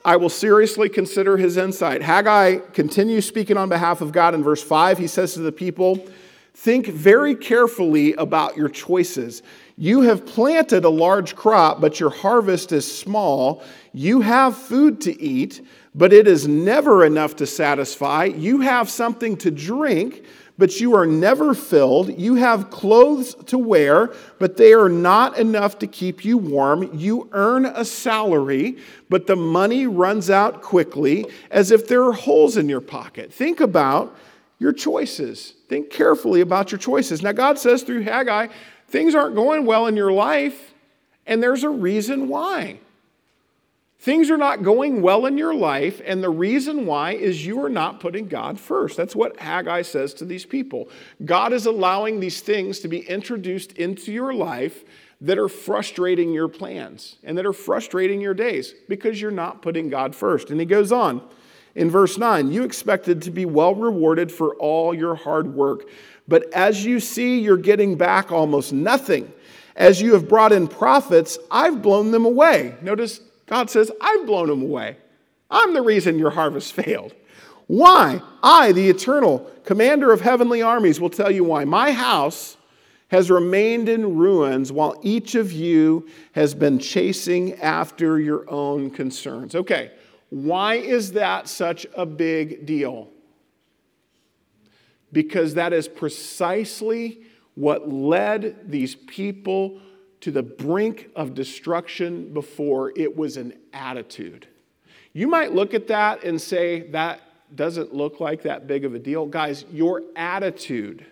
I 0.03 0.15
will 0.15 0.29
seriously 0.29 0.89
consider 0.89 1.37
his 1.37 1.57
insight. 1.57 2.01
Haggai 2.01 2.57
continues 2.73 3.25
speaking 3.25 3.57
on 3.57 3.69
behalf 3.69 4.01
of 4.01 4.11
God 4.11 4.33
in 4.33 4.43
verse 4.43 4.63
5. 4.63 4.97
He 4.97 5.07
says 5.07 5.33
to 5.33 5.39
the 5.39 5.51
people, 5.51 6.05
Think 6.53 6.87
very 6.87 7.35
carefully 7.35 8.13
about 8.15 8.57
your 8.57 8.67
choices. 8.67 9.43
You 9.77 10.01
have 10.01 10.25
planted 10.25 10.83
a 10.83 10.89
large 10.89 11.35
crop, 11.35 11.79
but 11.79 12.01
your 12.01 12.09
harvest 12.09 12.73
is 12.73 12.99
small. 12.99 13.63
You 13.93 14.19
have 14.19 14.57
food 14.57 14.99
to 15.01 15.21
eat 15.21 15.61
but 15.99 16.13
it 16.13 16.29
is 16.29 16.47
never 16.47 17.03
enough 17.03 17.35
to 17.35 17.45
satisfy. 17.45 18.23
You 18.23 18.61
have 18.61 18.89
something 18.89 19.35
to 19.39 19.51
drink, 19.51 20.23
but 20.57 20.79
you 20.79 20.95
are 20.95 21.05
never 21.05 21.53
filled. 21.53 22.17
You 22.17 22.35
have 22.35 22.69
clothes 22.69 23.35
to 23.47 23.57
wear, 23.57 24.13
but 24.39 24.55
they 24.55 24.71
are 24.71 24.87
not 24.87 25.37
enough 25.37 25.77
to 25.79 25.87
keep 25.87 26.23
you 26.23 26.37
warm. 26.37 26.89
You 26.97 27.27
earn 27.33 27.65
a 27.65 27.83
salary, 27.83 28.77
but 29.09 29.27
the 29.27 29.35
money 29.35 29.87
runs 29.87 30.29
out 30.29 30.61
quickly 30.61 31.25
as 31.51 31.69
if 31.69 31.89
there 31.89 32.05
are 32.05 32.13
holes 32.13 32.55
in 32.55 32.69
your 32.69 32.79
pocket. 32.79 33.33
Think 33.33 33.59
about 33.59 34.15
your 34.57 34.71
choices. 34.71 35.53
Think 35.67 35.89
carefully 35.89 36.39
about 36.39 36.71
your 36.71 36.79
choices. 36.79 37.21
Now, 37.21 37.33
God 37.33 37.59
says 37.59 37.83
through 37.83 38.03
Haggai, 38.03 38.47
things 38.87 39.15
aren't 39.15 39.35
going 39.35 39.65
well 39.65 39.85
in 39.87 39.97
your 39.97 40.13
life, 40.13 40.73
and 41.25 41.43
there's 41.43 41.65
a 41.65 41.69
reason 41.69 42.29
why. 42.29 42.79
Things 44.01 44.31
are 44.31 44.37
not 44.37 44.63
going 44.63 45.01
well 45.01 45.25
in 45.25 45.37
your 45.37 45.53
life, 45.53 46.01
and 46.05 46.23
the 46.23 46.29
reason 46.29 46.85
why 46.85 47.11
is 47.11 47.45
you 47.45 47.61
are 47.61 47.69
not 47.69 47.99
putting 47.99 48.27
God 48.27 48.57
first. 48.57 48.95
That's 48.95 49.15
what 49.15 49.37
Haggai 49.37 49.81
says 49.81 50.13
to 50.15 50.25
these 50.25 50.45
people. 50.45 50.87
God 51.25 51.51
is 51.51 51.65
allowing 51.65 52.21
these 52.21 52.39
things 52.39 52.79
to 52.79 52.87
be 52.87 52.99
introduced 52.99 53.73
into 53.73 54.13
your 54.13 54.33
life 54.33 54.85
that 55.19 55.37
are 55.37 55.49
frustrating 55.49 56.31
your 56.31 56.47
plans 56.47 57.17
and 57.25 57.37
that 57.37 57.45
are 57.45 57.51
frustrating 57.51 58.21
your 58.21 58.33
days 58.33 58.73
because 58.87 59.19
you're 59.19 59.31
not 59.31 59.61
putting 59.61 59.89
God 59.89 60.15
first. 60.15 60.49
And 60.49 60.61
he 60.61 60.65
goes 60.65 60.93
on 60.93 61.21
in 61.75 61.89
verse 61.89 62.17
9 62.17 62.53
You 62.53 62.63
expected 62.63 63.21
to 63.23 63.31
be 63.31 63.45
well 63.45 63.75
rewarded 63.75 64.31
for 64.31 64.55
all 64.55 64.93
your 64.93 65.15
hard 65.15 65.53
work, 65.53 65.89
but 66.25 66.51
as 66.53 66.85
you 66.85 67.01
see, 67.01 67.39
you're 67.41 67.57
getting 67.57 67.97
back 67.97 68.31
almost 68.31 68.71
nothing. 68.71 69.33
As 69.75 70.01
you 70.01 70.13
have 70.13 70.29
brought 70.29 70.53
in 70.53 70.69
profits, 70.69 71.37
I've 71.51 71.81
blown 71.81 72.11
them 72.11 72.25
away. 72.25 72.75
Notice 72.81 73.21
God 73.49 73.71
says, 73.71 73.91
I've 73.99 74.27
blown 74.27 74.47
them 74.47 74.61
away. 74.61 74.97
I'm 75.49 75.73
the 75.73 75.81
reason 75.81 76.19
your 76.19 76.29
harvest 76.29 76.71
failed. 76.73 77.15
Why? 77.65 78.21
I, 78.43 78.71
the 78.71 78.89
eternal 78.89 79.39
commander 79.63 80.11
of 80.11 80.21
heavenly 80.21 80.61
armies, 80.61 81.01
will 81.01 81.09
tell 81.09 81.31
you 81.31 81.43
why. 81.43 81.65
My 81.65 81.91
house 81.91 82.57
has 83.07 83.31
remained 83.31 83.89
in 83.89 84.17
ruins 84.17 84.71
while 84.71 84.99
each 85.01 85.33
of 85.33 85.51
you 85.51 86.07
has 86.33 86.53
been 86.53 86.77
chasing 86.77 87.55
after 87.55 88.19
your 88.19 88.47
own 88.51 88.91
concerns. 88.91 89.55
Okay, 89.55 89.91
why 90.29 90.75
is 90.75 91.13
that 91.13 91.49
such 91.49 91.87
a 91.95 92.05
big 92.05 92.67
deal? 92.67 93.09
Because 95.11 95.55
that 95.55 95.73
is 95.73 95.87
precisely 95.87 97.23
what 97.55 97.89
led 97.91 98.69
these 98.69 98.93
people 98.93 99.79
to 100.21 100.31
the 100.31 100.43
brink 100.43 101.09
of 101.15 101.33
destruction 101.33 102.33
before, 102.33 102.91
it 102.95 103.15
was 103.15 103.37
an 103.37 103.53
attitude. 103.73 104.47
You 105.13 105.27
might 105.27 105.53
look 105.53 105.73
at 105.73 105.87
that 105.87 106.23
and 106.23 106.39
say, 106.39 106.89
that 106.91 107.21
doesn't 107.55 107.93
look 107.93 108.19
like 108.19 108.43
that 108.43 108.67
big 108.67 108.85
of 108.85 108.93
a 108.93 108.99
deal. 108.99 109.25
Guys, 109.25 109.65
your 109.71 110.03
attitude, 110.15 111.05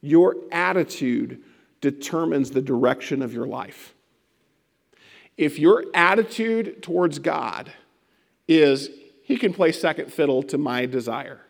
your 0.00 0.36
attitude 0.50 1.42
determines 1.80 2.50
the 2.50 2.62
direction 2.62 3.22
of 3.22 3.32
your 3.32 3.46
life. 3.46 3.94
If 5.36 5.58
your 5.58 5.84
attitude 5.94 6.82
towards 6.82 7.18
God 7.18 7.72
is, 8.48 8.90
He 9.22 9.36
can 9.36 9.54
play 9.54 9.72
second 9.72 10.12
fiddle 10.12 10.42
to 10.44 10.58
my 10.58 10.86
desire, 10.86 11.40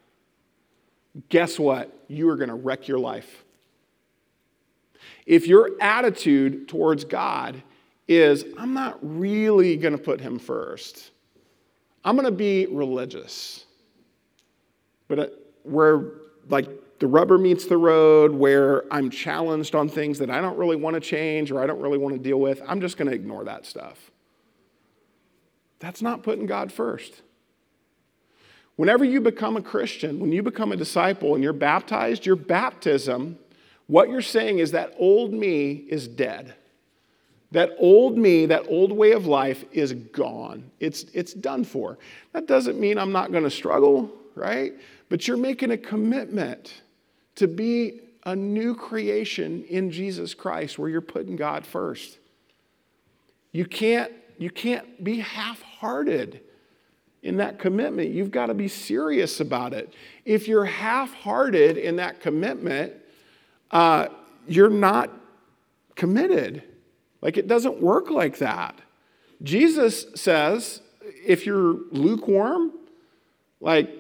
guess 1.28 1.58
what? 1.58 1.92
You 2.06 2.28
are 2.28 2.36
going 2.36 2.50
to 2.50 2.54
wreck 2.54 2.86
your 2.86 2.98
life. 2.98 3.44
If 5.26 5.46
your 5.46 5.70
attitude 5.80 6.68
towards 6.68 7.04
God 7.04 7.62
is, 8.08 8.44
I'm 8.58 8.74
not 8.74 8.98
really 9.02 9.76
going 9.76 9.96
to 9.96 10.02
put 10.02 10.20
him 10.20 10.38
first, 10.38 11.10
I'm 12.04 12.16
going 12.16 12.26
to 12.26 12.32
be 12.32 12.66
religious. 12.66 13.64
But 15.06 15.18
uh, 15.18 15.26
where, 15.64 16.04
like, 16.48 16.68
the 16.98 17.06
rubber 17.06 17.38
meets 17.38 17.66
the 17.66 17.76
road, 17.76 18.32
where 18.32 18.84
I'm 18.92 19.10
challenged 19.10 19.74
on 19.74 19.88
things 19.88 20.18
that 20.18 20.30
I 20.30 20.40
don't 20.40 20.56
really 20.56 20.76
want 20.76 20.94
to 20.94 21.00
change 21.00 21.50
or 21.50 21.60
I 21.60 21.66
don't 21.66 21.80
really 21.80 21.98
want 21.98 22.14
to 22.14 22.20
deal 22.20 22.38
with, 22.38 22.62
I'm 22.66 22.80
just 22.80 22.96
going 22.96 23.08
to 23.08 23.14
ignore 23.14 23.44
that 23.44 23.66
stuff. 23.66 24.10
That's 25.78 26.02
not 26.02 26.22
putting 26.22 26.46
God 26.46 26.70
first. 26.70 27.22
Whenever 28.76 29.04
you 29.04 29.20
become 29.20 29.56
a 29.56 29.62
Christian, 29.62 30.20
when 30.20 30.32
you 30.32 30.42
become 30.42 30.72
a 30.72 30.76
disciple 30.76 31.34
and 31.34 31.42
you're 31.42 31.52
baptized, 31.52 32.24
your 32.24 32.36
baptism 32.36 33.38
what 33.90 34.08
you're 34.08 34.22
saying 34.22 34.60
is 34.60 34.70
that 34.70 34.94
old 34.98 35.32
me 35.32 35.72
is 35.72 36.06
dead. 36.06 36.54
That 37.50 37.72
old 37.76 38.16
me, 38.16 38.46
that 38.46 38.66
old 38.68 38.92
way 38.92 39.10
of 39.10 39.26
life 39.26 39.64
is 39.72 39.92
gone. 39.92 40.70
It's, 40.78 41.02
it's 41.12 41.34
done 41.34 41.64
for. 41.64 41.98
That 42.32 42.46
doesn't 42.46 42.78
mean 42.78 42.98
I'm 42.98 43.10
not 43.10 43.32
going 43.32 43.42
to 43.42 43.50
struggle, 43.50 44.08
right? 44.36 44.74
But 45.08 45.26
you're 45.26 45.36
making 45.36 45.72
a 45.72 45.76
commitment 45.76 46.82
to 47.34 47.48
be 47.48 48.02
a 48.24 48.36
new 48.36 48.76
creation 48.76 49.64
in 49.64 49.90
Jesus 49.90 50.34
Christ 50.34 50.78
where 50.78 50.88
you're 50.88 51.00
putting 51.00 51.34
God 51.34 51.66
first. 51.66 52.20
You 53.50 53.64
can't, 53.64 54.12
you 54.38 54.50
can't 54.50 55.02
be 55.02 55.18
half 55.18 55.62
hearted 55.62 56.42
in 57.24 57.38
that 57.38 57.58
commitment. 57.58 58.10
You've 58.10 58.30
got 58.30 58.46
to 58.46 58.54
be 58.54 58.68
serious 58.68 59.40
about 59.40 59.72
it. 59.72 59.92
If 60.24 60.46
you're 60.46 60.64
half 60.64 61.12
hearted 61.12 61.76
in 61.76 61.96
that 61.96 62.20
commitment, 62.20 62.92
uh, 63.70 64.08
you're 64.46 64.70
not 64.70 65.10
committed. 65.94 66.62
Like 67.20 67.36
it 67.36 67.46
doesn't 67.46 67.80
work 67.80 68.10
like 68.10 68.38
that. 68.38 68.78
Jesus 69.42 70.06
says 70.14 70.80
if 71.26 71.46
you're 71.46 71.78
lukewarm, 71.90 72.72
like 73.60 73.90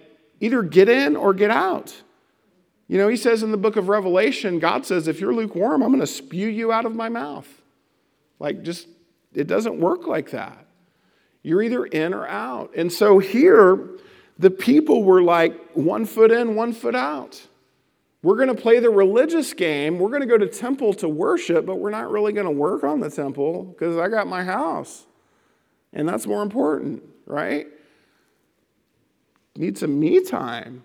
either 0.40 0.62
get 0.62 0.88
in 0.88 1.16
or 1.16 1.34
get 1.34 1.50
out. 1.50 1.94
You 2.88 2.98
know, 2.98 3.06
he 3.06 3.16
says 3.16 3.44
in 3.44 3.52
the 3.52 3.56
book 3.56 3.76
of 3.76 3.88
Revelation, 3.88 4.58
God 4.58 4.84
says, 4.84 5.06
if 5.06 5.20
you're 5.20 5.32
lukewarm, 5.32 5.82
I'm 5.82 5.90
going 5.90 6.00
to 6.00 6.06
spew 6.08 6.48
you 6.48 6.72
out 6.72 6.84
of 6.84 6.96
my 6.96 7.08
mouth. 7.08 7.46
Like, 8.40 8.62
just, 8.62 8.88
it 9.32 9.46
doesn't 9.46 9.78
work 9.78 10.08
like 10.08 10.30
that. 10.32 10.66
You're 11.44 11.62
either 11.62 11.84
in 11.86 12.12
or 12.12 12.26
out. 12.26 12.72
And 12.74 12.92
so 12.92 13.20
here, 13.20 13.78
the 14.40 14.50
people 14.50 15.04
were 15.04 15.22
like 15.22 15.54
one 15.74 16.04
foot 16.04 16.32
in, 16.32 16.56
one 16.56 16.72
foot 16.72 16.96
out. 16.96 17.46
We're 18.22 18.36
going 18.36 18.54
to 18.54 18.60
play 18.60 18.80
the 18.80 18.90
religious 18.90 19.54
game. 19.54 19.98
We're 19.98 20.10
going 20.10 20.20
to 20.20 20.26
go 20.26 20.36
to 20.36 20.46
temple 20.46 20.92
to 20.94 21.08
worship, 21.08 21.64
but 21.64 21.76
we're 21.76 21.90
not 21.90 22.10
really 22.10 22.32
going 22.32 22.46
to 22.46 22.52
work 22.52 22.84
on 22.84 23.00
the 23.00 23.10
temple 23.10 23.64
because 23.64 23.96
I 23.96 24.08
got 24.08 24.26
my 24.26 24.44
house. 24.44 25.06
And 25.92 26.08
that's 26.08 26.26
more 26.26 26.42
important, 26.42 27.02
right? 27.26 27.66
Need 29.56 29.78
some 29.78 29.98
me 29.98 30.22
time. 30.22 30.84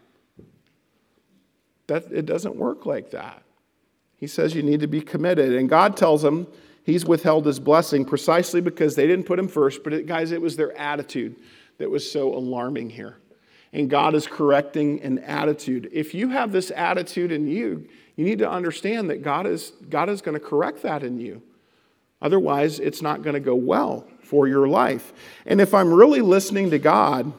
That 1.88 2.06
it 2.12 2.26
doesn't 2.26 2.56
work 2.56 2.86
like 2.86 3.12
that. 3.12 3.44
He 4.16 4.28
says 4.28 4.56
you 4.56 4.64
need 4.64 4.80
to 4.80 4.88
be 4.88 5.02
committed. 5.02 5.54
And 5.54 5.70
God 5.70 5.98
tells 5.98 6.24
him 6.24 6.48
he's 6.84 7.06
withheld 7.06 7.46
his 7.46 7.60
blessing 7.60 8.06
precisely 8.06 8.62
because 8.62 8.96
they 8.96 9.06
didn't 9.06 9.26
put 9.26 9.38
him 9.38 9.50
first, 9.50 9.84
but 9.84 9.94
it, 9.94 10.08
guys, 10.08 10.32
it 10.32 10.42
was 10.42 10.56
their 10.56 10.76
attitude 10.78 11.36
that 11.78 11.92
was 11.92 12.10
so 12.10 12.34
alarming 12.34 12.90
here 12.90 13.18
and 13.76 13.90
God 13.90 14.16
is 14.16 14.26
correcting 14.26 15.02
an 15.02 15.20
attitude. 15.20 15.90
If 15.92 16.14
you 16.14 16.30
have 16.30 16.54
this 16.54 16.72
attitude 16.74 17.34
in 17.34 17.46
you, 17.46 17.86
you 18.16 18.24
need 18.24 18.40
to 18.40 18.50
understand 18.50 19.10
that 19.10 19.22
God 19.22 19.46
is, 19.46 19.74
God 19.90 20.08
is 20.08 20.22
going 20.22 20.40
to 20.40 20.40
correct 20.40 20.82
that 20.84 21.04
in 21.04 21.20
you. 21.20 21.42
Otherwise, 22.22 22.80
it's 22.80 23.02
not 23.02 23.22
going 23.22 23.34
to 23.34 23.42
go 23.42 23.54
well 23.54 24.08
for 24.24 24.48
your 24.48 24.70
life. 24.70 25.12
And 25.46 25.60
if 25.60 25.74
I'm 25.74 25.94
really 25.94 26.22
listening 26.22 26.70
to 26.70 26.80
God, 26.80 27.34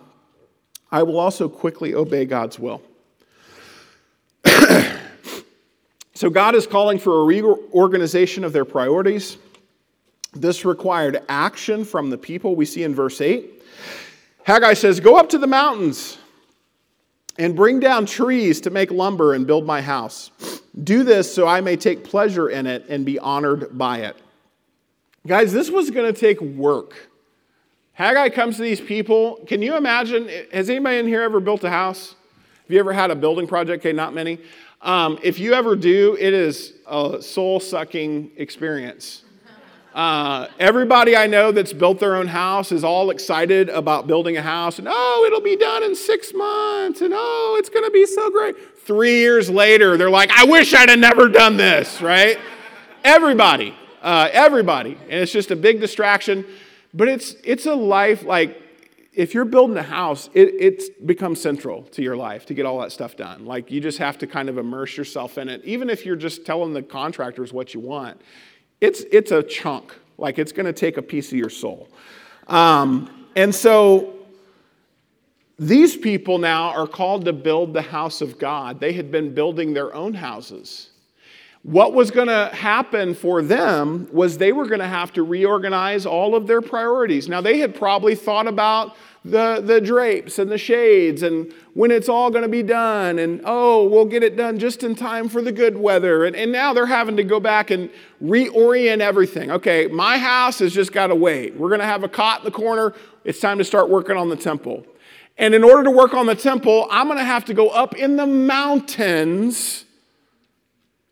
I 0.93 1.05
will 1.05 1.19
also 1.19 1.49
quickly 1.49 1.95
obey 1.95 2.27
God's 2.27 2.59
will. 2.59 2.83
so, 6.15 6.29
God 6.29 6.55
is 6.55 6.67
calling 6.67 6.99
for 6.99 7.23
a 7.23 7.25
reorganization 7.25 8.45
of 8.45 8.53
their 8.53 8.67
priorities. 8.67 9.39
This 10.35 10.67
required 10.67 11.23
action 11.31 11.87
from 11.87 12.11
the 12.11 12.19
people 12.19 12.55
we 12.55 12.67
see 12.67 12.83
in 12.83 12.95
verse 12.95 13.23
8. 13.23 13.63
Haggai 14.45 14.75
says, 14.75 15.01
Go 15.01 15.17
up 15.17 15.31
to 15.31 15.39
the 15.39 15.47
mountains 15.47 16.19
and 17.39 17.55
bring 17.55 17.81
down 17.81 18.07
trees 18.07 18.61
to 18.63 18.71
make 18.71 18.91
lumber 18.91 19.35
and 19.35 19.47
build 19.47 19.67
my 19.67 19.83
house. 19.83 20.31
Do 20.83 21.03
this 21.03 21.33
so 21.33 21.47
I 21.47 21.61
may 21.61 21.77
take 21.77 22.05
pleasure 22.05 22.49
in 22.49 22.67
it 22.67 22.87
and 22.89 23.05
be 23.05 23.19
honored 23.19 23.77
by 23.77 23.99
it. 23.99 24.17
Guys, 25.27 25.53
this 25.53 25.71
was 25.71 25.91
going 25.91 26.13
to 26.13 26.19
take 26.19 26.41
work. 26.41 27.11
Haggai 27.95 28.29
comes 28.29 28.57
to 28.57 28.63
these 28.63 28.81
people. 28.81 29.45
Can 29.47 29.63
you 29.63 29.77
imagine? 29.77 30.29
Has 30.53 30.69
anybody 30.69 30.99
in 30.99 31.07
here 31.07 31.23
ever 31.23 31.41
built 31.41 31.65
a 31.65 31.71
house? 31.71 32.15
Have 32.63 32.71
you 32.71 32.79
ever 32.79 32.93
had 32.93 33.11
a 33.11 33.15
building 33.15 33.47
project? 33.47 33.83
Okay, 33.83 33.93
not 33.93 34.15
many. 34.15 34.39
Um, 34.83 35.19
if 35.23 35.39
you 35.39 35.55
ever 35.55 35.75
do, 35.77 36.17
it 36.21 36.35
is 36.35 36.75
a 36.87 37.23
soul 37.23 37.59
sucking 37.59 38.33
experience. 38.37 39.25
Uh, 39.97 40.47
everybody 40.59 41.17
I 41.17 41.27
know 41.27 41.51
that's 41.53 41.73
built 41.73 41.99
their 42.01 42.17
own 42.17 42.29
house 42.29 42.71
is 42.71 42.85
all 42.85 43.09
excited 43.09 43.71
about 43.71 44.07
building 44.07 44.37
a 44.37 44.43
house 44.43 44.79
and 44.79 44.87
oh, 44.91 45.25
it'll 45.27 45.41
be 45.41 45.57
done 45.57 45.83
in 45.83 45.95
six 45.97 46.35
months 46.35 47.01
and 47.01 47.15
oh, 47.17 47.57
it's 47.59 47.71
going 47.71 47.85
to 47.85 47.91
be 47.91 48.05
so 48.05 48.31
great. 48.31 48.79
Three 48.81 49.21
years 49.21 49.49
later, 49.49 49.97
they're 49.97 50.11
like, 50.11 50.31
I 50.31 50.45
wish 50.45 50.75
I'd 50.75 50.91
have 50.91 50.99
never 50.99 51.29
done 51.29 51.57
this, 51.57 52.03
right? 52.03 52.39
everybody, 53.07 53.75
uh, 54.03 54.29
everybody. 54.33 54.99
And 55.09 55.23
it's 55.23 55.33
just 55.33 55.51
a 55.51 55.57
big 55.57 55.81
distraction. 55.81 56.45
But 56.93 57.09
it's, 57.09 57.35
it's 57.45 57.67
a 57.67 57.75
life 57.75 58.25
like, 58.25 58.63
if 59.15 59.33
you're 59.33 59.47
building 59.47 59.79
a 59.79 59.83
house, 59.83 60.29
it, 60.35 60.53
it's 60.59 60.91
becomes 60.91 61.41
central 61.41 61.85
to 61.85 62.03
your 62.03 62.17
life 62.17 62.45
to 62.47 62.55
get 62.55 62.67
all 62.67 62.81
that 62.81 62.93
stuff 62.93 63.17
done. 63.17 63.47
Like 63.47 63.71
you 63.71 63.81
just 63.81 63.97
have 63.97 64.19
to 64.19 64.27
kind 64.27 64.51
of 64.51 64.59
immerse 64.59 64.95
yourself 64.95 65.39
in 65.39 65.49
it, 65.49 65.65
even 65.65 65.89
if 65.89 66.05
you're 66.05 66.17
just 66.17 66.45
telling 66.45 66.75
the 66.75 66.83
contractors 66.83 67.51
what 67.51 67.73
you 67.73 67.81
want 67.81 68.21
it's, 68.81 69.01
it's 69.13 69.31
a 69.31 69.43
chunk, 69.43 69.95
like 70.19 70.39
it's 70.39 70.53
going 70.53 70.67
to 70.67 70.73
take 70.73 70.97
a 70.97 71.03
piece 71.03 71.33
of 71.33 71.39
your 71.39 71.51
soul. 71.51 71.89
Um, 72.47 73.27
and 73.35 73.55
so 73.55 74.15
these 75.59 75.97
people 75.97 76.39
now 76.39 76.71
are 76.71 76.87
called 76.87 77.25
to 77.25 77.33
build 77.33 77.73
the 77.73 77.83
house 77.83 78.21
of 78.21 78.39
God. 78.39 78.81
They 78.81 78.93
had 78.93 79.11
been 79.11 79.35
building 79.35 79.73
their 79.73 79.95
own 79.95 80.15
houses. 80.15 80.91
What 81.63 81.95
was 81.95 82.11
going 82.11 82.29
to 82.29 82.51
happen 82.55 83.15
for 83.15 83.43
them 83.43 84.09
was 84.13 84.39
they 84.39 84.53
were 84.53 84.67
going 84.67 84.81
to 84.81 84.87
have 84.87 85.13
to 85.15 85.25
reorganize 85.25 86.07
all 86.07 86.37
of 86.37 86.47
their 86.47 86.61
priorities. 86.61 87.29
Now, 87.29 87.41
they 87.41 87.59
had 87.59 87.75
probably 87.75 88.15
thought 88.15 88.47
about 88.47 88.97
the, 89.31 89.61
the 89.61 89.81
drapes 89.81 90.39
and 90.39 90.51
the 90.51 90.59
shades 90.59 91.23
and 91.23 91.53
when 91.75 91.91
it's 91.91 92.09
all 92.09 92.31
going 92.31 92.45
to 92.45 92.49
be 92.49 92.63
done 92.63 93.19
and 93.19 93.41
oh 93.45 93.85
we'll 93.89 94.05
get 94.05 94.23
it 94.23 94.37
done 94.37 94.57
just 94.59 94.85
in 94.85 94.95
time 94.95 95.29
for 95.29 95.43
the 95.43 95.51
good 95.51 95.77
weather. 95.77 96.25
And, 96.25 96.37
and 96.37 96.53
now 96.53 96.73
they're 96.73 96.87
having 96.87 97.17
to 97.17 97.25
go 97.25 97.41
back 97.41 97.71
and 97.71 97.91
reorient 98.23 99.01
everything. 99.01 99.51
Okay 99.51 99.89
my 99.89 100.19
house 100.19 100.61
has 100.61 100.73
just 100.73 100.93
got 100.93 101.09
to 101.09 101.15
wait. 101.15 101.57
We're 101.57 101.69
going 101.69 101.81
to 101.81 101.87
have 101.87 102.05
a 102.05 102.09
cot 102.09 102.41
in 102.41 102.45
the 102.45 102.53
corner. 102.53 102.95
It's 103.25 103.41
time 103.41 103.59
to 103.59 103.65
start 103.65 103.89
working 103.89 104.17
on 104.17 104.29
the 104.29 104.37
temple. 104.37 104.87
And 105.39 105.55
in 105.55 105.65
order 105.65 105.83
to 105.85 105.91
work 105.91 106.15
on 106.15 106.27
the 106.27 106.37
temple 106.37 106.87
i'm 106.91 107.09
going 107.09 107.19
to 107.19 107.25
have 107.25 107.45
to 107.47 107.55
go 107.55 107.69
up 107.69 107.97
in 107.97 108.17
the 108.17 108.27
mountains. 108.27 109.85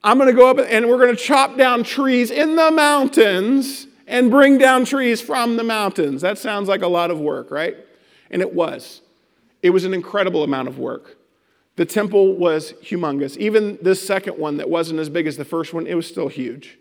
I'm 0.04 0.18
going 0.18 0.30
to 0.30 0.36
go 0.36 0.50
up 0.50 0.58
and 0.58 0.88
we're 0.88 0.98
going 0.98 1.16
to 1.16 1.20
chop 1.20 1.56
down 1.56 1.82
trees 1.82 2.30
in 2.30 2.54
the 2.54 2.70
mountains 2.70 3.88
and 4.06 4.30
bring 4.30 4.58
down 4.58 4.84
trees 4.84 5.20
from 5.20 5.56
the 5.56 5.64
mountains. 5.64 6.20
That 6.20 6.38
sounds 6.38 6.68
like 6.68 6.82
a 6.82 6.88
lot 6.88 7.10
of 7.10 7.18
work 7.18 7.50
right 7.50 7.76
and 8.30 8.42
it 8.42 8.54
was. 8.54 9.02
It 9.62 9.70
was 9.70 9.84
an 9.84 9.94
incredible 9.94 10.42
amount 10.44 10.68
of 10.68 10.78
work. 10.78 11.16
The 11.76 11.84
temple 11.84 12.36
was 12.36 12.72
humongous. 12.74 13.36
Even 13.36 13.78
this 13.82 14.04
second 14.06 14.38
one 14.38 14.58
that 14.58 14.70
wasn't 14.70 15.00
as 15.00 15.08
big 15.08 15.26
as 15.26 15.36
the 15.36 15.44
first 15.44 15.74
one, 15.74 15.86
it 15.86 15.94
was 15.94 16.06
still 16.06 16.28
huge. 16.28 16.78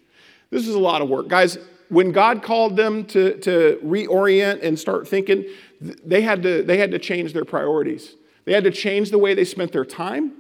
This 0.50 0.68
is 0.68 0.76
a 0.76 0.80
lot 0.80 1.02
of 1.02 1.10
work. 1.10 1.28
Guys, 1.28 1.58
when 1.90 2.12
God 2.12 2.44
called 2.44 2.76
them 2.76 3.06
to, 3.06 3.38
to 3.40 3.80
reorient 3.84 4.62
and 4.64 4.78
start 4.78 5.08
thinking, 5.08 5.46
they 5.82 6.22
had, 6.22 6.44
to, 6.44 6.64
they 6.64 6.78
had 6.78 6.92
to 6.92 7.00
change 7.00 7.34
their 7.34 7.46
priorities. 7.46 8.16
They 8.46 8.54
had 8.54 8.64
to 8.66 8.72
change 8.72 9.10
the 9.10 9.18
way 9.18 9.34
they 9.34 9.46
spent 9.46 9.72
their 9.72 9.86
time. 9.86 10.34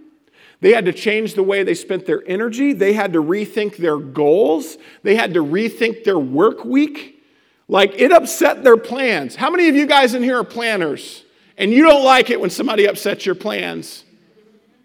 They 0.61 0.71
had 0.71 0.85
to 0.85 0.93
change 0.93 1.33
the 1.33 1.43
way 1.43 1.63
they 1.63 1.73
spent 1.73 2.05
their 2.05 2.23
energy. 2.27 2.73
They 2.73 2.93
had 2.93 3.13
to 3.13 3.23
rethink 3.23 3.77
their 3.77 3.97
goals. 3.97 4.77
They 5.03 5.15
had 5.15 5.33
to 5.33 5.43
rethink 5.43 6.03
their 6.03 6.19
work 6.19 6.63
week. 6.63 7.12
Like 7.68 7.93
it 7.95 8.11
upset 8.11 8.64
their 8.64 8.78
plans. 8.78 9.36
How 9.36 9.49
many 9.49 9.70
of 9.70 9.76
you 9.76 9.86
guys 9.86 10.14
in 10.14 10.24
here 10.24 10.38
are 10.38 10.43
planners? 10.43 11.24
And 11.57 11.72
you 11.72 11.84
don't 11.84 12.03
like 12.03 12.30
it 12.30 12.39
when 12.39 12.49
somebody 12.49 12.86
upsets 12.86 13.26
your 13.26 13.36
plans. 13.36 14.03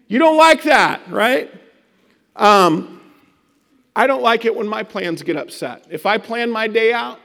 You 0.07 0.19
don't 0.19 0.37
like 0.37 0.63
that, 0.63 1.01
right? 1.09 1.53
Um, 2.35 3.01
I 3.95 4.07
don't 4.07 4.21
like 4.21 4.45
it 4.45 4.55
when 4.55 4.67
my 4.67 4.83
plans 4.83 5.23
get 5.23 5.35
upset. 5.35 5.85
If 5.89 6.05
I 6.05 6.17
plan 6.17 6.49
my 6.49 6.67
day 6.67 6.93
out, 6.93 7.19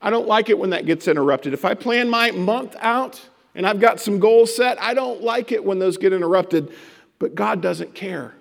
I 0.00 0.10
don't 0.10 0.28
like 0.28 0.48
it 0.48 0.58
when 0.58 0.70
that 0.70 0.86
gets 0.86 1.08
interrupted. 1.08 1.54
If 1.54 1.64
I 1.64 1.74
plan 1.74 2.08
my 2.08 2.30
month 2.30 2.76
out 2.78 3.20
and 3.54 3.66
I've 3.66 3.80
got 3.80 4.00
some 4.00 4.18
goals 4.18 4.54
set, 4.54 4.80
I 4.80 4.94
don't 4.94 5.22
like 5.22 5.50
it 5.50 5.64
when 5.64 5.78
those 5.78 5.96
get 5.96 6.12
interrupted. 6.12 6.72
But 7.18 7.34
God 7.34 7.62
doesn't 7.62 7.94
care. 7.94 8.34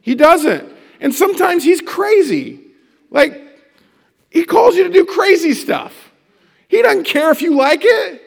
He 0.00 0.14
doesn't. 0.14 0.72
And 1.00 1.14
sometimes 1.14 1.64
He's 1.64 1.80
crazy. 1.80 2.60
Like, 3.10 3.45
he 4.36 4.44
calls 4.44 4.76
you 4.76 4.84
to 4.84 4.90
do 4.90 5.06
crazy 5.06 5.54
stuff. 5.54 6.12
He 6.68 6.82
doesn't 6.82 7.04
care 7.04 7.30
if 7.30 7.40
you 7.40 7.56
like 7.56 7.80
it. 7.82 8.20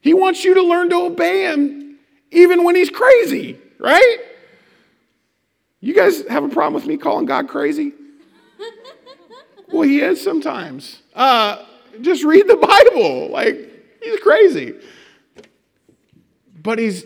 He 0.00 0.14
wants 0.14 0.44
you 0.44 0.54
to 0.54 0.62
learn 0.62 0.90
to 0.90 0.96
obey 0.96 1.44
him 1.44 1.98
even 2.32 2.64
when 2.64 2.74
he's 2.74 2.90
crazy, 2.90 3.56
right? 3.78 4.16
You 5.78 5.94
guys 5.94 6.26
have 6.26 6.42
a 6.42 6.48
problem 6.48 6.74
with 6.74 6.86
me 6.86 6.96
calling 6.96 7.24
God 7.24 7.48
crazy? 7.48 7.92
well, 9.72 9.82
he 9.82 10.00
is 10.00 10.20
sometimes. 10.20 11.02
Uh, 11.14 11.66
just 12.00 12.24
read 12.24 12.48
the 12.48 12.56
Bible. 12.56 13.30
Like, 13.30 13.70
he's 14.02 14.18
crazy. 14.18 14.74
But 16.60 16.80
he's 16.80 17.04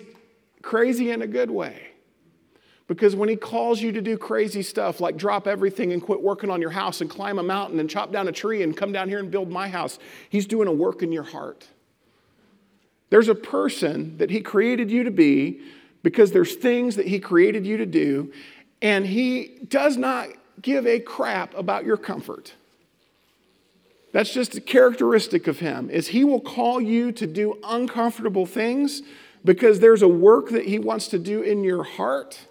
crazy 0.63 1.11
in 1.11 1.21
a 1.21 1.27
good 1.27 1.51
way. 1.51 1.86
Because 2.89 3.17
when 3.17 3.29
he 3.29 3.37
calls 3.37 3.81
you 3.81 3.91
to 3.93 4.01
do 4.01 4.17
crazy 4.17 4.63
stuff 4.63 5.01
like 5.01 5.17
drop 5.17 5.47
everything 5.49 5.93
and 5.93 6.01
quit 6.01 6.23
working 6.23 6.51
on 6.51 6.61
your 6.61 6.71
house 6.71 7.01
and 7.01 7.11
climb 7.11 7.39
a 7.39 7.43
mountain 7.43 7.81
and 7.81 7.91
chop 7.91 8.13
down 8.13 8.29
a 8.29 8.33
tree 8.33 8.63
and 8.63 8.77
come 8.77 8.93
down 8.93 9.09
here 9.09 9.19
and 9.19 9.31
build 9.31 9.51
my 9.51 9.69
house, 9.69 9.99
he's 10.31 10.47
doing 10.47 10.69
a 10.69 10.73
work 10.73 11.03
in 11.03 11.11
your 11.11 11.25
heart. 11.25 11.67
There's 13.11 13.29
a 13.29 13.35
person 13.35 14.19
that 14.19 14.31
he 14.31 14.41
created 14.41 14.91
you 14.91 15.05
to 15.05 15.11
be 15.11 15.61
because 16.03 16.31
there's 16.31 16.55
things 16.55 16.97
that 16.97 17.07
he 17.07 17.19
created 17.19 17.67
you 17.67 17.77
to 17.79 17.87
do, 17.87 18.33
and 18.81 19.05
he 19.05 19.59
does 19.69 19.97
not 19.97 20.29
give 20.63 20.87
a 20.87 21.01
crap 21.01 21.57
about 21.57 21.85
your 21.85 21.97
comfort. 21.97 22.55
That's 24.13 24.33
just 24.33 24.57
a 24.57 24.61
characteristic 24.61 25.47
of 25.47 25.59
him 25.59 25.91
is 25.91 26.09
he 26.09 26.25
will 26.25 26.41
call 26.41 26.81
you 26.81 27.13
to 27.13 27.27
do 27.27 27.59
uncomfortable 27.65 28.47
things 28.47 29.03
because 29.45 29.81
there's 29.81 30.03
a 30.03 30.09
work 30.09 30.51
that 30.51 30.67
he 30.67 30.79
wants 30.79 31.09
to 31.09 31.19
do 31.19 31.43
in 31.43 31.65
your 31.65 31.83
heart 31.83 32.46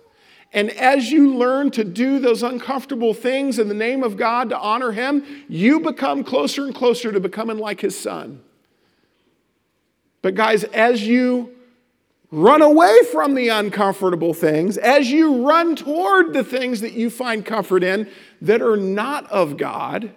and 0.56 0.72
as 0.72 1.12
you 1.12 1.36
learn 1.36 1.70
to 1.72 1.84
do 1.84 2.18
those 2.18 2.42
uncomfortable 2.42 3.14
things 3.14 3.60
in 3.60 3.68
the 3.68 3.74
name 3.74 4.04
of 4.04 4.16
God 4.16 4.50
to 4.50 4.58
honor 4.58 4.94
Him, 4.94 5.26
you 5.50 5.82
become 5.82 6.24
closer 6.24 6.66
and 6.66 6.74
closer 6.74 7.12
to 7.12 7.20
becoming 7.20 7.58
like 7.58 7.82
His 7.82 8.00
Son. 8.00 8.42
But, 10.22 10.34
guys, 10.34 10.64
as 10.64 11.06
you 11.06 11.54
run 12.32 12.62
away 12.62 12.98
from 13.12 13.36
the 13.36 13.50
uncomfortable 13.50 14.34
things, 14.34 14.78
as 14.78 15.12
you 15.12 15.46
run 15.46 15.76
toward 15.76 16.32
the 16.32 16.44
things 16.44 16.80
that 16.80 16.94
you 16.94 17.10
find 17.10 17.46
comfort 17.46 17.84
in 17.84 18.10
that 18.42 18.62
are 18.62 18.78
not 18.78 19.30
of 19.30 19.58
God, 19.58 20.14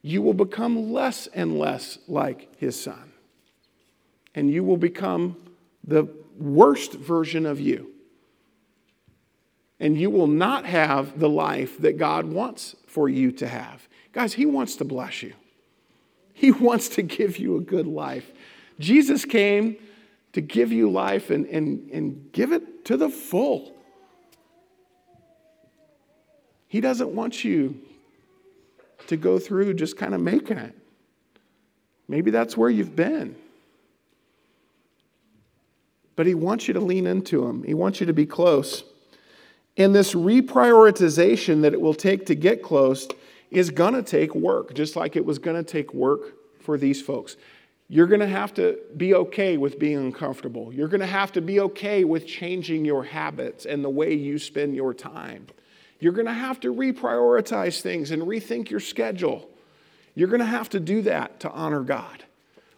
you 0.00 0.22
will 0.22 0.32
become 0.32 0.92
less 0.92 1.26
and 1.26 1.58
less 1.58 1.98
like 2.06 2.56
his 2.56 2.80
son. 2.80 3.12
And 4.32 4.48
you 4.48 4.62
will 4.62 4.76
become 4.76 5.36
the 5.82 6.06
worst 6.38 6.92
version 6.92 7.46
of 7.46 7.58
you. 7.60 7.91
And 9.82 9.98
you 9.98 10.10
will 10.10 10.28
not 10.28 10.64
have 10.64 11.18
the 11.18 11.28
life 11.28 11.76
that 11.78 11.98
God 11.98 12.24
wants 12.26 12.76
for 12.86 13.08
you 13.08 13.32
to 13.32 13.48
have. 13.48 13.88
Guys, 14.12 14.32
he 14.32 14.46
wants 14.46 14.76
to 14.76 14.84
bless 14.84 15.24
you. 15.24 15.32
He 16.32 16.52
wants 16.68 16.88
to 16.90 17.02
give 17.02 17.36
you 17.36 17.56
a 17.56 17.60
good 17.60 17.88
life. 17.88 18.30
Jesus 18.78 19.24
came 19.24 19.76
to 20.34 20.40
give 20.40 20.70
you 20.70 20.88
life 20.88 21.30
and, 21.30 21.46
and, 21.46 21.90
and 21.90 22.30
give 22.30 22.52
it 22.52 22.84
to 22.84 22.96
the 22.96 23.08
full. 23.08 23.74
He 26.68 26.80
doesn't 26.80 27.10
want 27.10 27.42
you 27.42 27.80
to 29.08 29.16
go 29.16 29.40
through 29.40 29.74
just 29.74 29.96
kind 29.96 30.14
of 30.14 30.20
making 30.20 30.58
it. 30.58 30.76
Maybe 32.06 32.30
that's 32.30 32.56
where 32.56 32.70
you've 32.70 32.94
been. 32.94 33.34
But 36.14 36.26
He 36.26 36.34
wants 36.34 36.68
you 36.68 36.74
to 36.74 36.80
lean 36.80 37.08
into 37.08 37.44
Him, 37.44 37.64
He 37.64 37.74
wants 37.74 37.98
you 37.98 38.06
to 38.06 38.12
be 38.12 38.26
close. 38.26 38.84
And 39.76 39.94
this 39.94 40.14
reprioritization 40.14 41.62
that 41.62 41.72
it 41.72 41.80
will 41.80 41.94
take 41.94 42.26
to 42.26 42.34
get 42.34 42.62
close 42.62 43.08
is 43.50 43.70
going 43.70 43.94
to 43.94 44.02
take 44.02 44.34
work, 44.34 44.74
just 44.74 44.96
like 44.96 45.16
it 45.16 45.24
was 45.24 45.38
going 45.38 45.56
to 45.56 45.62
take 45.62 45.94
work 45.94 46.34
for 46.60 46.78
these 46.78 47.00
folks. 47.00 47.36
You're 47.88 48.06
going 48.06 48.20
to 48.20 48.26
have 48.26 48.54
to 48.54 48.78
be 48.96 49.14
okay 49.14 49.58
with 49.58 49.78
being 49.78 49.98
uncomfortable. 49.98 50.72
You're 50.72 50.88
going 50.88 51.00
to 51.00 51.06
have 51.06 51.32
to 51.32 51.42
be 51.42 51.60
okay 51.60 52.04
with 52.04 52.26
changing 52.26 52.84
your 52.84 53.04
habits 53.04 53.66
and 53.66 53.84
the 53.84 53.90
way 53.90 54.14
you 54.14 54.38
spend 54.38 54.74
your 54.74 54.94
time. 54.94 55.46
You're 56.00 56.12
going 56.12 56.26
to 56.26 56.32
have 56.32 56.58
to 56.60 56.74
reprioritize 56.74 57.80
things 57.80 58.10
and 58.10 58.22
rethink 58.22 58.70
your 58.70 58.80
schedule. 58.80 59.48
You're 60.14 60.28
going 60.28 60.40
to 60.40 60.46
have 60.46 60.70
to 60.70 60.80
do 60.80 61.02
that 61.02 61.40
to 61.40 61.50
honor 61.50 61.82
God 61.82 62.24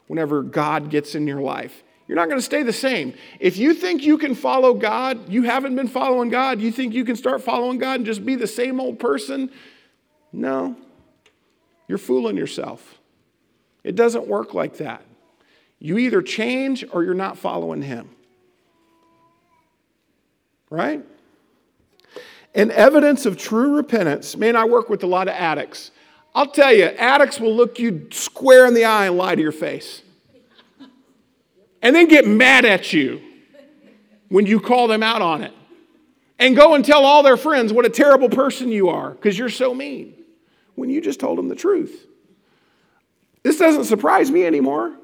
whenever 0.08 0.42
God 0.42 0.90
gets 0.90 1.14
in 1.14 1.26
your 1.26 1.40
life. 1.40 1.82
You're 2.06 2.16
not 2.16 2.28
going 2.28 2.38
to 2.38 2.44
stay 2.44 2.62
the 2.62 2.72
same. 2.72 3.14
If 3.40 3.56
you 3.56 3.72
think 3.72 4.02
you 4.02 4.18
can 4.18 4.34
follow 4.34 4.74
God, 4.74 5.30
you 5.30 5.42
haven't 5.42 5.74
been 5.74 5.88
following 5.88 6.28
God, 6.28 6.60
you 6.60 6.70
think 6.70 6.92
you 6.92 7.04
can 7.04 7.16
start 7.16 7.42
following 7.42 7.78
God 7.78 7.96
and 7.96 8.06
just 8.06 8.24
be 8.24 8.34
the 8.34 8.46
same 8.46 8.78
old 8.78 8.98
person, 8.98 9.50
no, 10.32 10.76
you're 11.88 11.98
fooling 11.98 12.36
yourself. 12.36 12.98
It 13.82 13.94
doesn't 13.94 14.26
work 14.26 14.52
like 14.54 14.78
that. 14.78 15.02
You 15.78 15.98
either 15.98 16.22
change 16.22 16.84
or 16.92 17.04
you're 17.04 17.14
not 17.14 17.38
following 17.38 17.82
Him. 17.82 18.10
Right? 20.70 21.04
And 22.54 22.70
evidence 22.72 23.26
of 23.26 23.36
true 23.36 23.76
repentance, 23.76 24.36
man, 24.36 24.56
I 24.56 24.64
work 24.64 24.88
with 24.88 25.02
a 25.02 25.06
lot 25.06 25.28
of 25.28 25.34
addicts. 25.34 25.90
I'll 26.34 26.50
tell 26.50 26.72
you, 26.72 26.84
addicts 26.84 27.38
will 27.38 27.54
look 27.54 27.78
you 27.78 28.08
square 28.10 28.66
in 28.66 28.74
the 28.74 28.84
eye 28.84 29.06
and 29.06 29.16
lie 29.16 29.34
to 29.34 29.42
your 29.42 29.52
face. 29.52 30.02
And 31.84 31.94
then 31.94 32.08
get 32.08 32.26
mad 32.26 32.64
at 32.64 32.94
you 32.94 33.20
when 34.28 34.46
you 34.46 34.58
call 34.58 34.88
them 34.88 35.02
out 35.02 35.20
on 35.20 35.42
it. 35.42 35.52
And 36.38 36.56
go 36.56 36.74
and 36.74 36.84
tell 36.84 37.04
all 37.04 37.22
their 37.22 37.36
friends 37.36 37.72
what 37.72 37.84
a 37.84 37.90
terrible 37.90 38.30
person 38.30 38.70
you 38.70 38.88
are 38.88 39.10
because 39.10 39.38
you're 39.38 39.50
so 39.50 39.72
mean 39.72 40.14
when 40.74 40.90
you 40.90 41.00
just 41.00 41.20
told 41.20 41.38
them 41.38 41.48
the 41.48 41.54
truth. 41.54 42.06
This 43.42 43.58
doesn't 43.58 43.84
surprise 43.84 44.30
me 44.30 44.44
anymore. 44.44 44.96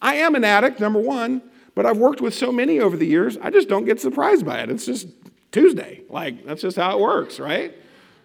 I 0.00 0.14
am 0.16 0.36
an 0.36 0.44
addict, 0.44 0.78
number 0.78 1.00
one, 1.00 1.42
but 1.74 1.84
I've 1.84 1.98
worked 1.98 2.20
with 2.20 2.32
so 2.32 2.52
many 2.52 2.78
over 2.78 2.96
the 2.96 3.06
years, 3.06 3.36
I 3.42 3.50
just 3.50 3.68
don't 3.68 3.84
get 3.84 4.00
surprised 4.00 4.46
by 4.46 4.60
it. 4.60 4.70
It's 4.70 4.86
just 4.86 5.08
Tuesday. 5.50 6.02
Like, 6.08 6.46
that's 6.46 6.62
just 6.62 6.76
how 6.76 6.96
it 6.96 7.00
works, 7.00 7.40
right? 7.40 7.74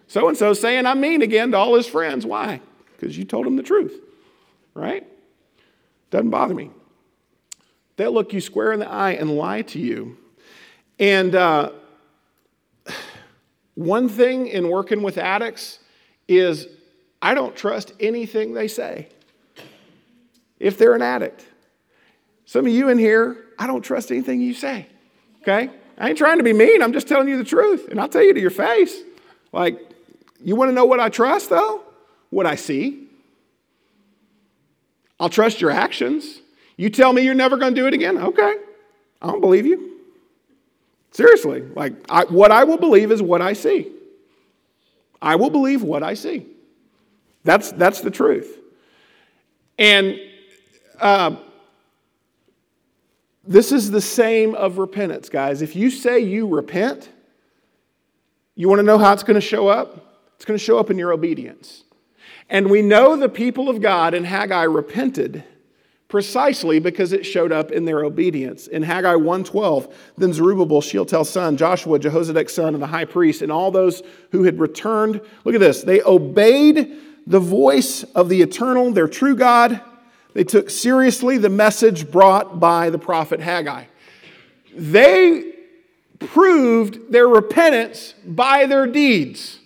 So 0.06 0.28
and 0.28 0.36
so 0.36 0.52
saying 0.52 0.86
I'm 0.86 1.00
mean 1.00 1.20
again 1.20 1.50
to 1.50 1.56
all 1.56 1.74
his 1.74 1.86
friends. 1.86 2.24
Why? 2.24 2.60
Because 2.92 3.18
you 3.18 3.24
told 3.24 3.46
him 3.46 3.56
the 3.56 3.62
truth, 3.64 4.00
right? 4.72 5.04
Doesn't 6.10 6.30
bother 6.30 6.54
me. 6.54 6.70
They'll 7.96 8.12
look 8.12 8.32
you 8.32 8.40
square 8.40 8.72
in 8.72 8.80
the 8.80 8.90
eye 8.90 9.12
and 9.12 9.36
lie 9.36 9.62
to 9.62 9.78
you. 9.78 10.16
And 10.98 11.34
uh, 11.34 11.70
one 13.74 14.08
thing 14.08 14.46
in 14.46 14.68
working 14.68 15.02
with 15.02 15.18
addicts 15.18 15.80
is 16.28 16.66
I 17.20 17.34
don't 17.34 17.56
trust 17.56 17.92
anything 18.00 18.54
they 18.54 18.68
say 18.68 19.08
if 20.58 20.78
they're 20.78 20.94
an 20.94 21.02
addict. 21.02 21.44
Some 22.46 22.66
of 22.66 22.72
you 22.72 22.88
in 22.88 22.98
here, 22.98 23.46
I 23.58 23.66
don't 23.66 23.82
trust 23.82 24.10
anything 24.10 24.40
you 24.40 24.54
say, 24.54 24.86
okay? 25.42 25.70
I 25.96 26.08
ain't 26.08 26.18
trying 26.18 26.38
to 26.38 26.44
be 26.44 26.52
mean. 26.52 26.82
I'm 26.82 26.92
just 26.92 27.08
telling 27.08 27.28
you 27.28 27.36
the 27.36 27.44
truth. 27.44 27.88
And 27.88 28.00
I'll 28.00 28.08
tell 28.08 28.22
you 28.22 28.34
to 28.34 28.40
your 28.40 28.50
face. 28.50 29.00
Like, 29.52 29.78
you 30.42 30.56
want 30.56 30.68
to 30.70 30.74
know 30.74 30.84
what 30.84 31.00
I 31.00 31.08
trust, 31.08 31.50
though? 31.50 31.82
What 32.30 32.46
I 32.46 32.56
see. 32.56 33.08
I'll 35.18 35.28
trust 35.28 35.60
your 35.60 35.70
actions. 35.70 36.40
You 36.76 36.90
tell 36.90 37.12
me 37.12 37.22
you're 37.22 37.34
never 37.34 37.56
going 37.56 37.74
to 37.74 37.80
do 37.80 37.86
it 37.86 37.94
again? 37.94 38.18
Okay. 38.18 38.56
I 39.22 39.26
don't 39.26 39.40
believe 39.40 39.66
you. 39.66 40.00
Seriously. 41.12 41.62
Like, 41.62 41.94
I, 42.08 42.24
what 42.24 42.50
I 42.50 42.64
will 42.64 42.78
believe 42.78 43.12
is 43.12 43.22
what 43.22 43.40
I 43.40 43.52
see. 43.52 43.92
I 45.22 45.36
will 45.36 45.50
believe 45.50 45.82
what 45.82 46.02
I 46.02 46.14
see. 46.14 46.46
That's, 47.44 47.72
that's 47.72 48.00
the 48.00 48.10
truth. 48.10 48.58
And 49.78 50.18
uh, 50.98 51.36
this 53.46 53.72
is 53.72 53.90
the 53.90 54.00
same 54.00 54.54
of 54.54 54.78
repentance, 54.78 55.28
guys. 55.28 55.62
If 55.62 55.76
you 55.76 55.90
say 55.90 56.18
you 56.18 56.46
repent, 56.46 57.08
you 58.54 58.68
want 58.68 58.80
to 58.80 58.84
know 58.84 58.98
how 58.98 59.12
it's 59.12 59.22
going 59.22 59.34
to 59.34 59.40
show 59.40 59.68
up? 59.68 60.20
It's 60.36 60.44
going 60.44 60.58
to 60.58 60.64
show 60.64 60.78
up 60.78 60.90
in 60.90 60.98
your 60.98 61.12
obedience. 61.12 61.84
And 62.50 62.70
we 62.70 62.82
know 62.82 63.16
the 63.16 63.28
people 63.28 63.68
of 63.68 63.80
God 63.80 64.14
in 64.14 64.24
Haggai 64.24 64.64
repented 64.64 65.44
precisely 66.14 66.78
because 66.78 67.12
it 67.12 67.26
showed 67.26 67.50
up 67.50 67.72
in 67.72 67.86
their 67.86 68.04
obedience. 68.04 68.68
In 68.68 68.84
Haggai 68.84 69.16
1:12, 69.16 69.92
then 70.16 70.32
Zerubbabel, 70.32 70.80
Shealtiel's 70.80 71.28
son, 71.28 71.56
Joshua, 71.56 71.98
Jehozadak's 71.98 72.54
son, 72.54 72.72
and 72.72 72.80
the 72.80 72.86
high 72.86 73.04
priest, 73.04 73.42
and 73.42 73.50
all 73.50 73.72
those 73.72 74.00
who 74.30 74.44
had 74.44 74.60
returned, 74.60 75.20
look 75.42 75.56
at 75.56 75.60
this, 75.60 75.82
they 75.82 76.00
obeyed 76.02 76.88
the 77.26 77.40
voice 77.40 78.04
of 78.14 78.28
the 78.28 78.42
eternal, 78.42 78.92
their 78.92 79.08
true 79.08 79.34
God, 79.34 79.80
they 80.34 80.44
took 80.44 80.70
seriously 80.70 81.36
the 81.36 81.48
message 81.48 82.08
brought 82.08 82.60
by 82.60 82.90
the 82.90 82.98
prophet 82.98 83.40
Haggai. 83.40 83.86
They 84.72 85.52
proved 86.20 87.10
their 87.10 87.26
repentance 87.26 88.14
by 88.24 88.66
their 88.66 88.86
deeds. 88.86 89.58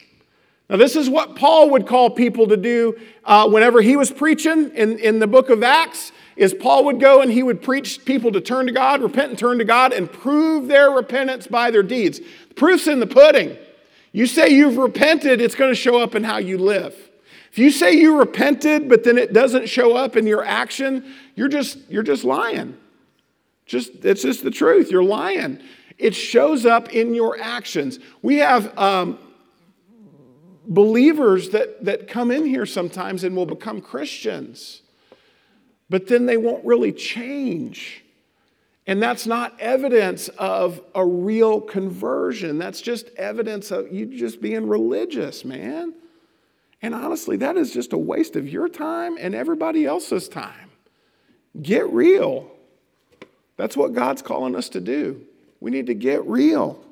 Now, 0.71 0.77
this 0.77 0.97
is 0.97 1.09
what 1.11 1.37
Paul 1.37 1.71
would 1.71 1.87
call 1.87 2.09
people 2.09 2.47
to 2.49 2.57
do 2.57 2.99
uh, 3.25 3.49
whenever 3.49 3.83
he 3.83 3.97
was 3.97 4.11
preaching 4.11 4.71
in, 4.75 4.99
in 4.99 5.19
the 5.19 5.27
book 5.27 5.51
of 5.51 5.63
Acts. 5.63 6.13
Is 6.39 6.55
Paul 6.55 6.85
would 6.85 7.01
go 7.01 7.21
and 7.21 7.31
he 7.31 7.43
would 7.43 7.61
preach 7.61 8.05
people 8.05 8.33
to 8.33 8.41
turn 8.41 8.67
to 8.67 8.73
God, 8.73 9.03
repent 9.03 9.31
and 9.31 9.39
turn 9.39 9.59
to 9.59 9.65
God, 9.65 9.93
and 9.93 10.11
prove 10.11 10.69
their 10.69 10.91
repentance 10.91 11.49
by 11.49 11.71
their 11.71 11.83
deeds. 11.83 12.21
The 12.21 12.55
proof's 12.55 12.87
in 12.87 13.01
the 13.01 13.07
pudding. 13.07 13.57
You 14.13 14.27
say 14.27 14.49
you've 14.49 14.79
repented, 14.79 15.41
it's 15.41 15.57
going 15.57 15.71
to 15.71 15.75
show 15.75 16.01
up 16.01 16.15
in 16.15 16.25
how 16.25 16.39
you 16.39 16.57
live. 16.57 16.95
If 17.51 17.59
you 17.59 17.71
say 17.71 17.93
you 17.95 18.19
repented, 18.19 18.89
but 18.89 19.05
then 19.05 19.19
it 19.19 19.33
doesn't 19.33 19.69
show 19.69 19.97
up 19.97 20.17
in 20.17 20.27
your 20.27 20.45
action, 20.45 21.13
you're 21.35 21.49
just, 21.49 21.79
you're 21.89 22.03
just 22.03 22.23
lying. 22.23 22.77
Just, 23.67 24.05
it's 24.05 24.23
just 24.23 24.45
the 24.45 24.51
truth. 24.51 24.91
You're 24.91 25.03
lying. 25.03 25.61
It 25.99 26.15
shows 26.15 26.65
up 26.65 26.91
in 26.91 27.15
your 27.15 27.39
actions. 27.41 27.99
We 28.23 28.37
have 28.37 28.77
um, 28.79 29.19
believers 30.67 31.51
that, 31.51 31.85
that 31.85 32.07
come 32.07 32.31
in 32.31 32.47
here 32.47 32.65
sometimes 32.65 33.25
and 33.25 33.35
will 33.35 33.47
become 33.47 33.81
Christians, 33.81 34.83
but 35.91 36.07
then 36.07 36.27
they 36.27 36.37
won't 36.37 36.65
really 36.65 36.93
change. 36.93 38.05
And 38.87 39.03
that's 39.03 39.27
not 39.27 39.59
evidence 39.61 40.29
of 40.29 40.81
a 40.95 41.05
real 41.05 41.61
conversion. 41.61 42.59
That's 42.59 42.81
just 42.81 43.09
evidence 43.17 43.71
of 43.71 43.93
you 43.93 44.07
just 44.07 44.41
being 44.41 44.67
religious, 44.67 45.45
man. 45.45 45.93
And 46.81 46.95
honestly, 46.95 47.37
that 47.39 47.57
is 47.57 47.73
just 47.73 47.93
a 47.93 47.99
waste 47.99 48.37
of 48.37 48.49
your 48.49 48.69
time 48.69 49.19
and 49.21 49.35
everybody 49.35 49.85
else's 49.85 50.29
time. 50.29 50.71
Get 51.61 51.89
real. 51.91 52.51
That's 53.57 53.77
what 53.77 53.93
God's 53.93 54.23
calling 54.23 54.55
us 54.55 54.69
to 54.71 54.81
do. 54.81 55.21
We 55.61 55.71
need 55.71 55.87
to 55.89 55.95
get 55.95 56.25
real. 56.25 56.83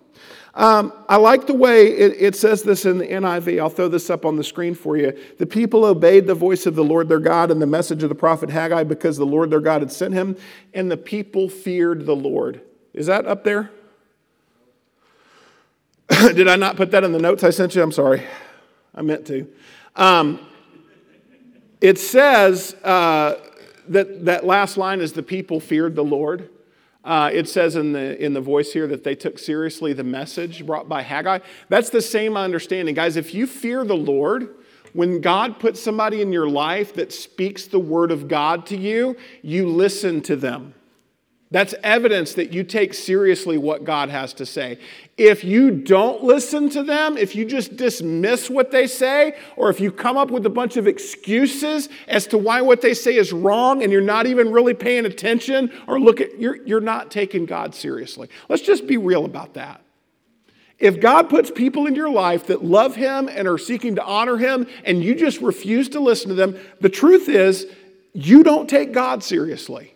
Um, 0.56 0.94
I 1.06 1.16
like 1.16 1.46
the 1.46 1.52
way 1.52 1.88
it, 1.88 2.14
it, 2.18 2.34
says 2.34 2.62
this 2.62 2.86
in 2.86 2.96
the 2.96 3.06
NIV. 3.06 3.60
I'll 3.60 3.68
throw 3.68 3.88
this 3.88 4.08
up 4.08 4.24
on 4.24 4.36
the 4.36 4.42
screen 4.42 4.74
for 4.74 4.96
you. 4.96 5.12
The 5.38 5.44
people 5.44 5.84
obeyed 5.84 6.26
the 6.26 6.34
voice 6.34 6.64
of 6.64 6.74
the 6.74 6.82
Lord 6.82 7.10
their 7.10 7.18
God 7.18 7.50
and 7.50 7.60
the 7.60 7.66
message 7.66 8.02
of 8.02 8.08
the 8.08 8.14
prophet 8.14 8.48
Haggai 8.48 8.84
because 8.84 9.18
the 9.18 9.26
Lord 9.26 9.50
their 9.50 9.60
God 9.60 9.82
had 9.82 9.92
sent 9.92 10.14
him, 10.14 10.34
and 10.72 10.90
the 10.90 10.96
people 10.96 11.50
feared 11.50 12.06
the 12.06 12.16
Lord. 12.16 12.62
Is 12.94 13.04
that 13.04 13.26
up 13.26 13.44
there? 13.44 13.70
Did 16.08 16.48
I 16.48 16.56
not 16.56 16.76
put 16.76 16.90
that 16.92 17.04
in 17.04 17.12
the 17.12 17.18
notes 17.18 17.44
I 17.44 17.50
sent 17.50 17.74
you? 17.74 17.82
I'm 17.82 17.92
sorry. 17.92 18.22
I 18.94 19.02
meant 19.02 19.26
to. 19.26 19.46
Um, 19.94 20.40
it 21.82 21.98
says 21.98 22.72
uh, 22.82 23.38
that 23.88 24.24
that 24.24 24.46
last 24.46 24.78
line 24.78 25.02
is 25.02 25.12
the 25.12 25.22
people 25.22 25.60
feared 25.60 25.94
the 25.94 26.04
Lord. 26.04 26.48
Uh, 27.06 27.30
it 27.32 27.48
says 27.48 27.76
in 27.76 27.92
the, 27.92 28.20
in 28.22 28.34
the 28.34 28.40
voice 28.40 28.72
here 28.72 28.88
that 28.88 29.04
they 29.04 29.14
took 29.14 29.38
seriously 29.38 29.92
the 29.92 30.02
message 30.02 30.66
brought 30.66 30.88
by 30.88 31.02
Haggai. 31.02 31.38
That's 31.68 31.88
the 31.88 32.02
same 32.02 32.36
understanding. 32.36 32.96
Guys, 32.96 33.14
if 33.16 33.32
you 33.32 33.46
fear 33.46 33.84
the 33.84 33.96
Lord, 33.96 34.56
when 34.92 35.20
God 35.20 35.60
puts 35.60 35.80
somebody 35.80 36.20
in 36.20 36.32
your 36.32 36.48
life 36.48 36.94
that 36.94 37.12
speaks 37.12 37.66
the 37.68 37.78
word 37.78 38.10
of 38.10 38.26
God 38.26 38.66
to 38.66 38.76
you, 38.76 39.16
you 39.40 39.68
listen 39.68 40.20
to 40.22 40.34
them. 40.34 40.74
That's 41.52 41.74
evidence 41.84 42.34
that 42.34 42.52
you 42.52 42.64
take 42.64 42.92
seriously 42.92 43.56
what 43.56 43.84
God 43.84 44.08
has 44.08 44.34
to 44.34 44.46
say. 44.46 44.80
If 45.16 45.44
you 45.44 45.70
don't 45.70 46.24
listen 46.24 46.68
to 46.70 46.82
them, 46.82 47.16
if 47.16 47.36
you 47.36 47.44
just 47.44 47.76
dismiss 47.76 48.50
what 48.50 48.72
they 48.72 48.88
say, 48.88 49.38
or 49.54 49.70
if 49.70 49.78
you 49.78 49.92
come 49.92 50.16
up 50.16 50.32
with 50.32 50.44
a 50.44 50.50
bunch 50.50 50.76
of 50.76 50.88
excuses 50.88 51.88
as 52.08 52.26
to 52.28 52.38
why 52.38 52.62
what 52.62 52.80
they 52.80 52.94
say 52.94 53.14
is 53.14 53.32
wrong 53.32 53.84
and 53.84 53.92
you're 53.92 54.00
not 54.00 54.26
even 54.26 54.50
really 54.50 54.74
paying 54.74 55.06
attention 55.06 55.70
or 55.86 56.00
look 56.00 56.20
at, 56.20 56.36
you're, 56.40 56.56
you're 56.66 56.80
not 56.80 57.12
taking 57.12 57.46
God 57.46 57.76
seriously. 57.76 58.28
Let's 58.48 58.62
just 58.62 58.88
be 58.88 58.96
real 58.96 59.24
about 59.24 59.54
that. 59.54 59.80
If 60.80 61.00
God 61.00 61.30
puts 61.30 61.50
people 61.52 61.86
in 61.86 61.94
your 61.94 62.10
life 62.10 62.48
that 62.48 62.64
love 62.64 62.96
Him 62.96 63.28
and 63.28 63.46
are 63.46 63.56
seeking 63.56 63.94
to 63.94 64.04
honor 64.04 64.36
Him, 64.36 64.66
and 64.84 65.02
you 65.02 65.14
just 65.14 65.40
refuse 65.40 65.88
to 65.90 66.00
listen 66.00 66.28
to 66.30 66.34
them, 66.34 66.58
the 66.80 66.90
truth 66.90 67.28
is 67.28 67.66
you 68.12 68.42
don't 68.42 68.68
take 68.68 68.92
God 68.92 69.22
seriously 69.22 69.95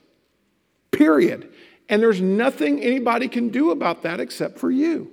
period. 0.90 1.50
And 1.88 2.02
there's 2.02 2.20
nothing 2.20 2.82
anybody 2.82 3.28
can 3.28 3.48
do 3.48 3.70
about 3.70 4.02
that 4.02 4.20
except 4.20 4.58
for 4.58 4.70
you. 4.70 5.10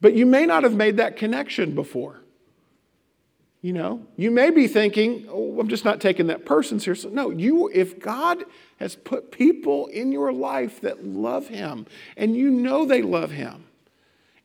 But 0.00 0.14
you 0.14 0.26
may 0.26 0.46
not 0.46 0.62
have 0.62 0.74
made 0.74 0.96
that 0.96 1.16
connection 1.16 1.74
before. 1.74 2.22
You 3.60 3.72
know, 3.72 4.04
you 4.16 4.32
may 4.32 4.50
be 4.50 4.66
thinking, 4.66 5.26
oh, 5.30 5.60
I'm 5.60 5.68
just 5.68 5.84
not 5.84 6.00
taking 6.00 6.26
that 6.26 6.44
person 6.44 6.80
seriously. 6.80 7.12
No, 7.12 7.30
you, 7.30 7.70
if 7.72 8.00
God 8.00 8.44
has 8.78 8.96
put 8.96 9.30
people 9.30 9.86
in 9.86 10.10
your 10.10 10.32
life 10.32 10.80
that 10.80 11.06
love 11.06 11.46
Him 11.46 11.86
and 12.16 12.36
you 12.36 12.50
know 12.50 12.84
they 12.84 13.02
love 13.02 13.30
Him, 13.30 13.66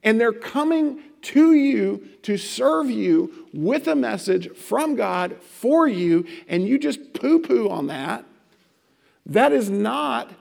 and 0.03 0.21
they're 0.21 0.31
coming 0.31 0.99
to 1.23 1.53
you 1.55 2.07
to 2.21 2.37
serve 2.37 2.91
you 2.91 3.47
with 3.51 3.87
a 3.87 3.95
message 3.95 4.55
from 4.55 4.95
God 4.95 5.41
for 5.41 5.87
you, 5.87 6.25
and 6.47 6.67
you 6.67 6.77
just 6.77 7.13
poo 7.13 7.39
poo 7.39 7.67
on 7.69 7.87
that, 7.87 8.23
that 9.27 9.51
is 9.51 9.69
not 9.69 10.31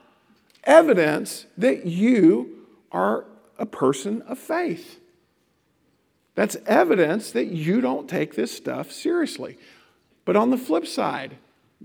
evidence 0.64 1.46
that 1.58 1.86
you 1.86 2.66
are 2.92 3.24
a 3.58 3.66
person 3.66 4.22
of 4.22 4.38
faith. 4.38 5.00
That's 6.34 6.56
evidence 6.66 7.32
that 7.32 7.46
you 7.46 7.80
don't 7.80 8.08
take 8.08 8.34
this 8.34 8.56
stuff 8.56 8.92
seriously. 8.92 9.58
But 10.24 10.36
on 10.36 10.50
the 10.50 10.58
flip 10.58 10.86
side, 10.86 11.36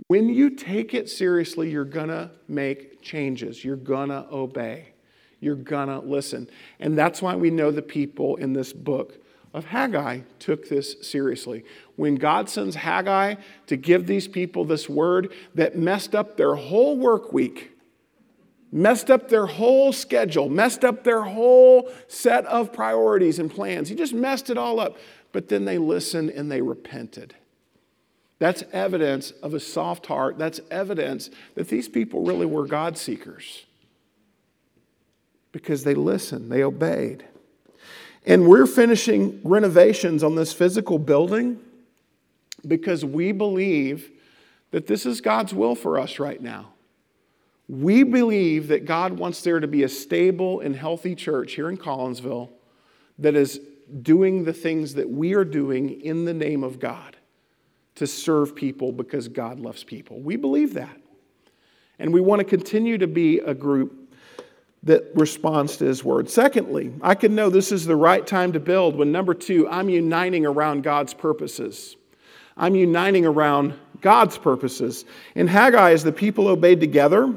when 0.07 0.29
you 0.29 0.49
take 0.49 0.93
it 0.93 1.09
seriously, 1.09 1.69
you're 1.69 1.85
gonna 1.85 2.31
make 2.47 3.01
changes. 3.01 3.63
You're 3.63 3.75
gonna 3.75 4.27
obey. 4.31 4.87
You're 5.39 5.55
gonna 5.55 5.99
listen. 5.99 6.49
And 6.79 6.97
that's 6.97 7.21
why 7.21 7.35
we 7.35 7.49
know 7.49 7.71
the 7.71 7.81
people 7.81 8.35
in 8.35 8.53
this 8.53 8.73
book 8.73 9.17
of 9.53 9.65
Haggai 9.65 10.21
took 10.39 10.69
this 10.69 10.95
seriously. 11.01 11.63
When 11.95 12.15
God 12.15 12.49
sends 12.49 12.75
Haggai 12.75 13.35
to 13.67 13.75
give 13.75 14.07
these 14.07 14.27
people 14.27 14.65
this 14.65 14.87
word 14.87 15.33
that 15.55 15.77
messed 15.77 16.15
up 16.15 16.37
their 16.37 16.55
whole 16.55 16.97
work 16.97 17.33
week, 17.33 17.71
messed 18.71 19.11
up 19.11 19.27
their 19.27 19.45
whole 19.45 19.91
schedule, 19.91 20.47
messed 20.47 20.85
up 20.85 21.03
their 21.03 21.23
whole 21.23 21.91
set 22.07 22.45
of 22.45 22.71
priorities 22.71 23.39
and 23.39 23.51
plans, 23.51 23.89
he 23.89 23.95
just 23.95 24.13
messed 24.13 24.49
it 24.49 24.57
all 24.57 24.79
up. 24.79 24.97
But 25.33 25.49
then 25.49 25.65
they 25.65 25.77
listened 25.77 26.29
and 26.29 26.51
they 26.51 26.61
repented. 26.61 27.35
That's 28.39 28.63
evidence 28.73 29.31
of 29.43 29.53
a 29.53 29.59
soft 29.59 30.07
heart. 30.07 30.37
That's 30.37 30.59
evidence 30.71 31.29
that 31.55 31.67
these 31.67 31.87
people 31.87 32.23
really 32.23 32.45
were 32.45 32.65
God 32.65 32.97
seekers 32.97 33.65
because 35.51 35.83
they 35.83 35.93
listened, 35.93 36.51
they 36.51 36.63
obeyed. 36.63 37.25
And 38.25 38.47
we're 38.47 38.67
finishing 38.67 39.41
renovations 39.43 40.23
on 40.23 40.35
this 40.35 40.53
physical 40.53 40.99
building 40.99 41.59
because 42.67 43.03
we 43.03 43.31
believe 43.31 44.11
that 44.71 44.87
this 44.87 45.05
is 45.05 45.21
God's 45.21 45.53
will 45.53 45.75
for 45.75 45.99
us 45.99 46.19
right 46.19 46.41
now. 46.41 46.73
We 47.67 48.03
believe 48.03 48.67
that 48.67 48.85
God 48.85 49.13
wants 49.13 49.41
there 49.41 49.59
to 49.59 49.67
be 49.67 49.83
a 49.83 49.89
stable 49.89 50.59
and 50.59 50.75
healthy 50.75 51.15
church 51.15 51.53
here 51.53 51.69
in 51.69 51.77
Collinsville 51.77 52.49
that 53.19 53.35
is 53.35 53.59
doing 54.01 54.43
the 54.43 54.53
things 54.53 54.93
that 54.95 55.09
we 55.09 55.33
are 55.33 55.45
doing 55.45 56.01
in 56.01 56.25
the 56.25 56.33
name 56.33 56.63
of 56.63 56.79
God 56.79 57.17
to 57.95 58.07
serve 58.07 58.55
people 58.55 58.91
because 58.91 59.27
God 59.27 59.59
loves 59.59 59.83
people. 59.83 60.19
We 60.19 60.35
believe 60.35 60.73
that. 60.75 60.97
And 61.99 62.13
we 62.13 62.21
want 62.21 62.39
to 62.39 62.45
continue 62.45 62.97
to 62.97 63.07
be 63.07 63.39
a 63.39 63.53
group 63.53 64.00
that 64.83 65.11
responds 65.13 65.77
to 65.77 65.85
his 65.85 66.03
word. 66.03 66.29
Secondly, 66.29 66.91
I 67.01 67.13
can 67.15 67.35
know 67.35 67.49
this 67.49 67.71
is 67.71 67.85
the 67.85 67.95
right 67.95 68.25
time 68.25 68.53
to 68.53 68.59
build 68.59 68.95
when 68.95 69.11
number 69.11 69.33
two, 69.33 69.69
I'm 69.69 69.89
uniting 69.89 70.45
around 70.45 70.81
God's 70.81 71.13
purposes. 71.13 71.95
I'm 72.57 72.75
uniting 72.75 73.25
around 73.25 73.75
God's 74.01 74.37
purposes. 74.37 75.05
In 75.35 75.47
Haggai, 75.47 75.91
as 75.91 76.03
the 76.03 76.11
people 76.11 76.47
obeyed 76.47 76.79
together, 76.79 77.33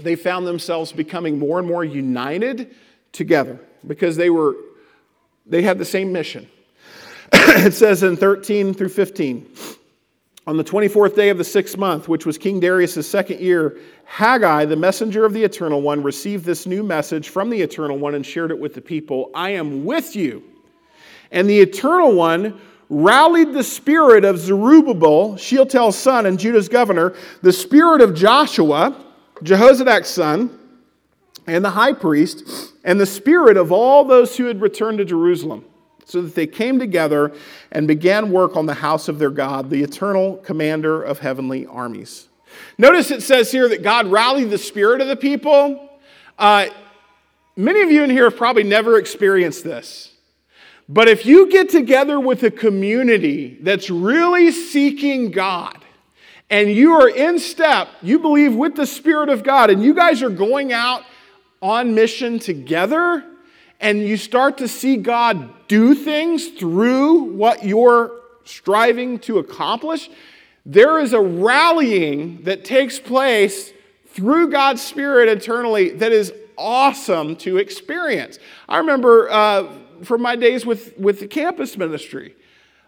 they 0.00 0.16
found 0.16 0.46
themselves 0.46 0.92
becoming 0.92 1.38
more 1.38 1.58
and 1.58 1.68
more 1.68 1.84
united 1.84 2.74
together 3.12 3.60
because 3.86 4.16
they 4.16 4.30
were 4.30 4.56
they 5.46 5.62
had 5.62 5.78
the 5.78 5.84
same 5.84 6.12
mission. 6.12 6.48
it 7.32 7.72
says 7.72 8.02
in 8.02 8.16
13 8.16 8.74
through 8.74 8.90
15 8.90 9.54
on 10.48 10.56
the 10.56 10.64
24th 10.64 11.14
day 11.14 11.28
of 11.28 11.36
the 11.36 11.44
sixth 11.44 11.76
month, 11.76 12.08
which 12.08 12.24
was 12.24 12.38
King 12.38 12.58
Darius' 12.58 13.06
second 13.06 13.38
year, 13.38 13.76
Haggai, 14.06 14.64
the 14.64 14.76
messenger 14.76 15.26
of 15.26 15.34
the 15.34 15.44
Eternal 15.44 15.82
One, 15.82 16.02
received 16.02 16.46
this 16.46 16.64
new 16.64 16.82
message 16.82 17.28
from 17.28 17.50
the 17.50 17.60
Eternal 17.60 17.98
One 17.98 18.14
and 18.14 18.24
shared 18.24 18.50
it 18.50 18.58
with 18.58 18.72
the 18.72 18.80
people 18.80 19.30
I 19.34 19.50
am 19.50 19.84
with 19.84 20.16
you. 20.16 20.42
And 21.30 21.50
the 21.50 21.60
Eternal 21.60 22.14
One 22.14 22.58
rallied 22.88 23.52
the 23.52 23.62
spirit 23.62 24.24
of 24.24 24.38
Zerubbabel, 24.38 25.36
Shealtiel's 25.36 25.98
son 25.98 26.24
and 26.24 26.40
Judah's 26.40 26.70
governor, 26.70 27.14
the 27.42 27.52
spirit 27.52 28.00
of 28.00 28.14
Joshua, 28.14 29.04
Jehozadak's 29.42 30.08
son, 30.08 30.58
and 31.46 31.62
the 31.62 31.70
high 31.70 31.92
priest, 31.92 32.72
and 32.84 32.98
the 32.98 33.04
spirit 33.04 33.58
of 33.58 33.70
all 33.70 34.02
those 34.02 34.38
who 34.38 34.46
had 34.46 34.62
returned 34.62 34.96
to 34.96 35.04
Jerusalem 35.04 35.66
so 36.08 36.22
that 36.22 36.34
they 36.34 36.46
came 36.46 36.78
together 36.78 37.32
and 37.70 37.86
began 37.86 38.32
work 38.32 38.56
on 38.56 38.64
the 38.64 38.74
house 38.74 39.08
of 39.08 39.18
their 39.18 39.30
God, 39.30 39.68
the 39.68 39.82
eternal 39.82 40.38
commander 40.38 41.02
of 41.02 41.18
heavenly 41.18 41.66
armies. 41.66 42.28
Notice 42.78 43.10
it 43.10 43.22
says 43.22 43.52
here 43.52 43.68
that 43.68 43.82
God 43.82 44.06
rallied 44.06 44.48
the 44.48 44.58
spirit 44.58 45.02
of 45.02 45.08
the 45.08 45.16
people. 45.16 45.90
Uh, 46.38 46.68
many 47.56 47.82
of 47.82 47.90
you 47.90 48.02
in 48.02 48.08
here 48.08 48.24
have 48.24 48.38
probably 48.38 48.64
never 48.64 48.98
experienced 48.98 49.64
this. 49.64 50.14
But 50.88 51.08
if 51.08 51.26
you 51.26 51.50
get 51.50 51.68
together 51.68 52.18
with 52.18 52.42
a 52.42 52.50
community 52.50 53.58
that's 53.60 53.90
really 53.90 54.50
seeking 54.50 55.30
God, 55.30 55.84
and 56.48 56.70
you 56.70 56.94
are 56.94 57.10
in 57.10 57.38
step, 57.38 57.88
you 58.00 58.18
believe 58.18 58.54
with 58.54 58.76
the 58.76 58.86
Spirit 58.86 59.28
of 59.28 59.44
God, 59.44 59.68
and 59.68 59.82
you 59.82 59.92
guys 59.92 60.22
are 60.22 60.30
going 60.30 60.72
out 60.72 61.02
on 61.60 61.94
mission 61.94 62.38
together, 62.38 63.22
and 63.78 64.00
you 64.00 64.16
start 64.16 64.56
to 64.58 64.68
see 64.68 64.96
God 64.96 65.52
do 65.68 65.94
things 65.94 66.48
through 66.48 67.24
what 67.34 67.64
you're 67.64 68.12
striving 68.44 69.18
to 69.20 69.38
accomplish, 69.38 70.10
there 70.64 70.98
is 70.98 71.12
a 71.12 71.20
rallying 71.20 72.42
that 72.42 72.64
takes 72.64 72.98
place 72.98 73.72
through 74.06 74.50
God's 74.50 74.82
Spirit 74.82 75.28
eternally 75.28 75.90
that 75.90 76.12
is 76.12 76.32
awesome 76.56 77.36
to 77.36 77.58
experience. 77.58 78.38
I 78.68 78.78
remember 78.78 79.30
uh, 79.30 79.68
from 80.02 80.22
my 80.22 80.36
days 80.36 80.66
with, 80.66 80.98
with 80.98 81.20
the 81.20 81.28
campus 81.28 81.76
ministry, 81.76 82.34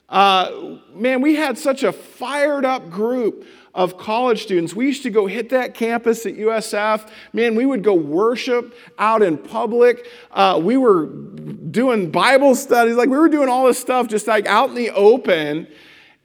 uh, 0.09 0.79
man, 0.93 1.21
we 1.21 1.37
had 1.37 1.57
such 1.57 1.85
a 1.85 1.93
fired 1.93 2.65
up 2.65 2.91
group 2.91 3.47
of 3.75 3.97
college 3.99 4.43
students. 4.43 4.75
We 4.75 4.87
used 4.87 5.03
to 5.05 5.11
go 5.11 5.27
hit 5.27 5.51
that 5.51 5.75
campus 5.75 6.27
at 6.27 6.35
USF. 6.35 7.09
Man, 7.33 7.55
we 7.55 7.65
would 7.65 7.85
go 7.85 7.95
worship 7.95 8.75
out 8.99 9.23
in 9.23 9.39
public. 9.39 10.07
Uh, 10.31 10.61
we 10.63 10.77
were 10.77 11.07
doing 11.07 12.11
Bible 12.11 12.55
studies. 12.55 12.97
Like, 12.97 13.09
we 13.09 13.17
were 13.17 13.29
doing 13.29 13.49
all 13.49 13.67
this 13.67 13.79
stuff 13.79 14.09
just 14.09 14.27
like 14.27 14.47
out 14.47 14.71
in 14.71 14.75
the 14.75 14.91
open. 14.91 15.69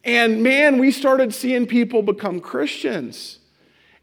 And 0.04 0.44
man, 0.44 0.80
we 0.80 0.92
started 0.92 1.34
seeing 1.34 1.66
people 1.66 2.02
become 2.02 2.40
Christians. 2.40 3.40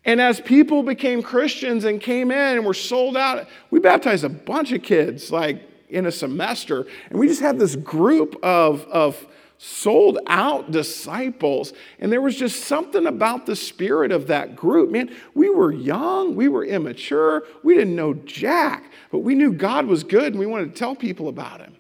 And 0.05 0.21
as 0.21 0.41
people 0.41 0.83
became 0.83 1.23
Christians 1.23 1.85
and 1.85 2.01
came 2.01 2.31
in 2.31 2.57
and 2.57 2.67
were 2.67 2.75
sold 2.75 3.17
out, 3.17 3.47
we 3.71 3.79
baptized 3.79 4.25
a 4.25 4.29
bunch 4.29 4.73
of 4.73 4.83
kids 4.83 5.31
like 5.31 5.63
in 5.89 6.07
a 6.07 6.13
semester. 6.13 6.87
And 7.11 7.19
we 7.19 7.29
just 7.29 7.41
had 7.41 7.59
this 7.59 7.77
group 7.77 8.37
of, 8.43 8.83
of 8.87 9.27
sold 9.65 10.19
out 10.27 10.73
disciples. 10.73 11.73
And 12.01 12.11
there 12.11 12.21
was 12.21 12.37
just 12.37 12.65
something 12.65 13.07
about 13.07 13.47
the 13.47 13.55
spirit 13.55 14.11
of 14.11 14.27
that 14.27 14.57
group. 14.57 14.91
Man, 14.91 15.15
we 15.35 15.51
were 15.51 15.71
young, 15.71 16.35
we 16.35 16.49
were 16.49 16.65
immature, 16.65 17.45
we 17.63 17.75
didn't 17.75 17.95
know 17.95 18.13
Jack, 18.13 18.91
but 19.13 19.21
we 19.21 19.37
knew 19.37 19.53
God 19.53 19.87
was 19.87 20.03
good 20.03 20.33
and 20.33 20.41
we 20.41 20.47
wanted 20.47 20.75
to 20.75 20.79
tell 20.79 20.97
people 20.97 21.29
about 21.29 21.61
him. 21.61 21.77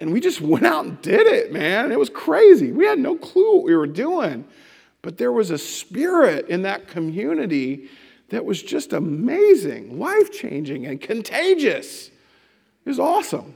And 0.00 0.12
we 0.12 0.18
just 0.18 0.40
went 0.40 0.66
out 0.66 0.84
and 0.84 1.00
did 1.00 1.28
it, 1.28 1.52
man. 1.52 1.92
It 1.92 1.98
was 1.98 2.10
crazy. 2.10 2.72
We 2.72 2.86
had 2.86 2.98
no 2.98 3.14
clue 3.14 3.58
what 3.58 3.64
we 3.66 3.76
were 3.76 3.86
doing. 3.86 4.44
But 5.00 5.16
there 5.16 5.30
was 5.30 5.52
a 5.52 5.58
spirit 5.58 6.48
in 6.48 6.62
that 6.62 6.88
community 6.88 7.88
that 8.30 8.44
was 8.44 8.60
just 8.60 8.92
amazing, 8.92 10.00
life 10.00 10.32
changing, 10.32 10.86
and 10.86 11.00
contagious. 11.00 12.08
It 12.08 12.88
was 12.88 12.98
awesome. 12.98 13.54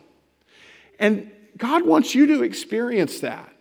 And 1.01 1.33
God 1.57 1.85
wants 1.85 2.15
you 2.15 2.27
to 2.29 2.43
experience 2.43 3.21
that. 3.21 3.55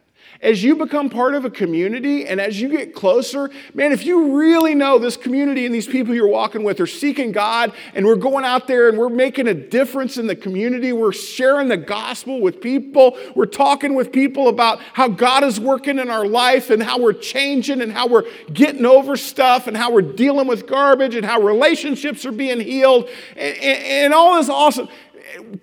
As 0.44 0.62
you 0.62 0.76
become 0.76 1.10
part 1.10 1.36
of 1.36 1.46
a 1.46 1.50
community 1.50 2.26
and 2.26 2.41
as 2.41 2.60
you 2.60 2.68
get 2.68 2.94
closer, 2.94 3.50
man, 3.74 3.94
if 3.94 4.04
you 4.06 4.38
really 4.38 4.76
know 4.76 5.00
this 5.00 5.16
community 5.16 5.66
and 5.66 5.74
these 5.74 5.88
people 5.88 6.14
you're 6.14 6.28
walking 6.28 6.64
with 6.64 6.82
are 6.82 6.88
seeking 6.88 7.32
God 7.32 7.72
and 7.94 8.06
we're 8.06 8.18
going 8.18 8.44
out 8.44 8.68
there 8.68 8.89
and 8.89 8.98
we're 8.98 9.08
making 9.08 9.48
a 9.48 9.54
difference 9.54 10.18
in 10.18 10.28
the 10.28 10.36
community, 10.36 10.91
we're 10.91 11.14
sharing 11.14 11.70
the 11.70 11.78
gospel 11.78 12.41
with 12.41 12.60
people, 12.60 13.18
we're 13.36 13.46
talking 13.46 13.96
with 13.96 14.12
people 14.12 14.50
about 14.50 14.82
how 14.91 15.08
God 15.08 15.46
is 15.46 15.62
working 15.62 15.98
in 15.98 16.10
our 16.10 16.28
life 16.28 16.70
and 16.70 16.84
how 16.84 17.00
we're 17.00 17.14
changing 17.14 17.82
and 17.82 17.94
how 17.94 18.08
we're 18.08 18.30
getting 18.52 18.86
over 18.86 19.16
stuff 19.16 19.68
and 19.68 19.78
how 19.78 19.94
we're 19.94 20.02
dealing 20.02 20.48
with 20.48 20.68
garbage 20.68 21.16
and 21.16 21.26
how 21.26 21.39
relationships 21.39 22.26
are 22.26 22.34
being 22.34 22.60
healed 22.60 23.08
and, 23.38 23.58
and, 23.60 23.84
and 23.84 24.14
all 24.14 24.36
this 24.36 24.50
awesome. 24.50 24.89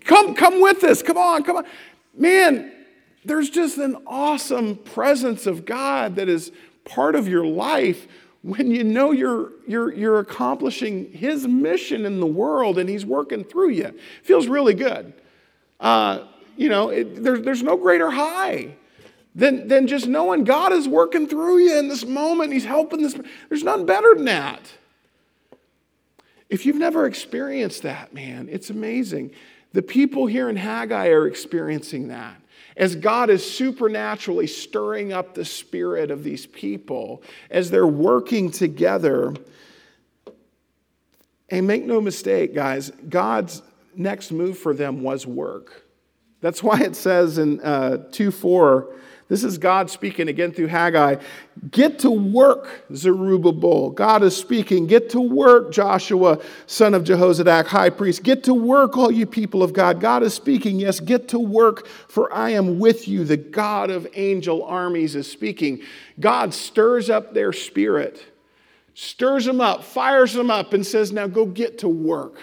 Come, 0.05 0.35
come 0.35 0.63
with 0.63 0.83
us. 0.85 1.03
Come 1.03 1.19
on, 1.19 1.45
come 1.45 1.59
on. 1.59 1.67
Man, 2.15 2.73
there's 3.25 3.51
just 3.51 3.79
an 3.79 3.97
awesome 4.07 4.77
presence 4.77 5.47
of 5.47 5.65
God 5.65 6.17
that 6.17 6.29
is 6.29 6.53
part 6.85 7.15
of 7.15 7.29
your 7.29 7.45
life 7.45 8.07
when 8.43 8.71
you 8.71 8.85
know 8.85 9.13
you're, 9.13 9.53
you're, 9.67 9.93
you're 9.93 10.19
accomplishing 10.19 11.13
His 11.13 11.47
mission 11.47 12.07
in 12.07 12.21
the 12.21 12.27
world 12.27 12.79
and 12.79 12.89
He's 12.89 13.05
working 13.05 13.45
through 13.45 13.71
you. 13.71 13.87
It 13.87 14.01
feels 14.23 14.47
really 14.47 14.75
good. 14.75 15.13
Uh, 15.79 16.25
you 16.57 16.69
know, 16.69 16.89
it, 16.89 17.23
there, 17.23 17.39
there's 17.39 17.63
no 17.63 17.77
greater 17.77 18.11
high 18.11 18.75
than, 19.35 19.69
than 19.69 19.87
just 19.87 20.07
knowing 20.07 20.45
God 20.45 20.73
is 20.73 20.89
working 20.89 21.27
through 21.27 21.59
you 21.59 21.79
in 21.79 21.89
this 21.89 22.05
moment. 22.05 22.53
He's 22.53 22.65
helping 22.65 23.03
this. 23.03 23.15
There's 23.49 23.63
nothing 23.63 23.87
better 23.87 24.15
than 24.15 24.25
that. 24.25 24.61
If 26.49 26.67
you've 26.67 26.77
never 26.77 27.07
experienced 27.07 27.83
that, 27.83 28.13
man, 28.13 28.49
it's 28.51 28.71
amazing. 28.71 29.31
The 29.73 29.83
people 29.83 30.27
here 30.27 30.49
in 30.49 30.57
Haggai 30.57 31.09
are 31.09 31.27
experiencing 31.27 32.09
that 32.09 32.41
as 32.81 32.97
God 32.97 33.29
is 33.29 33.49
supernaturally 33.49 34.47
stirring 34.47 35.13
up 35.13 35.35
the 35.35 35.45
spirit 35.45 36.11
of 36.11 36.25
these 36.25 36.47
people, 36.47 37.23
as 37.51 37.71
they're 37.71 37.87
working 37.87 38.51
together. 38.51 39.35
And 41.51 41.67
make 41.67 41.85
no 41.85 42.01
mistake, 42.01 42.55
guys, 42.55 42.91
God's 43.09 43.61
next 43.95 44.33
move 44.33 44.57
for 44.57 44.73
them 44.73 45.03
was 45.03 45.27
work. 45.27 45.85
That's 46.41 46.63
why 46.63 46.81
it 46.81 46.97
says 46.97 47.37
in 47.37 47.61
uh, 47.61 48.09
2 48.13 48.31
4, 48.31 48.95
this 49.31 49.45
is 49.45 49.59
God 49.59 49.89
speaking 49.89 50.27
again 50.27 50.51
through 50.51 50.67
Haggai. 50.67 51.15
Get 51.71 52.01
to 52.01 52.11
work, 52.11 52.83
Zerubbabel. 52.93 53.91
God 53.91 54.25
is 54.25 54.37
speaking. 54.37 54.89
Get 54.89 55.09
to 55.11 55.21
work, 55.21 55.71
Joshua, 55.71 56.41
son 56.67 56.95
of 56.95 57.05
Jehozadak, 57.05 57.67
high 57.67 57.91
priest. 57.91 58.25
Get 58.25 58.43
to 58.45 58.55
work, 58.55 58.97
all 58.97 59.13
you 59.13 59.27
people 59.27 59.63
of 59.63 59.73
God. 59.73 60.01
God 60.01 60.25
is 60.25 60.35
speaking. 60.35 60.81
Yes, 60.81 60.99
get 60.99 61.29
to 61.29 61.39
work, 61.39 61.87
for 61.87 62.33
I 62.35 62.51
am 62.51 62.81
with 62.81 63.07
you. 63.07 63.25
The 63.25 63.37
God 63.37 63.89
of 63.89 64.09
angel 64.15 64.65
armies 64.65 65.15
is 65.15 65.31
speaking. 65.31 65.81
God 66.19 66.53
stirs 66.53 67.09
up 67.09 67.33
their 67.33 67.53
spirit, 67.53 68.25
stirs 68.95 69.45
them 69.45 69.61
up, 69.61 69.85
fires 69.85 70.33
them 70.33 70.51
up, 70.51 70.73
and 70.73 70.85
says, 70.85 71.13
Now 71.13 71.29
go 71.29 71.47
get 71.47 71.79
to 71.79 71.89
work. 71.89 72.37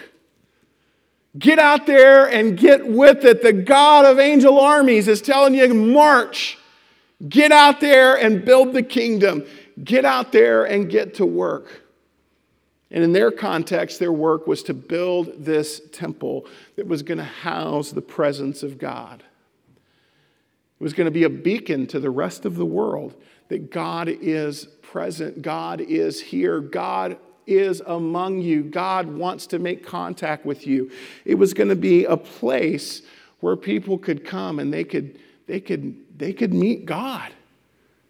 Get 1.38 1.58
out 1.58 1.86
there 1.86 2.30
and 2.30 2.56
get 2.56 2.86
with 2.88 3.26
it. 3.26 3.42
The 3.42 3.52
God 3.52 4.06
of 4.06 4.18
angel 4.18 4.58
armies 4.58 5.06
is 5.06 5.20
telling 5.20 5.52
you, 5.52 5.74
march. 5.74 6.56
Get 7.26 7.50
out 7.50 7.80
there 7.80 8.14
and 8.14 8.44
build 8.44 8.74
the 8.74 8.82
kingdom. 8.82 9.44
Get 9.82 10.04
out 10.04 10.30
there 10.30 10.64
and 10.64 10.90
get 10.90 11.14
to 11.14 11.26
work. 11.26 11.82
And 12.90 13.04
in 13.04 13.12
their 13.12 13.30
context, 13.30 13.98
their 13.98 14.12
work 14.12 14.46
was 14.46 14.62
to 14.64 14.74
build 14.74 15.44
this 15.44 15.80
temple 15.92 16.46
that 16.76 16.86
was 16.86 17.02
going 17.02 17.18
to 17.18 17.24
house 17.24 17.90
the 17.90 18.00
presence 18.02 18.62
of 18.62 18.78
God. 18.78 19.22
It 20.80 20.82
was 20.82 20.94
going 20.94 21.06
to 21.06 21.10
be 21.10 21.24
a 21.24 21.30
beacon 21.30 21.86
to 21.88 22.00
the 22.00 22.10
rest 22.10 22.44
of 22.44 22.56
the 22.56 22.64
world 22.64 23.14
that 23.48 23.70
God 23.70 24.08
is 24.08 24.66
present, 24.82 25.42
God 25.42 25.80
is 25.80 26.20
here, 26.20 26.60
God 26.60 27.18
is 27.46 27.82
among 27.86 28.40
you, 28.40 28.62
God 28.62 29.06
wants 29.06 29.46
to 29.48 29.58
make 29.58 29.84
contact 29.84 30.46
with 30.46 30.66
you. 30.66 30.90
It 31.24 31.34
was 31.34 31.54
going 31.54 31.70
to 31.70 31.76
be 31.76 32.04
a 32.04 32.16
place 32.16 33.02
where 33.40 33.56
people 33.56 33.98
could 33.98 34.24
come 34.24 34.58
and 34.58 34.72
they 34.72 34.84
could, 34.84 35.18
they 35.46 35.60
could 35.60 36.07
they 36.18 36.32
could 36.32 36.52
meet 36.52 36.84
God. 36.84 37.32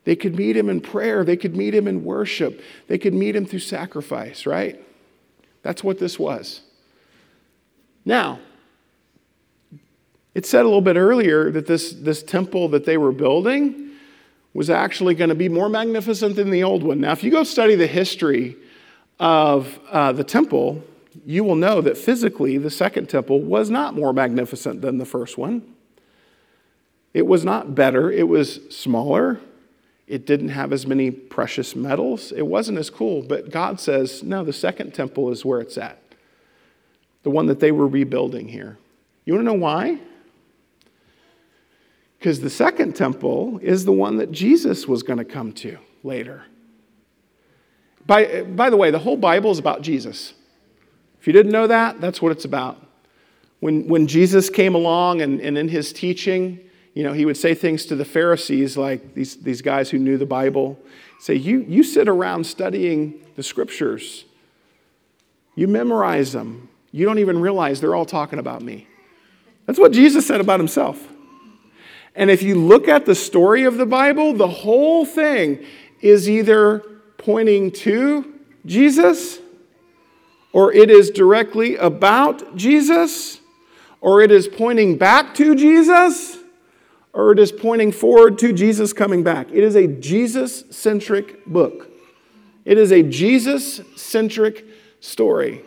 They 0.05 0.17
could 0.17 0.37
meet 0.37 0.57
him 0.57 0.71
in 0.71 0.81
prayer. 0.81 1.23
They 1.23 1.37
could 1.37 1.55
meet 1.55 1.75
him 1.75 1.87
in 1.87 2.03
worship. 2.03 2.63
They 2.87 2.97
could 2.97 3.13
meet 3.13 3.37
him 3.37 3.45
through 3.45 3.59
sacrifice, 3.59 4.47
right? 4.47 4.83
That's 5.63 5.85
what 5.85 5.99
this 5.99 6.19
was. 6.19 6.63
Now, 8.05 8.41
it 10.35 10.47
said 10.47 10.63
a 10.63 10.65
little 10.65 10.81
bit 10.81 10.97
earlier 10.97 11.51
that 11.51 11.67
this, 11.67 11.93
this 11.93 12.23
temple 12.23 12.69
that 12.69 12.87
they 12.87 12.97
were 12.97 13.13
building 13.13 13.91
was 14.55 14.71
actually 14.71 15.15
going 15.15 15.29
to 15.29 15.35
be 15.35 15.49
more 15.49 15.69
magnificent 15.69 16.37
than 16.37 16.51
the 16.51 16.65
old 16.65 16.83
one. 16.83 17.01
Now, 17.01 17.13
if 17.13 17.23
you 17.23 17.31
go 17.31 17.45
study 17.45 17.75
the 17.75 17.87
history 17.87 18.57
of 19.21 19.79
uh, 19.91 20.13
the 20.13 20.25
temple, 20.25 20.83
you 21.27 21.45
will 21.45 21.57
know 21.57 21.83
that 21.83 21.99
physically 21.99 22.57
the 22.57 22.71
second 22.71 23.09
temple 23.09 23.43
was 23.43 23.69
not 23.69 23.95
more 23.95 24.15
magnificent 24.15 24.81
than 24.81 24.97
the 24.97 25.05
first 25.05 25.37
one. 25.37 25.75
It 27.19 27.27
was 27.27 27.45
not 27.45 27.75
better, 27.75 28.13
it 28.13 28.29
was 28.29 28.61
smaller. 28.71 29.41
It 30.07 30.25
didn't 30.25 30.51
have 30.51 30.73
as 30.73 30.87
many 30.87 31.11
precious 31.11 31.75
metals. 31.75 32.31
It 32.31 32.47
wasn't 32.47 32.79
as 32.79 32.91
cool. 32.91 33.23
But 33.23 33.51
God 33.51 33.81
says, 33.81 34.23
no, 34.23 34.45
the 34.45 34.53
second 34.53 34.95
temple 34.95 35.33
is 35.33 35.45
where 35.45 35.61
it's 35.61 35.77
at. 35.77 36.01
The 37.25 37.31
one 37.31 37.47
that 37.47 37.59
they 37.59 37.73
were 37.73 37.89
rebuilding 37.89 38.47
here. 38.47 38.79
You 39.25 39.35
want 39.35 39.47
to 39.47 39.53
know 39.53 39.59
why? 39.59 39.99
Because 42.21 42.41
the 42.41 42.51
second 42.51 42.95
temple 42.95 43.59
is 43.65 43.85
the 43.85 43.93
one 43.93 44.19
that 44.19 44.31
Jesus 44.31 44.87
was 44.87 45.03
going 45.03 45.19
to 45.19 45.25
come 45.25 45.53
to 45.55 45.77
later. 46.05 46.45
By, 48.07 48.43
by 48.43 48.71
the 48.71 48.77
way, 48.77 48.93
the 48.93 49.01
whole 49.01 49.17
Bible 49.17 49.51
is 49.51 49.59
about 49.59 49.83
Jesus. 49.83 50.35
If 51.21 51.27
you 51.27 51.33
didn't 51.33 51.51
know 51.51 51.67
that, 51.67 52.01
that's 52.01 52.23
what 52.23 52.31
it's 52.31 52.45
about. 52.45 52.81
When, 53.59 53.89
when 53.89 54.07
Jesus 54.07 54.49
came 54.49 54.77
along 54.77 55.21
and, 55.21 55.41
and 55.41 55.59
in 55.59 55.69
his 55.69 55.93
teaching, 55.93 56.61
you 56.95 57.05
know, 57.05 57.13
he 57.13 57.25
would 57.25 57.37
say 57.37 57.55
things 57.55 57.87
to 57.87 57.97
the 57.97 58.05
Pharisees, 58.05 58.77
like 58.77 59.15
these, 59.15 59.37
these 59.37 59.63
guys 59.63 59.91
who 59.91 59.99
knew 59.99 60.19
the 60.19 60.27
Bible, 60.27 60.79
say, 61.21 61.35
you, 61.35 61.65
you 61.69 61.83
sit 61.83 62.09
around 62.09 62.45
studying 62.45 63.15
the 63.37 63.43
scriptures, 63.43 64.25
you 65.55 65.69
memorize 65.69 66.33
them, 66.33 66.69
you 66.91 67.05
don't 67.05 67.19
even 67.19 67.41
realize 67.41 67.81
they're 67.81 67.95
all 67.95 68.07
talking 68.07 68.39
about 68.39 68.63
me. 68.63 68.87
That's 69.67 69.79
what 69.79 69.93
Jesus 69.93 70.27
said 70.27 70.41
about 70.41 70.59
himself. 70.61 71.13
And 72.15 72.31
if 72.31 72.43
you 72.43 72.57
look 72.57 72.89
at 72.89 73.07
the 73.07 73.15
story 73.15 73.65
of 73.65 73.77
the 73.77 73.87
Bible, 73.87 74.33
the 74.33 74.49
whole 74.49 75.05
thing 75.05 75.65
is 76.01 76.29
either 76.29 76.83
pointing 77.17 77.71
to 77.71 78.35
Jesus, 78.67 79.39
or 80.53 80.73
it 80.73 80.91
is 80.91 81.11
directly 81.11 81.77
about 81.77 82.57
Jesus, 82.57 83.41
or 84.01 84.21
it 84.21 84.33
is 84.33 84.49
pointing 84.49 84.97
back 84.97 85.35
to 85.35 85.55
Jesus 85.55 86.38
or 87.19 87.33
it 87.33 87.39
is 87.41 87.51
pointing 87.51 87.91
forward 87.91 88.39
to 88.39 88.53
Jesus 88.53 88.93
coming 88.93 89.25
back. 89.25 89.49
It 89.51 89.65
is 89.65 89.75
a 89.75 89.89
Jesus 89.89 90.63
centric 90.71 91.45
book. 91.47 91.91
It 92.65 92.79
is 92.79 92.93
a 92.93 93.03
Jesus 93.03 93.81
centric 93.97 94.65
story. 95.01 95.63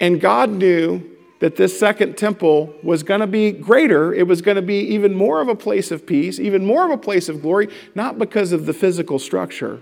And 0.00 0.20
God 0.20 0.50
knew 0.50 1.08
that 1.38 1.54
this 1.54 1.78
second 1.78 2.18
temple 2.18 2.74
was 2.82 3.04
going 3.04 3.20
to 3.20 3.28
be 3.28 3.52
greater. 3.52 4.12
It 4.12 4.26
was 4.26 4.42
going 4.42 4.56
to 4.56 4.62
be 4.62 4.80
even 4.80 5.14
more 5.14 5.40
of 5.40 5.46
a 5.46 5.54
place 5.54 5.92
of 5.92 6.04
peace, 6.04 6.40
even 6.40 6.66
more 6.66 6.84
of 6.84 6.90
a 6.90 6.98
place 6.98 7.28
of 7.28 7.40
glory, 7.40 7.68
not 7.94 8.18
because 8.18 8.50
of 8.50 8.66
the 8.66 8.74
physical 8.74 9.20
structure, 9.20 9.80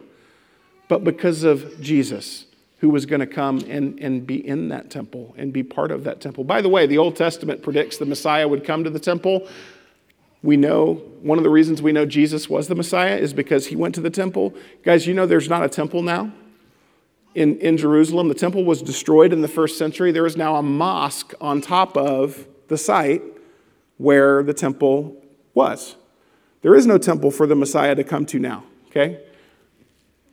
but 0.88 1.05
because 1.05 1.42
of 1.42 1.80
Jesus, 1.80 2.45
who 2.80 2.90
was 2.90 3.07
going 3.07 3.20
to 3.20 3.26
come 3.26 3.61
and, 3.66 3.99
and 3.99 4.26
be 4.26 4.47
in 4.47 4.68
that 4.68 4.90
temple 4.90 5.34
and 5.38 5.55
be 5.55 5.62
part 5.62 5.90
of 5.90 6.05
that 6.05 6.20
temple. 6.20 6.45
By 6.45 6.61
the 6.61 6.68
way, 6.68 6.86
the 6.86 6.99
Old 6.99 7.16
Testament 7.16 7.62
predicts 7.62 7.97
the 7.97 8.05
Messiah 8.05 8.47
would 8.47 8.62
come 8.62 8.84
to 8.84 8.90
the 8.90 8.99
temple 8.99 9.49
we 10.45 10.59
know 10.59 10.97
one 11.22 11.38
of 11.38 11.45
the 11.45 11.49
reasons 11.51 11.80
we 11.80 11.90
know 11.90 12.05
Jesus 12.05 12.51
was 12.51 12.68
the 12.68 12.74
Messiah 12.74 13.16
is 13.16 13.32
because 13.32 13.68
he 13.68 13.76
went 13.76 13.95
to 13.95 14.03
the 14.03 14.11
temple. 14.11 14.55
Guys, 14.82 15.07
you 15.07 15.14
know 15.14 15.24
there's 15.24 15.49
not 15.49 15.64
a 15.64 15.70
temple 15.70 16.03
now 16.03 16.30
in, 17.34 17.59
in 17.61 17.78
Jerusalem. 17.78 18.28
The 18.28 18.34
temple 18.34 18.62
was 18.62 18.82
destroyed 18.82 19.32
in 19.32 19.40
the 19.40 19.49
first 19.49 19.78
century. 19.78 20.12
There 20.12 20.26
is 20.26 20.36
now 20.36 20.57
a 20.57 20.62
mosque 20.62 21.32
on 21.40 21.62
top 21.62 21.97
of 21.97 22.47
the 22.68 22.76
site 22.76 23.22
where 23.97 24.42
the 24.42 24.53
temple 24.53 25.16
was. 25.55 25.97
There 26.61 26.74
is 26.74 26.86
no 26.86 26.99
temple 26.99 27.30
for 27.30 27.47
the 27.47 27.57
Messiah 27.57 27.95
to 27.95 28.05
come 28.05 28.26
to 28.26 28.38
now, 28.38 28.64
okay? 28.88 29.24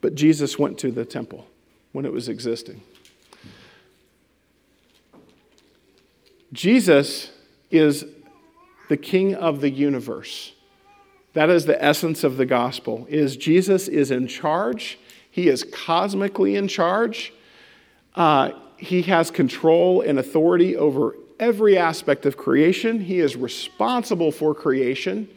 But 0.01 0.15
Jesus 0.15 0.59
went 0.59 0.77
to 0.79 0.91
the 0.91 1.05
temple 1.05 1.47
when 1.93 2.05
it 2.05 2.11
was 2.11 2.27
existing. 2.27 2.81
Jesus 6.51 7.31
is 7.69 8.05
the 8.91 8.97
king 8.97 9.33
of 9.33 9.61
the 9.61 9.69
universe. 9.69 10.51
That 11.31 11.49
is 11.49 11.65
the 11.65 11.81
essence 11.81 12.25
of 12.25 12.35
the 12.35 12.45
gospel. 12.45 13.07
Is 13.09 13.37
Jesus 13.37 13.87
is 13.87 14.11
in 14.11 14.27
charge. 14.27 14.99
He 15.29 15.47
is 15.47 15.63
cosmically 15.63 16.57
in 16.57 16.67
charge. 16.67 17.31
Uh, 18.15 18.51
he 18.75 19.03
has 19.03 19.31
control 19.31 20.01
and 20.01 20.19
authority 20.19 20.75
over 20.75 21.15
every 21.39 21.77
aspect 21.77 22.25
of 22.25 22.35
creation. 22.35 22.99
He 22.99 23.19
is 23.21 23.37
responsible 23.37 24.29
for 24.29 24.53
creation. 24.53 25.29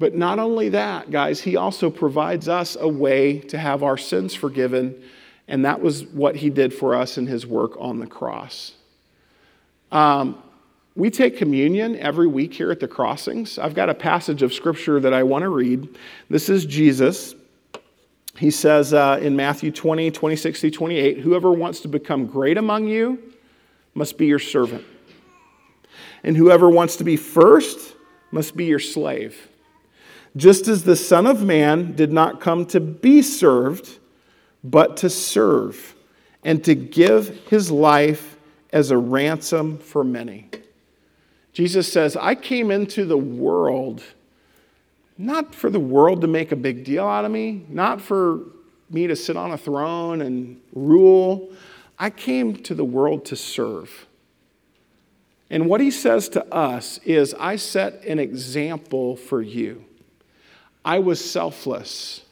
But 0.00 0.16
not 0.16 0.40
only 0.40 0.70
that, 0.70 1.12
guys, 1.12 1.40
he 1.40 1.54
also 1.54 1.88
provides 1.88 2.48
us 2.48 2.76
a 2.80 2.88
way 2.88 3.38
to 3.38 3.58
have 3.58 3.84
our 3.84 3.96
sins 3.96 4.34
forgiven. 4.34 5.00
And 5.46 5.64
that 5.64 5.80
was 5.80 6.04
what 6.06 6.34
he 6.34 6.50
did 6.50 6.74
for 6.74 6.96
us 6.96 7.16
in 7.16 7.28
his 7.28 7.46
work 7.46 7.74
on 7.78 8.00
the 8.00 8.08
cross. 8.08 8.72
Um, 9.92 10.41
we 10.94 11.10
take 11.10 11.38
communion 11.38 11.96
every 11.96 12.26
week 12.26 12.52
here 12.52 12.70
at 12.70 12.80
the 12.80 12.88
crossings. 12.88 13.58
I've 13.58 13.74
got 13.74 13.88
a 13.88 13.94
passage 13.94 14.42
of 14.42 14.52
scripture 14.52 15.00
that 15.00 15.14
I 15.14 15.22
want 15.22 15.42
to 15.42 15.48
read. 15.48 15.88
This 16.28 16.48
is 16.48 16.66
Jesus. 16.66 17.34
He 18.36 18.50
says 18.50 18.92
uh, 18.92 19.18
in 19.22 19.34
Matthew 19.34 19.70
20, 19.70 20.10
26 20.10 20.60
through 20.60 20.70
28, 20.70 21.18
whoever 21.18 21.50
wants 21.52 21.80
to 21.80 21.88
become 21.88 22.26
great 22.26 22.58
among 22.58 22.88
you 22.88 23.32
must 23.94 24.18
be 24.18 24.26
your 24.26 24.38
servant. 24.38 24.84
And 26.22 26.36
whoever 26.36 26.68
wants 26.68 26.96
to 26.96 27.04
be 27.04 27.16
first 27.16 27.94
must 28.30 28.56
be 28.56 28.66
your 28.66 28.78
slave. 28.78 29.48
Just 30.36 30.68
as 30.68 30.84
the 30.84 30.96
Son 30.96 31.26
of 31.26 31.42
Man 31.42 31.94
did 31.94 32.12
not 32.12 32.40
come 32.40 32.64
to 32.66 32.80
be 32.80 33.22
served, 33.22 33.98
but 34.64 34.98
to 34.98 35.10
serve, 35.10 35.94
and 36.42 36.64
to 36.64 36.74
give 36.74 37.28
his 37.48 37.70
life 37.70 38.38
as 38.72 38.90
a 38.90 38.96
ransom 38.96 39.78
for 39.78 40.04
many. 40.04 40.48
Jesus 41.52 41.92
says, 41.92 42.16
I 42.16 42.34
came 42.34 42.70
into 42.70 43.04
the 43.04 43.18
world 43.18 44.02
not 45.18 45.54
for 45.54 45.70
the 45.70 45.80
world 45.80 46.20
to 46.22 46.26
make 46.26 46.52
a 46.52 46.56
big 46.56 46.84
deal 46.84 47.06
out 47.06 47.24
of 47.24 47.30
me, 47.30 47.64
not 47.68 48.00
for 48.00 48.40
me 48.90 49.06
to 49.06 49.16
sit 49.16 49.36
on 49.36 49.52
a 49.52 49.58
throne 49.58 50.20
and 50.22 50.60
rule. 50.74 51.52
I 51.98 52.10
came 52.10 52.56
to 52.64 52.74
the 52.74 52.84
world 52.84 53.24
to 53.26 53.36
serve. 53.36 54.06
And 55.50 55.68
what 55.68 55.80
he 55.80 55.90
says 55.90 56.28
to 56.30 56.44
us 56.52 56.98
is, 57.04 57.34
I 57.38 57.56
set 57.56 58.04
an 58.04 58.18
example 58.18 59.16
for 59.16 59.42
you. 59.42 59.84
I 60.84 60.98
was 60.98 61.22
selfless. 61.22 62.22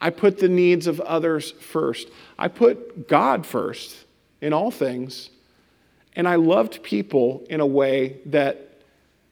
I 0.00 0.10
put 0.10 0.38
the 0.38 0.48
needs 0.48 0.86
of 0.86 1.00
others 1.00 1.52
first. 1.52 2.08
I 2.38 2.48
put 2.48 3.08
God 3.08 3.46
first 3.46 4.04
in 4.40 4.52
all 4.52 4.70
things. 4.70 5.30
And 6.16 6.26
I 6.26 6.36
loved 6.36 6.82
people 6.82 7.44
in 7.48 7.60
a 7.60 7.66
way 7.66 8.16
that 8.26 8.80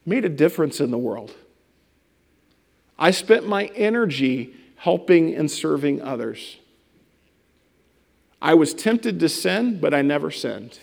made 0.06 0.24
a 0.24 0.28
difference 0.28 0.80
in 0.80 0.90
the 0.90 0.98
world. 0.98 1.34
I 2.98 3.10
spent 3.10 3.48
my 3.48 3.64
energy 3.74 4.54
helping 4.76 5.34
and 5.34 5.50
serving 5.50 6.02
others. 6.02 6.58
I 8.40 8.52
was 8.52 8.74
tempted 8.74 9.18
to 9.20 9.28
sin, 9.30 9.80
but 9.80 9.94
I 9.94 10.02
never 10.02 10.30
sinned. 10.30 10.78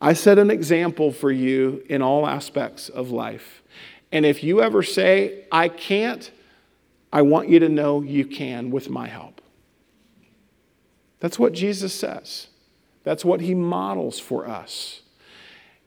I 0.00 0.12
set 0.12 0.38
an 0.38 0.50
example 0.50 1.12
for 1.12 1.30
you 1.30 1.82
in 1.88 2.02
all 2.02 2.26
aspects 2.26 2.90
of 2.90 3.10
life. 3.10 3.62
And 4.10 4.26
if 4.26 4.44
you 4.44 4.60
ever 4.60 4.82
say, 4.82 5.46
I 5.50 5.68
can't, 5.68 6.30
I 7.10 7.22
want 7.22 7.48
you 7.48 7.58
to 7.60 7.68
know 7.68 8.02
you 8.02 8.26
can 8.26 8.70
with 8.70 8.90
my 8.90 9.08
help. 9.08 9.40
That's 11.20 11.38
what 11.38 11.54
Jesus 11.54 11.94
says. 11.94 12.48
That's 13.04 13.24
what 13.24 13.40
he 13.40 13.54
models 13.54 14.18
for 14.18 14.46
us. 14.46 15.00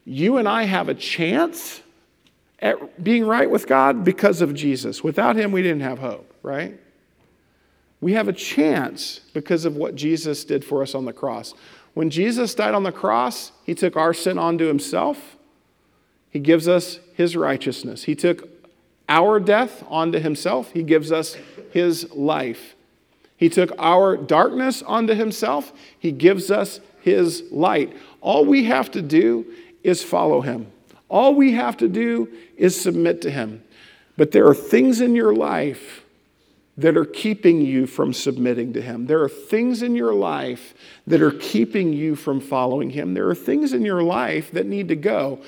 You 0.05 0.37
and 0.37 0.47
I 0.47 0.63
have 0.63 0.89
a 0.89 0.93
chance 0.93 1.81
at 2.59 3.03
being 3.03 3.25
right 3.25 3.49
with 3.49 3.67
God 3.67 4.03
because 4.03 4.41
of 4.41 4.53
Jesus. 4.53 5.03
Without 5.03 5.35
him, 5.35 5.51
we 5.51 5.61
didn't 5.61 5.81
have 5.81 5.99
hope, 5.99 6.31
right? 6.43 6.79
We 8.01 8.13
have 8.13 8.27
a 8.27 8.33
chance 8.33 9.21
because 9.33 9.65
of 9.65 9.75
what 9.75 9.95
Jesus 9.95 10.43
did 10.43 10.63
for 10.63 10.81
us 10.81 10.93
on 10.93 11.05
the 11.05 11.13
cross. 11.13 11.53
When 11.93 12.09
Jesus 12.09 12.53
died 12.53 12.73
on 12.73 12.83
the 12.83 12.91
cross, 12.91 13.51
he 13.63 13.73
took 13.73 13.95
our 13.95 14.13
sin 14.13 14.37
onto 14.37 14.65
himself. 14.65 15.37
He 16.29 16.39
gives 16.39 16.67
us 16.67 16.99
his 17.13 17.35
righteousness. 17.35 18.03
He 18.03 18.15
took 18.15 18.49
our 19.07 19.39
death 19.39 19.83
onto 19.87 20.19
himself. 20.19 20.71
He 20.71 20.83
gives 20.83 21.11
us 21.11 21.37
his 21.71 22.11
life. 22.11 22.75
He 23.37 23.49
took 23.49 23.71
our 23.77 24.17
darkness 24.17 24.81
onto 24.83 25.13
himself. 25.13 25.73
He 25.97 26.11
gives 26.11 26.51
us 26.51 26.79
his 27.05 27.43
light. 27.51 27.95
All 28.19 28.45
we 28.45 28.63
have 28.63 28.89
to 28.91 29.01
do 29.01 29.45
is 29.83 30.01
follow 30.01 30.41
him. 30.41 30.71
All 31.07 31.35
we 31.35 31.51
have 31.51 31.77
to 31.77 31.87
do 31.87 32.27
is 32.57 32.79
submit 32.79 33.21
to 33.21 33.29
him. 33.29 33.63
But 34.17 34.31
there 34.31 34.47
are 34.47 34.55
things 34.55 35.01
in 35.01 35.15
your 35.15 35.35
life 35.35 36.03
that 36.77 36.97
are 36.97 37.05
keeping 37.05 37.61
you 37.61 37.85
from 37.85 38.11
submitting 38.11 38.73
to 38.73 38.81
him. 38.81 39.05
There 39.05 39.21
are 39.21 39.29
things 39.29 39.83
in 39.83 39.95
your 39.95 40.15
life 40.15 40.73
that 41.05 41.21
are 41.21 41.31
keeping 41.31 41.93
you 41.93 42.15
from 42.15 42.41
following 42.41 42.89
him. 42.89 43.13
There 43.13 43.29
are 43.29 43.35
things 43.35 43.71
in 43.71 43.83
your 43.83 44.01
life 44.01 44.49
that 44.51 44.65
need 44.65 44.87
to 44.87 44.95
go. 44.95 45.43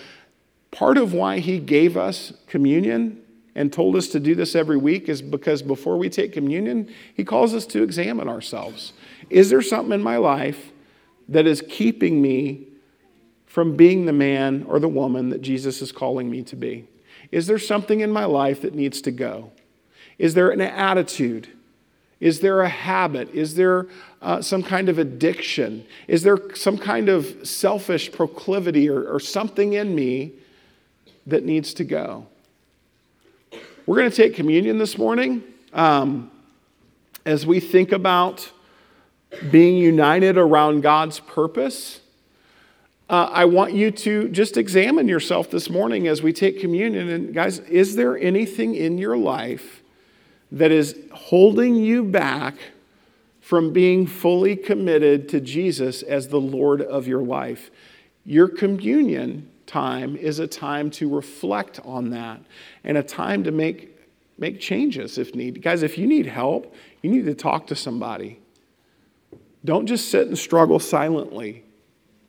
Part 0.70 1.00
of 1.00 1.12
why 1.12 1.40
he 1.40 1.58
gave 1.58 1.98
us 1.98 2.34
communion 2.46 3.20
and 3.56 3.74
told 3.74 3.96
us 3.96 4.10
to 4.10 4.20
do 4.20 4.36
this 4.36 4.56
every 4.56 4.78
week 4.78 5.10
is 5.10 5.24
because 5.24 5.64
before 5.64 5.98
we 5.98 6.08
take 6.08 6.34
communion, 6.34 6.94
he 7.16 7.24
calls 7.24 7.56
us 7.56 7.66
to 7.66 7.82
examine 7.82 8.30
ourselves. 8.30 8.94
Is 9.32 9.50
there 9.50 9.64
something 9.64 9.94
in 9.94 10.04
my 10.04 10.18
life 10.18 10.72
that 11.30 11.46
is 11.46 11.64
keeping 11.68 12.22
me 12.22 12.68
from 13.46 13.76
being 13.76 14.06
the 14.06 14.14
man 14.14 14.64
or 14.68 14.80
the 14.80 14.88
woman 14.88 15.30
that 15.30 15.42
Jesus 15.42 15.82
is 15.82 15.92
calling 15.92 16.30
me 16.30 16.44
to 16.44 16.56
be? 16.56 16.88
Is 17.32 17.48
there 17.48 17.60
something 17.60 18.02
in 18.02 18.12
my 18.12 18.26
life 18.26 18.62
that 18.62 18.74
needs 18.74 19.02
to 19.02 19.12
go? 19.12 19.52
Is 20.18 20.34
there 20.34 20.50
an 20.50 20.62
attitude? 20.62 21.50
Is 22.20 22.40
there 22.40 22.62
a 22.62 22.70
habit? 22.70 23.30
Is 23.34 23.56
there 23.56 23.88
uh, 24.22 24.42
some 24.42 24.64
kind 24.64 24.90
of 24.90 24.98
addiction? 24.98 25.86
Is 26.08 26.24
there 26.24 26.38
some 26.56 26.78
kind 26.78 27.10
of 27.10 27.48
selfish 27.48 28.12
proclivity 28.12 28.90
or, 28.90 29.04
or 29.04 29.20
something 29.20 29.74
in 29.74 29.94
me 29.94 30.34
that 31.28 31.44
needs 31.44 31.74
to 31.76 31.84
go? 31.84 32.26
We're 33.86 33.98
going 33.98 34.10
to 34.10 34.16
take 34.16 34.36
communion 34.36 34.80
this 34.80 34.98
morning 34.98 35.44
um, 35.74 36.32
as 37.26 37.46
we 37.46 37.60
think 37.60 37.92
about 37.92 38.52
being 39.52 39.78
united 39.78 40.38
around 40.38 40.82
God's 40.82 41.20
purpose, 41.20 42.00
uh, 43.10 43.30
I 43.32 43.46
want 43.46 43.74
you 43.74 43.92
to 43.92 44.28
just 44.30 44.58
examine 44.58 45.08
yourself 45.08 45.50
this 45.50 45.70
morning 45.70 46.08
as 46.08 46.22
we 46.22 46.34
take 46.34 46.60
communion. 46.60 47.10
And, 47.10 47.34
guys, 47.34 47.60
is 47.60 47.96
there 47.96 48.18
anything 48.18 48.76
in 48.76 48.98
your 48.98 49.18
life 49.18 49.82
that 50.52 50.72
is 50.72 50.96
holding 51.14 51.76
you 51.76 52.04
back 52.04 52.56
from 53.40 53.72
being 53.72 54.06
fully 54.06 54.58
committed 54.58 55.30
to 55.30 55.40
Jesus 55.40 56.02
as 56.04 56.28
the 56.28 56.40
Lord 56.40 56.82
of 56.82 57.08
your 57.08 57.22
life? 57.22 57.72
Your 58.26 58.50
communion 58.50 59.50
time 59.66 60.18
is 60.18 60.40
a 60.40 60.48
time 60.48 60.90
to 60.92 61.08
reflect 61.08 61.80
on 61.86 62.10
that 62.10 62.42
and 62.84 62.98
a 62.98 63.04
time 63.04 63.46
to 63.46 63.52
make, 63.52 63.98
make 64.38 64.60
changes 64.60 65.18
if 65.18 65.34
need. 65.34 65.62
Guys, 65.62 65.82
if 65.82 65.98
you 65.98 66.08
need 66.08 66.26
help, 66.26 66.74
you 67.02 67.10
need 67.10 67.26
to 67.26 67.34
talk 67.34 67.68
to 67.68 67.76
somebody. 67.76 68.40
Don't 69.66 69.88
just 69.88 70.10
sit 70.10 70.28
and 70.28 70.38
struggle 70.38 70.80
silently. 70.80 71.64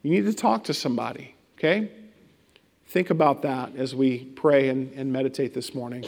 You 0.02 0.10
need 0.10 0.26
to 0.26 0.34
talk 0.34 0.64
to 0.64 0.74
somebody, 0.74 1.34
okay? 1.58 1.90
Think 2.86 3.10
about 3.10 3.42
that 3.42 3.76
as 3.76 3.94
we 3.94 4.24
pray 4.24 4.68
and, 4.68 4.92
and 4.94 5.12
meditate 5.12 5.52
this 5.52 5.74
morning. 5.74 6.04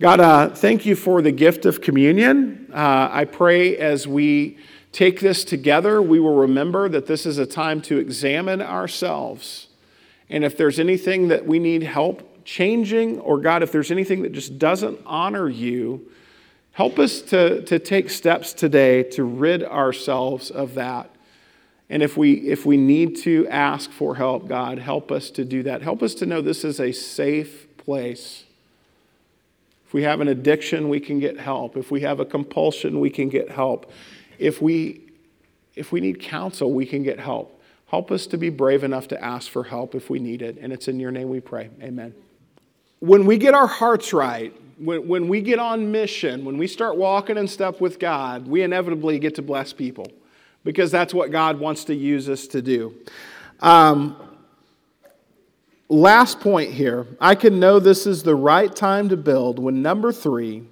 God, 0.00 0.20
uh, 0.20 0.48
thank 0.50 0.84
you 0.84 0.96
for 0.96 1.22
the 1.22 1.30
gift 1.30 1.64
of 1.64 1.80
communion. 1.80 2.68
Uh, 2.72 3.08
I 3.10 3.24
pray 3.24 3.76
as 3.76 4.06
we 4.06 4.58
take 4.90 5.20
this 5.20 5.44
together, 5.44 6.02
we 6.02 6.20
will 6.20 6.34
remember 6.34 6.88
that 6.88 7.06
this 7.06 7.24
is 7.24 7.38
a 7.38 7.46
time 7.46 7.80
to 7.82 7.98
examine 7.98 8.60
ourselves. 8.60 9.68
And 10.28 10.44
if 10.44 10.56
there's 10.56 10.78
anything 10.78 11.28
that 11.28 11.46
we 11.46 11.58
need 11.58 11.82
help 11.82 12.44
changing, 12.44 13.20
or 13.20 13.38
God, 13.38 13.62
if 13.62 13.72
there's 13.72 13.90
anything 13.90 14.22
that 14.22 14.32
just 14.32 14.58
doesn't 14.58 15.00
honor 15.06 15.48
you, 15.48 16.10
Help 16.72 16.98
us 16.98 17.20
to, 17.20 17.62
to 17.62 17.78
take 17.78 18.08
steps 18.08 18.52
today 18.52 19.02
to 19.02 19.24
rid 19.24 19.62
ourselves 19.62 20.50
of 20.50 20.74
that. 20.74 21.10
And 21.90 22.02
if 22.02 22.16
we, 22.16 22.32
if 22.48 22.64
we 22.64 22.78
need 22.78 23.16
to 23.18 23.46
ask 23.48 23.90
for 23.90 24.14
help, 24.14 24.48
God, 24.48 24.78
help 24.78 25.12
us 25.12 25.30
to 25.32 25.44
do 25.44 25.62
that. 25.64 25.82
Help 25.82 26.02
us 26.02 26.14
to 26.14 26.26
know 26.26 26.40
this 26.40 26.64
is 26.64 26.80
a 26.80 26.92
safe 26.92 27.66
place. 27.76 28.44
If 29.86 29.92
we 29.92 30.04
have 30.04 30.22
an 30.22 30.28
addiction, 30.28 30.88
we 30.88 31.00
can 31.00 31.20
get 31.20 31.38
help. 31.38 31.76
If 31.76 31.90
we 31.90 32.00
have 32.00 32.18
a 32.18 32.24
compulsion, 32.24 32.98
we 32.98 33.10
can 33.10 33.28
get 33.28 33.50
help. 33.50 33.92
If 34.38 34.62
we, 34.62 35.02
if 35.74 35.92
we 35.92 36.00
need 36.00 36.20
counsel, 36.20 36.72
we 36.72 36.86
can 36.86 37.02
get 37.02 37.20
help. 37.20 37.62
Help 37.88 38.10
us 38.10 38.26
to 38.28 38.38
be 38.38 38.48
brave 38.48 38.84
enough 38.84 39.06
to 39.08 39.22
ask 39.22 39.50
for 39.50 39.64
help 39.64 39.94
if 39.94 40.08
we 40.08 40.18
need 40.18 40.40
it. 40.40 40.56
And 40.58 40.72
it's 40.72 40.88
in 40.88 40.98
your 40.98 41.10
name 41.10 41.28
we 41.28 41.40
pray. 41.40 41.68
Amen. 41.82 42.14
When 43.00 43.26
we 43.26 43.36
get 43.36 43.52
our 43.52 43.66
hearts 43.66 44.14
right, 44.14 44.56
when, 44.78 45.06
when 45.08 45.28
we 45.28 45.40
get 45.40 45.58
on 45.58 45.90
mission, 45.90 46.44
when 46.44 46.58
we 46.58 46.66
start 46.66 46.96
walking 46.96 47.36
in 47.36 47.48
step 47.48 47.80
with 47.80 47.98
God, 47.98 48.46
we 48.46 48.62
inevitably 48.62 49.18
get 49.18 49.34
to 49.36 49.42
bless 49.42 49.72
people 49.72 50.06
because 50.64 50.90
that's 50.90 51.12
what 51.12 51.30
God 51.30 51.58
wants 51.58 51.84
to 51.84 51.94
use 51.94 52.28
us 52.28 52.46
to 52.48 52.62
do. 52.62 52.94
Um, 53.60 54.16
last 55.88 56.40
point 56.40 56.72
here 56.72 57.06
I 57.20 57.34
can 57.34 57.60
know 57.60 57.78
this 57.78 58.06
is 58.06 58.22
the 58.22 58.34
right 58.34 58.74
time 58.74 59.08
to 59.10 59.16
build 59.16 59.58
when 59.58 59.82
number 59.82 60.12
three, 60.12 60.64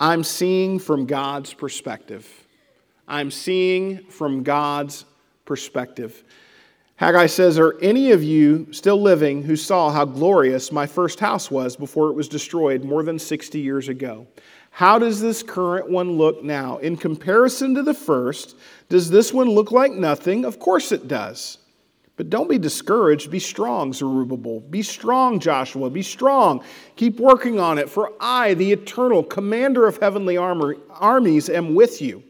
I'm 0.00 0.24
seeing 0.24 0.78
from 0.78 1.06
God's 1.06 1.52
perspective. 1.52 2.28
I'm 3.06 3.30
seeing 3.30 4.04
from 4.04 4.42
God's 4.42 5.04
perspective. 5.44 6.22
Haggai 7.00 7.28
says, 7.28 7.58
Are 7.58 7.78
any 7.80 8.10
of 8.10 8.22
you 8.22 8.70
still 8.72 9.00
living 9.00 9.42
who 9.42 9.56
saw 9.56 9.90
how 9.90 10.04
glorious 10.04 10.70
my 10.70 10.86
first 10.86 11.18
house 11.18 11.50
was 11.50 11.74
before 11.74 12.10
it 12.10 12.12
was 12.12 12.28
destroyed 12.28 12.84
more 12.84 13.02
than 13.02 13.18
60 13.18 13.58
years 13.58 13.88
ago? 13.88 14.26
How 14.70 14.98
does 14.98 15.18
this 15.18 15.42
current 15.42 15.88
one 15.88 16.18
look 16.18 16.44
now? 16.44 16.76
In 16.76 16.98
comparison 16.98 17.74
to 17.76 17.82
the 17.82 17.94
first, 17.94 18.54
does 18.90 19.08
this 19.08 19.32
one 19.32 19.48
look 19.48 19.72
like 19.72 19.92
nothing? 19.92 20.44
Of 20.44 20.58
course 20.58 20.92
it 20.92 21.08
does. 21.08 21.56
But 22.18 22.28
don't 22.28 22.50
be 22.50 22.58
discouraged. 22.58 23.30
Be 23.30 23.40
strong, 23.40 23.94
Zerubbabel. 23.94 24.60
Be 24.60 24.82
strong, 24.82 25.40
Joshua. 25.40 25.88
Be 25.88 26.02
strong. 26.02 26.62
Keep 26.96 27.18
working 27.18 27.58
on 27.58 27.78
it, 27.78 27.88
for 27.88 28.12
I, 28.20 28.52
the 28.52 28.72
eternal 28.72 29.22
commander 29.22 29.86
of 29.86 29.96
heavenly 29.96 30.36
armor, 30.36 30.76
armies, 30.90 31.48
am 31.48 31.74
with 31.74 32.02
you. 32.02 32.22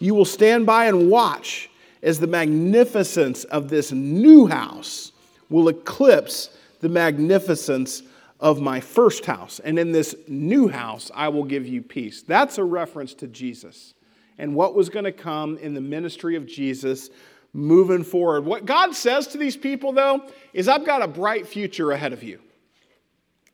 You 0.00 0.16
will 0.16 0.24
stand 0.24 0.66
by 0.66 0.86
and 0.86 1.08
watch 1.08 1.67
as 2.02 2.20
the 2.20 2.26
magnificence 2.26 3.44
of 3.44 3.68
this 3.68 3.92
new 3.92 4.46
house 4.46 5.12
will 5.50 5.68
eclipse 5.68 6.50
the 6.80 6.88
magnificence 6.88 8.02
of 8.40 8.60
my 8.60 8.80
first 8.80 9.26
house. 9.26 9.60
And 9.60 9.78
in 9.78 9.92
this 9.92 10.14
new 10.28 10.68
house, 10.68 11.10
I 11.14 11.28
will 11.28 11.44
give 11.44 11.66
you 11.66 11.82
peace. 11.82 12.22
That's 12.22 12.58
a 12.58 12.64
reference 12.64 13.14
to 13.14 13.26
Jesus 13.26 13.94
and 14.38 14.54
what 14.54 14.74
was 14.74 14.88
going 14.88 15.04
to 15.04 15.12
come 15.12 15.58
in 15.58 15.74
the 15.74 15.80
ministry 15.80 16.36
of 16.36 16.46
Jesus 16.46 17.10
moving 17.52 18.04
forward. 18.04 18.44
What 18.44 18.64
God 18.64 18.94
says 18.94 19.26
to 19.28 19.38
these 19.38 19.56
people, 19.56 19.92
though, 19.92 20.22
is 20.52 20.68
I've 20.68 20.86
got 20.86 21.02
a 21.02 21.08
bright 21.08 21.46
future 21.46 21.90
ahead 21.90 22.12
of 22.12 22.22
you. 22.22 22.40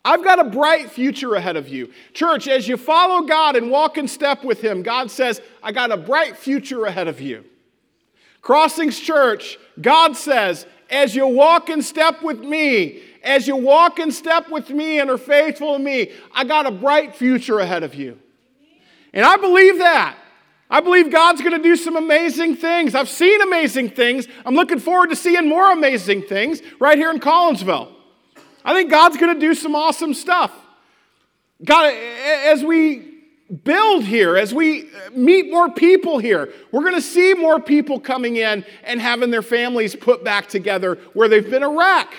I've 0.04 0.22
got 0.22 0.38
a 0.38 0.44
bright 0.44 0.90
future 0.90 1.34
ahead 1.34 1.56
of 1.56 1.68
you. 1.68 1.90
Church, 2.12 2.46
as 2.46 2.68
you 2.68 2.76
follow 2.76 3.26
God 3.26 3.56
and 3.56 3.70
walk 3.70 3.96
in 3.96 4.06
step 4.06 4.44
with 4.44 4.60
Him, 4.60 4.82
God 4.82 5.10
says, 5.10 5.40
I 5.62 5.72
got 5.72 5.90
a 5.90 5.96
bright 5.96 6.36
future 6.36 6.84
ahead 6.84 7.08
of 7.08 7.22
you. 7.22 7.44
Crossings 8.44 9.00
Church, 9.00 9.58
God 9.80 10.16
says, 10.16 10.66
as 10.90 11.16
you 11.16 11.26
walk 11.26 11.70
in 11.70 11.80
step 11.80 12.22
with 12.22 12.40
me, 12.40 13.02
as 13.22 13.48
you 13.48 13.56
walk 13.56 13.98
in 13.98 14.12
step 14.12 14.50
with 14.50 14.68
me 14.68 15.00
and 15.00 15.08
are 15.08 15.16
faithful 15.16 15.72
to 15.72 15.82
me, 15.82 16.12
I 16.34 16.44
got 16.44 16.66
a 16.66 16.70
bright 16.70 17.16
future 17.16 17.58
ahead 17.58 17.82
of 17.82 17.94
you. 17.94 18.18
And 19.14 19.24
I 19.24 19.38
believe 19.38 19.78
that. 19.78 20.18
I 20.68 20.80
believe 20.80 21.10
God's 21.10 21.40
going 21.40 21.56
to 21.56 21.62
do 21.62 21.74
some 21.74 21.96
amazing 21.96 22.56
things. 22.56 22.94
I've 22.94 23.08
seen 23.08 23.40
amazing 23.40 23.90
things. 23.90 24.28
I'm 24.44 24.54
looking 24.54 24.78
forward 24.78 25.08
to 25.08 25.16
seeing 25.16 25.48
more 25.48 25.72
amazing 25.72 26.22
things 26.22 26.60
right 26.78 26.98
here 26.98 27.10
in 27.10 27.20
Collinsville. 27.20 27.92
I 28.62 28.74
think 28.74 28.90
God's 28.90 29.16
going 29.16 29.32
to 29.32 29.40
do 29.40 29.54
some 29.54 29.74
awesome 29.74 30.12
stuff. 30.12 30.52
God, 31.64 31.94
as 31.94 32.62
we 32.62 33.13
build 33.62 34.04
here, 34.04 34.36
as 34.36 34.54
we 34.54 34.82
uh, 34.82 35.10
meet 35.12 35.50
more 35.50 35.70
people 35.70 36.18
here, 36.18 36.52
we're 36.72 36.82
going 36.82 36.94
to 36.94 37.02
see 37.02 37.34
more 37.34 37.60
people 37.60 38.00
coming 38.00 38.36
in 38.36 38.64
and 38.84 39.00
having 39.00 39.30
their 39.30 39.42
families 39.42 39.94
put 39.94 40.24
back 40.24 40.48
together 40.48 40.96
where 41.12 41.28
they've 41.28 41.48
been 41.48 41.62
a 41.62 41.68
wreck. 41.68 42.14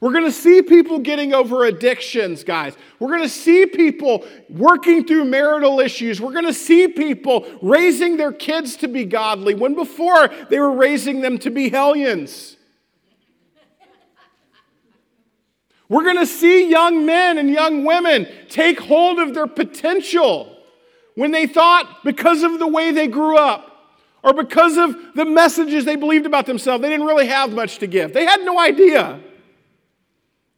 We're 0.00 0.12
going 0.12 0.26
to 0.26 0.32
see 0.32 0.60
people 0.60 0.98
getting 0.98 1.32
over 1.32 1.64
addictions, 1.64 2.44
guys. 2.44 2.76
We're 2.98 3.08
going 3.08 3.22
to 3.22 3.28
see 3.28 3.64
people 3.64 4.26
working 4.50 5.06
through 5.06 5.24
marital 5.24 5.80
issues. 5.80 6.20
We're 6.20 6.32
going 6.32 6.44
to 6.44 6.52
see 6.52 6.88
people 6.88 7.46
raising 7.62 8.16
their 8.18 8.32
kids 8.32 8.76
to 8.76 8.88
be 8.88 9.06
godly 9.06 9.54
when 9.54 9.74
before 9.74 10.28
they 10.50 10.58
were 10.58 10.72
raising 10.72 11.22
them 11.22 11.38
to 11.38 11.50
be 11.50 11.70
hellions. 11.70 12.53
We're 15.94 16.02
going 16.02 16.18
to 16.18 16.26
see 16.26 16.68
young 16.68 17.06
men 17.06 17.38
and 17.38 17.48
young 17.48 17.84
women 17.84 18.26
take 18.48 18.80
hold 18.80 19.20
of 19.20 19.32
their 19.32 19.46
potential 19.46 20.58
when 21.14 21.30
they 21.30 21.46
thought 21.46 22.02
because 22.02 22.42
of 22.42 22.58
the 22.58 22.66
way 22.66 22.90
they 22.90 23.06
grew 23.06 23.36
up 23.36 23.94
or 24.24 24.32
because 24.32 24.76
of 24.76 24.96
the 25.14 25.24
messages 25.24 25.84
they 25.84 25.94
believed 25.94 26.26
about 26.26 26.46
themselves, 26.46 26.82
they 26.82 26.88
didn't 26.88 27.06
really 27.06 27.28
have 27.28 27.52
much 27.52 27.78
to 27.78 27.86
give. 27.86 28.12
They 28.12 28.24
had 28.24 28.40
no 28.40 28.58
idea. 28.58 29.20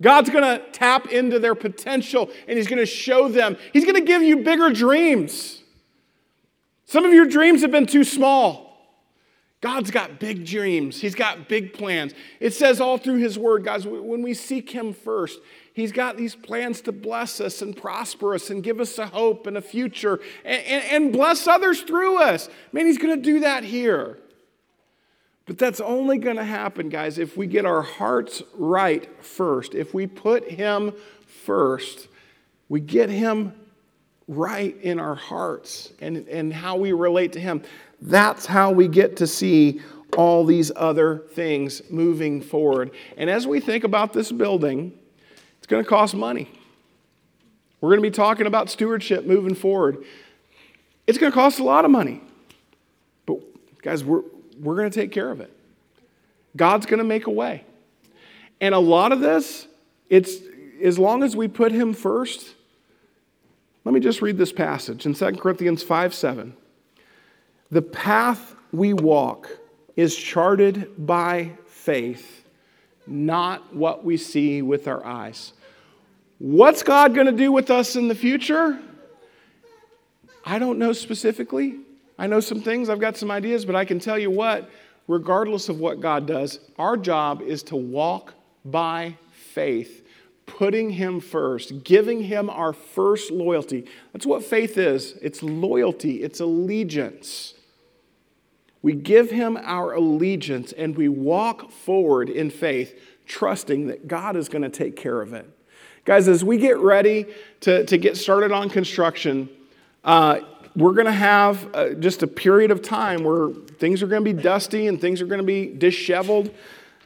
God's 0.01 0.31
going 0.31 0.43
to 0.43 0.65
tap 0.71 1.09
into 1.09 1.39
their 1.39 1.55
potential 1.55 2.31
and 2.49 2.57
He's 2.57 2.67
going 2.67 2.79
to 2.79 2.87
show 2.87 3.29
them. 3.29 3.59
He's 3.75 3.85
going 3.85 3.97
to 3.97 4.07
give 4.07 4.23
you 4.23 4.39
bigger 4.39 4.71
dreams. 4.71 5.63
Some 6.87 7.05
of 7.05 7.13
your 7.13 7.27
dreams 7.27 7.61
have 7.61 7.71
been 7.71 7.85
too 7.85 8.05
small. 8.05 8.66
God's 9.61 9.91
got 9.91 10.21
big 10.21 10.45
dreams, 10.45 11.01
He's 11.01 11.15
got 11.15 11.49
big 11.49 11.73
plans. 11.73 12.13
It 12.41 12.53
says 12.53 12.81
all 12.81 12.99
through 12.99 13.19
His 13.19 13.39
Word, 13.39 13.65
guys, 13.65 13.87
when 13.87 14.23
we 14.23 14.35
seek 14.35 14.71
Him 14.71 14.93
first, 14.93 15.41
He's 15.73 15.93
got 15.93 16.17
these 16.17 16.35
plans 16.35 16.81
to 16.83 16.93
bless 16.93 17.41
us 17.41 17.61
and 17.63 17.77
prosper 17.77 18.35
us 18.35 18.49
and 18.51 18.63
give 18.63 18.81
us 18.81 18.99
a 18.99 19.07
hope 19.07 19.47
and 19.47 19.57
a 19.57 19.63
future 19.63 20.21
and, 20.45 20.63
and, 20.65 20.85
and 20.85 21.13
bless 21.13 21.47
others 21.47 21.83
through 21.83 22.23
us. 22.23 22.49
Man, 22.73 22.87
He's 22.87 22.99
going 22.99 23.17
to 23.17 23.23
do 23.23 23.41
that 23.41 23.65
here. 23.65 24.19
But 25.47 25.59
that's 25.59 25.81
only 25.81 26.19
going 26.19 26.37
to 26.37 26.45
happen, 26.45 26.89
guys, 26.89 27.19
if 27.19 27.37
we 27.37 27.47
get 27.47 27.65
our 27.65 27.83
hearts 27.83 28.43
right 28.55 29.09
first. 29.25 29.75
If 29.75 29.95
we 29.95 30.07
put 30.07 30.51
Him 30.51 30.93
first, 31.27 32.09
we 32.69 32.81
get 32.81 33.09
Him 33.09 33.55
right 34.29 34.77
in 34.83 34.99
our 34.99 35.15
hearts 35.15 35.93
and, 36.01 36.27
and 36.29 36.53
how 36.53 36.77
we 36.77 36.93
relate 36.93 37.33
to 37.35 37.41
Him. 37.41 37.63
That's 38.01 38.47
how 38.47 38.73
we 38.73 38.89
get 38.89 39.17
to 39.19 39.27
see 39.27 39.81
all 40.17 40.45
these 40.45 40.73
other 40.75 41.19
things 41.33 41.83
moving 41.91 42.41
forward. 42.41 42.91
And 43.17 43.29
as 43.29 43.47
we 43.47 43.61
think 43.61 43.85
about 43.85 44.13
this 44.13 44.33
building, 44.33 44.93
it's 45.59 45.67
going 45.67 45.83
to 45.83 45.89
cost 45.89 46.15
money. 46.15 46.51
We're 47.81 47.91
going 47.91 48.03
to 48.03 48.09
be 48.09 48.15
talking 48.15 48.47
about 48.47 48.71
stewardship 48.71 49.27
moving 49.27 49.55
forward. 49.55 50.05
It's 51.07 51.19
going 51.19 51.31
to 51.31 51.35
cost 51.35 51.59
a 51.59 51.65
lot 51.65 51.85
of 51.85 51.91
money. 51.91 52.23
But, 53.27 53.41
guys, 53.83 54.05
we're, 54.05 54.23
we're 54.61 54.77
going 54.77 54.91
to 54.91 55.01
take 55.01 55.13
care 55.13 55.31
of 55.31 55.41
it. 55.41 55.53
God's 56.57 56.87
going 56.87 56.99
to 56.99 57.05
make 57.05 57.27
a 57.27 57.31
way. 57.31 57.65
And 58.61 58.75
a 58.75 58.79
lot 58.79 59.13
of 59.13 59.21
this, 59.21 59.67
it's 60.09 60.37
as 60.83 60.99
long 60.99 61.23
as 61.23 61.37
we 61.37 61.49
put 61.49 61.73
him 61.73 61.93
first. 61.93 62.55
Let 63.85 63.93
me 63.93 64.01
just 64.01 64.23
read 64.23 64.39
this 64.39 64.53
passage 64.53 65.07
in 65.07 65.15
2 65.15 65.33
Corinthians 65.33 65.83
5 65.83 66.15
7. 66.15 66.57
The 67.71 67.83
path 67.83 68.55
we 68.73 68.93
walk 68.93 69.51
is 69.97 70.15
charted 70.15 71.07
by 71.07 71.53
faith, 71.67 72.45
not 73.07 73.75
what 73.75 74.05
we 74.05 74.17
see 74.17 74.63
with 74.63 74.87
our 74.87 75.05
eyes. 75.05 75.53
What's 76.39 76.83
God 76.83 77.15
going 77.15 77.27
to 77.27 77.33
do 77.33 77.51
with 77.51 77.71
us 77.71 77.97
in 77.97 78.09
the 78.09 78.15
future? 78.15 78.79
I 80.45 80.59
don't 80.59 80.79
know 80.79 80.93
specifically. 80.93 81.81
I 82.19 82.27
know 82.27 82.41
some 82.41 82.61
things, 82.61 82.89
I've 82.89 83.01
got 83.01 83.17
some 83.17 83.31
ideas, 83.31 83.65
but 83.65 83.75
I 83.75 83.85
can 83.85 83.99
tell 83.99 84.19
you 84.19 84.31
what, 84.31 84.71
regardless 85.09 85.69
of 85.69 85.81
what 85.81 86.01
God 86.01 86.27
does, 86.27 86.61
our 86.79 86.97
job 86.97 87.43
is 87.43 87.63
to 87.65 87.77
walk 87.77 88.35
by 88.65 89.17
faith, 89.33 90.07
putting 90.47 90.91
Him 90.91 91.21
first, 91.21 91.85
giving 91.85 92.23
Him 92.23 92.49
our 92.49 92.73
first 92.73 93.31
loyalty. 93.31 93.87
That's 94.13 94.27
what 94.27 94.45
faith 94.45 94.79
is 94.79 95.15
it's 95.21 95.43
loyalty, 95.43 96.23
it's 96.23 96.41
allegiance. 96.41 97.55
We 98.87 98.95
give 98.95 99.33
Him 99.33 99.59
our 99.61 99.95
allegiance 99.95 100.71
and 100.71 100.97
we 100.97 101.09
walk 101.09 101.73
forward 101.73 102.31
in 102.31 102.51
faith, 102.51 102.97
trusting 103.27 103.89
that 103.89 104.07
God 104.07 104.37
is 104.37 104.49
going 104.49 104.63
to 104.63 104.69
take 104.69 104.95
care 104.95 105.21
of 105.21 105.35
it. 105.35 105.45
Guys, 106.05 106.29
as 106.29 106.45
we 106.45 106.57
get 106.57 106.79
ready 106.79 107.27
to, 107.63 107.85
to 107.85 107.99
get 107.99 108.17
started 108.17 108.53
on 108.53 108.71
construction, 108.71 109.49
uh, 110.05 110.39
we're 110.77 110.93
going 110.93 111.07
to 111.07 111.11
have 111.11 111.75
uh, 111.75 111.95
just 111.95 112.23
a 112.23 112.29
period 112.29 112.71
of 112.71 112.81
time 112.81 113.25
where 113.25 113.49
things 113.77 114.05
are 114.05 114.07
going 114.07 114.25
to 114.25 114.33
be 114.33 114.41
dusty 114.41 114.87
and 114.87 115.01
things 115.01 115.21
are 115.21 115.27
going 115.27 115.41
to 115.41 115.45
be 115.45 115.67
disheveled. 115.67 116.55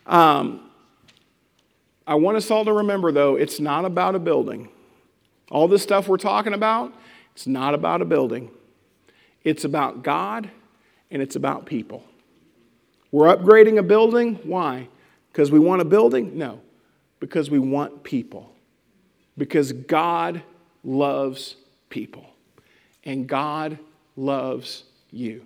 Um, 0.04 0.68
I 2.06 2.16
want 2.16 2.36
us 2.36 2.50
all 2.50 2.66
to 2.66 2.74
remember, 2.74 3.10
though, 3.10 3.36
it's 3.36 3.58
not 3.58 3.86
about 3.86 4.14
a 4.14 4.18
building. 4.18 4.68
All 5.50 5.66
this 5.66 5.82
stuff 5.82 6.08
we're 6.08 6.18
talking 6.18 6.52
about, 6.52 6.92
it's 7.34 7.46
not 7.46 7.72
about 7.72 8.02
a 8.02 8.04
building. 8.04 8.50
It's 9.44 9.64
about 9.64 10.02
God 10.02 10.50
and 11.10 11.20
it's 11.22 11.36
about 11.36 11.66
people. 11.66 12.04
We're 13.12 13.34
upgrading 13.34 13.78
a 13.78 13.82
building. 13.82 14.36
Why? 14.44 14.88
Because 15.32 15.50
we 15.50 15.58
want 15.58 15.82
a 15.82 15.84
building? 15.84 16.36
No, 16.38 16.60
because 17.18 17.50
we 17.50 17.58
want 17.58 18.02
people. 18.02 18.52
Because 19.36 19.72
God 19.72 20.42
loves 20.84 21.56
people 21.88 22.26
and 23.04 23.26
God 23.26 23.78
loves 24.16 24.84
you. 25.10 25.44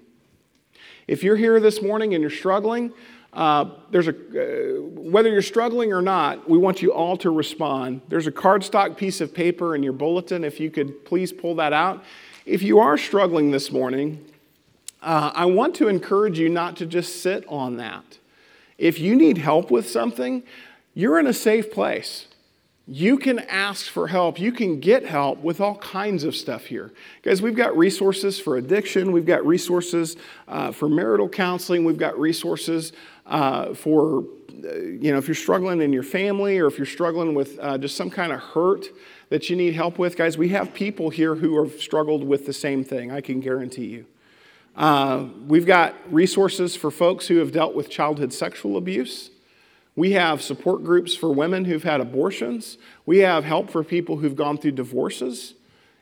If 1.07 1.23
you're 1.23 1.37
here 1.37 1.61
this 1.61 1.83
morning 1.83 2.15
and 2.15 2.21
you're 2.21 2.31
struggling, 2.31 2.93
uh, 3.33 3.67
there's 3.91 4.09
a 4.09 4.13
uh, 4.13 4.81
whether 4.81 5.29
you're 5.29 5.43
struggling 5.43 5.93
or 5.93 6.01
not, 6.01 6.49
we 6.49 6.57
want 6.57 6.83
you 6.83 6.93
all 6.93 7.17
to 7.19 7.31
respond. 7.31 8.01
There's 8.09 8.27
a 8.27 8.33
cardstock 8.33 8.97
piece 8.97 9.21
of 9.21 9.35
paper 9.35 9.75
in 9.75 9.83
your 9.83 9.93
bulletin. 9.93 10.45
If 10.45 10.61
you 10.61 10.71
could 10.71 11.05
please 11.05 11.33
pull 11.33 11.57
that 11.57 11.73
out. 11.73 12.05
If 12.47 12.63
you 12.63 12.79
are 12.79 12.97
struggling 12.97 13.51
this 13.51 13.73
morning, 13.73 14.25
uh, 15.05 15.33
I 15.35 15.45
want 15.45 15.75
to 15.77 15.89
encourage 15.89 16.39
you 16.39 16.49
not 16.49 16.77
to 16.77 16.87
just 16.87 17.23
sit 17.23 17.45
on 17.49 17.77
that. 17.77 18.19
If 18.79 18.99
you 18.99 19.15
need 19.15 19.39
help 19.39 19.71
with 19.71 19.89
something, 19.89 20.43
you're 20.95 21.19
in 21.21 21.27
a 21.27 21.33
safe 21.33 21.71
place. 21.71 22.27
You 22.87 23.17
can 23.17 23.39
ask 23.39 23.87
for 23.87 24.09
help. 24.09 24.39
You 24.39 24.53
can 24.53 24.81
get 24.81 25.07
help 25.07 25.39
with 25.39 25.61
all 25.61 25.77
kinds 25.77 26.25
of 26.25 26.37
stuff 26.37 26.67
here. 26.67 26.93
Guys, 27.23 27.41
we've 27.41 27.57
got 27.57 27.77
resources 27.77 28.39
for 28.39 28.57
addiction. 28.57 29.13
We've 29.13 29.25
got 29.25 29.45
resources 29.47 30.17
uh, 30.49 30.71
for 30.71 30.89
marital 30.89 31.29
counseling. 31.29 31.85
We've 31.85 31.97
got 31.99 32.19
resources 32.19 32.93
uh, 33.27 33.73
for, 33.73 34.25
uh, 34.65 34.75
you 34.77 35.13
know, 35.13 35.19
if 35.19 35.29
you're 35.29 35.35
struggling 35.35 35.81
in 35.81 35.95
your 35.95 36.03
family 36.03 36.59
or 36.59 36.67
if 36.67 36.77
you're 36.77 36.87
struggling 36.87 37.35
with 37.35 37.59
uh, 37.59 37.79
just 37.79 37.97
some 37.97 38.11
kind 38.11 38.33
of 38.33 38.41
hurt 38.41 38.87
that 39.31 39.49
you 39.49 39.57
need 39.57 39.75
help 39.75 39.99
with. 39.99 40.17
Guys, 40.17 40.37
we 40.37 40.51
have 40.51 40.75
people 40.75 41.09
here 41.09 41.35
who 41.35 41.63
have 41.63 41.81
struggled 41.81 42.23
with 42.23 42.45
the 42.45 42.53
same 42.53 42.85
thing, 42.85 43.11
I 43.11 43.23
can 43.23 43.41
guarantee 43.41 43.87
you. 43.87 44.07
Uh, 44.77 45.27
we've 45.47 45.67
got 45.67 45.95
resources 46.13 46.75
for 46.75 46.91
folks 46.91 47.29
who 47.29 47.37
have 47.37 47.53
dealt 47.53 47.75
with 47.75 47.89
childhood 47.89 48.33
sexual 48.33 48.77
abuse. 48.77 49.31
We 49.97 50.13
have 50.13 50.43
support 50.43 50.83
groups 50.83 51.15
for 51.15 51.33
women 51.33 51.65
who've 51.65 51.85
had 51.85 52.01
abortions. 52.01 52.79
We 53.07 53.19
have 53.19 53.45
help 53.45 53.71
for 53.71 53.85
people 53.85 54.17
who've 54.17 54.35
gone 54.35 54.59
through 54.59 54.73
divorces 54.73 55.55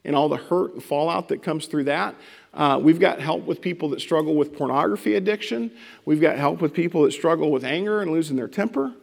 and 0.04 0.16
all 0.16 0.28
the 0.28 0.38
hurt 0.38 0.72
and 0.72 0.82
fallout 0.82 1.28
that 1.28 1.42
comes 1.42 1.66
through 1.66 1.84
that. 1.84 2.14
Uh, 2.54 2.80
we've 2.82 2.98
got 2.98 3.20
help 3.20 3.44
with 3.44 3.60
people 3.60 3.90
that 3.90 4.00
struggle 4.00 4.34
with 4.34 4.56
pornography 4.56 5.16
addiction. 5.16 5.70
We've 6.06 6.20
got 6.20 6.38
help 6.38 6.60
with 6.60 6.72
people 6.72 7.02
that 7.02 7.12
struggle 7.12 7.50
with 7.50 7.64
anger 7.64 8.00
and 8.00 8.10
losing 8.10 8.36
their 8.36 8.48
temper. 8.48 8.94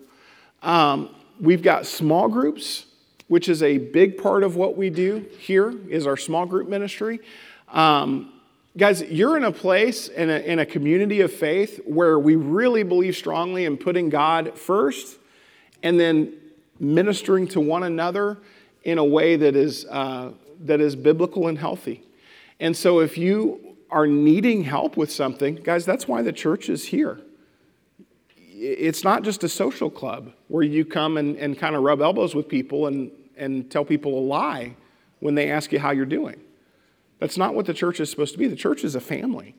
Um, 0.63 1.15
we've 1.39 1.61
got 1.61 1.85
small 1.85 2.27
groups, 2.27 2.85
which 3.27 3.47
is 3.47 3.61
a 3.61 3.77
big 3.77 4.17
part 4.17 4.43
of 4.43 4.55
what 4.55 4.75
we 4.75 4.89
do 4.89 5.25
here 5.39 5.73
is 5.87 6.07
our 6.07 6.17
small 6.17 6.45
group 6.47 6.67
ministry. 6.67 7.19
Um, 7.69 8.33
Guys, 8.77 9.01
you're 9.01 9.35
in 9.35 9.43
a 9.43 9.51
place, 9.51 10.09
in 10.09 10.29
a, 10.29 10.37
in 10.39 10.59
a 10.59 10.65
community 10.65 11.21
of 11.21 11.33
faith 11.33 11.81
where 11.85 12.19
we 12.19 12.35
really 12.35 12.83
believe 12.83 13.15
strongly 13.15 13.65
in 13.65 13.75
putting 13.77 14.09
God 14.09 14.57
first 14.57 15.17
and 15.81 15.99
then 15.99 16.33
ministering 16.79 17.47
to 17.47 17.59
one 17.59 17.81
another 17.81 18.37
in 18.83 18.99
a 18.99 19.03
way 19.03 19.35
that 19.35 19.55
is, 19.55 19.85
uh, 19.85 20.31
that 20.61 20.81
is 20.81 20.95
biblical 20.95 21.47
and 21.47 21.57
healthy. 21.57 22.03
And 22.59 22.77
so 22.77 22.99
if 22.99 23.17
you 23.17 23.75
are 23.89 24.05
needing 24.05 24.63
help 24.63 24.97
with 24.97 25.11
something, 25.11 25.55
guys, 25.55 25.83
that's 25.83 26.07
why 26.07 26.21
the 26.21 26.31
church 26.31 26.69
is 26.69 26.85
here. 26.85 27.19
It's 28.37 29.03
not 29.03 29.23
just 29.23 29.43
a 29.43 29.49
social 29.49 29.89
club 29.89 30.31
where 30.47 30.63
you 30.63 30.85
come 30.85 31.17
and, 31.17 31.37
and 31.37 31.57
kind 31.57 31.75
of 31.75 31.81
rub 31.81 32.01
elbows 32.01 32.35
with 32.35 32.47
people 32.47 32.85
and, 32.85 33.09
and 33.35 33.71
tell 33.71 33.83
people 33.83 34.19
a 34.19 34.21
lie 34.21 34.75
when 35.21 35.33
they 35.33 35.49
ask 35.49 35.71
you 35.71 35.79
how 35.79 35.89
you're 35.89 36.05
doing. 36.05 36.39
That's 37.19 37.37
not 37.37 37.53
what 37.53 37.65
the 37.65 37.73
church 37.73 37.99
is 37.99 38.09
supposed 38.09 38.33
to 38.33 38.39
be. 38.39 38.47
The 38.47 38.55
church 38.55 38.83
is 38.83 38.95
a 38.95 39.01
family. 39.01 39.55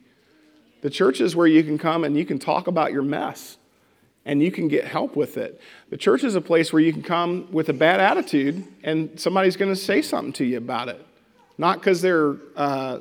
The 0.80 0.90
church 0.90 1.20
is 1.20 1.36
where 1.36 1.46
you 1.46 1.62
can 1.62 1.78
come 1.78 2.04
and 2.04 2.16
you 2.16 2.24
can 2.24 2.38
talk 2.38 2.66
about 2.66 2.92
your 2.92 3.02
mess 3.02 3.58
and 4.24 4.42
you 4.42 4.50
can 4.50 4.68
get 4.68 4.84
help 4.84 5.16
with 5.16 5.36
it. 5.36 5.61
The 5.90 5.96
church 5.96 6.24
is 6.24 6.34
a 6.34 6.40
place 6.40 6.72
where 6.72 6.80
you 6.80 6.92
can 6.92 7.02
come 7.02 7.50
with 7.52 7.68
a 7.68 7.72
bad 7.72 8.00
attitude 8.00 8.66
and 8.82 9.18
somebody's 9.20 9.56
going 9.56 9.72
to 9.72 9.80
say 9.80 10.02
something 10.02 10.32
to 10.34 10.44
you 10.44 10.58
about 10.58 10.88
it. 10.88 11.06
Not 11.58 11.80
because 11.80 12.00
they're 12.00 12.36
uh, 12.56 13.00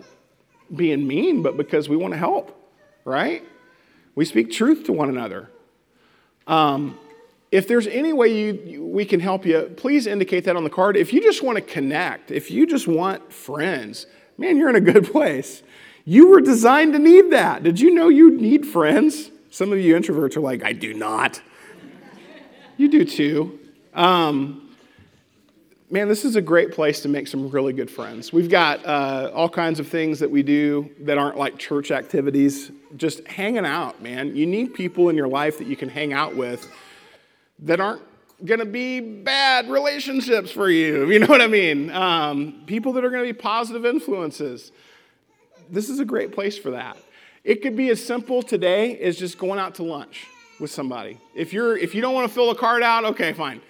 being 0.75 1.07
mean, 1.07 1.41
but 1.41 1.55
because 1.55 1.87
we 1.87 1.95
want 1.95 2.13
to 2.13 2.17
help, 2.17 2.55
right? 3.05 3.43
We 4.15 4.25
speak 4.25 4.51
truth 4.51 4.83
to 4.85 4.93
one 4.93 5.07
another. 5.07 5.49
Um, 6.47 6.99
if 7.51 7.67
there's 7.67 7.87
any 7.87 8.13
way 8.13 8.27
you, 8.27 8.83
we 8.83 9.05
can 9.05 9.19
help 9.19 9.45
you, 9.45 9.71
please 9.77 10.05
indicate 10.07 10.43
that 10.45 10.55
on 10.55 10.63
the 10.63 10.69
card. 10.69 10.97
If 10.97 11.13
you 11.13 11.21
just 11.21 11.41
want 11.41 11.55
to 11.55 11.61
connect, 11.61 12.31
if 12.31 12.51
you 12.51 12.67
just 12.67 12.87
want 12.87 13.31
friends, 13.31 14.05
man, 14.39 14.57
you're 14.57 14.69
in 14.69 14.75
a 14.75 14.81
good 14.81 15.05
place. 15.11 15.61
You 16.05 16.27
were 16.27 16.41
designed 16.41 16.93
to 16.93 16.99
need 16.99 17.31
that. 17.31 17.61
Did 17.61 17.79
you 17.79 17.93
know 17.93 18.09
you 18.09 18.31
need 18.31 18.65
friends? 18.65 19.29
Some 19.51 19.71
of 19.71 19.79
you 19.79 19.95
introverts 19.95 20.35
are 20.37 20.41
like, 20.41 20.63
I 20.63 20.73
do 20.73 20.93
not. 20.93 21.41
You 22.77 22.87
do 22.87 23.03
too. 23.03 23.59
Um, 23.93 24.69
man, 25.91 26.07
this 26.07 26.23
is 26.23 26.35
a 26.35 26.41
great 26.41 26.71
place 26.71 27.01
to 27.01 27.09
make 27.09 27.27
some 27.27 27.49
really 27.49 27.73
good 27.73 27.91
friends. 27.91 28.31
We've 28.31 28.49
got 28.49 28.85
uh, 28.85 29.31
all 29.33 29.49
kinds 29.49 29.79
of 29.79 29.87
things 29.87 30.19
that 30.19 30.31
we 30.31 30.43
do 30.43 30.89
that 31.01 31.17
aren't 31.17 31.37
like 31.37 31.57
church 31.57 31.91
activities, 31.91 32.71
just 32.95 33.27
hanging 33.27 33.65
out, 33.65 34.01
man. 34.01 34.35
You 34.35 34.45
need 34.45 34.73
people 34.73 35.09
in 35.09 35.15
your 35.15 35.27
life 35.27 35.57
that 35.57 35.67
you 35.67 35.75
can 35.75 35.89
hang 35.89 36.13
out 36.13 36.35
with 36.35 36.71
that 37.59 37.79
aren't 37.79 38.01
going 38.43 38.59
to 38.59 38.65
be 38.65 38.99
bad 38.99 39.69
relationships 39.69 40.51
for 40.51 40.69
you. 40.69 41.09
You 41.09 41.19
know 41.19 41.27
what 41.27 41.41
I 41.41 41.47
mean? 41.47 41.91
Um, 41.91 42.63
people 42.65 42.93
that 42.93 43.03
are 43.03 43.09
going 43.09 43.25
to 43.25 43.33
be 43.33 43.37
positive 43.37 43.85
influences. 43.85 44.71
This 45.69 45.89
is 45.89 45.99
a 45.99 46.05
great 46.05 46.31
place 46.31 46.57
for 46.57 46.71
that. 46.71 46.97
It 47.43 47.61
could 47.61 47.75
be 47.75 47.89
as 47.89 48.03
simple 48.03 48.41
today 48.41 48.97
as 48.99 49.17
just 49.17 49.37
going 49.37 49.59
out 49.59 49.75
to 49.75 49.83
lunch 49.83 50.27
with 50.59 50.71
somebody. 50.71 51.17
If 51.33 51.53
you're 51.53 51.77
if 51.77 51.95
you 51.95 52.01
don't 52.01 52.13
want 52.13 52.27
to 52.27 52.33
fill 52.33 52.51
a 52.51 52.55
card 52.55 52.83
out, 52.83 53.05
okay, 53.05 53.33
fine. 53.33 53.61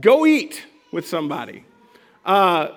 Go 0.00 0.26
eat 0.26 0.64
with 0.92 1.06
somebody. 1.06 1.64
Uh, 2.24 2.68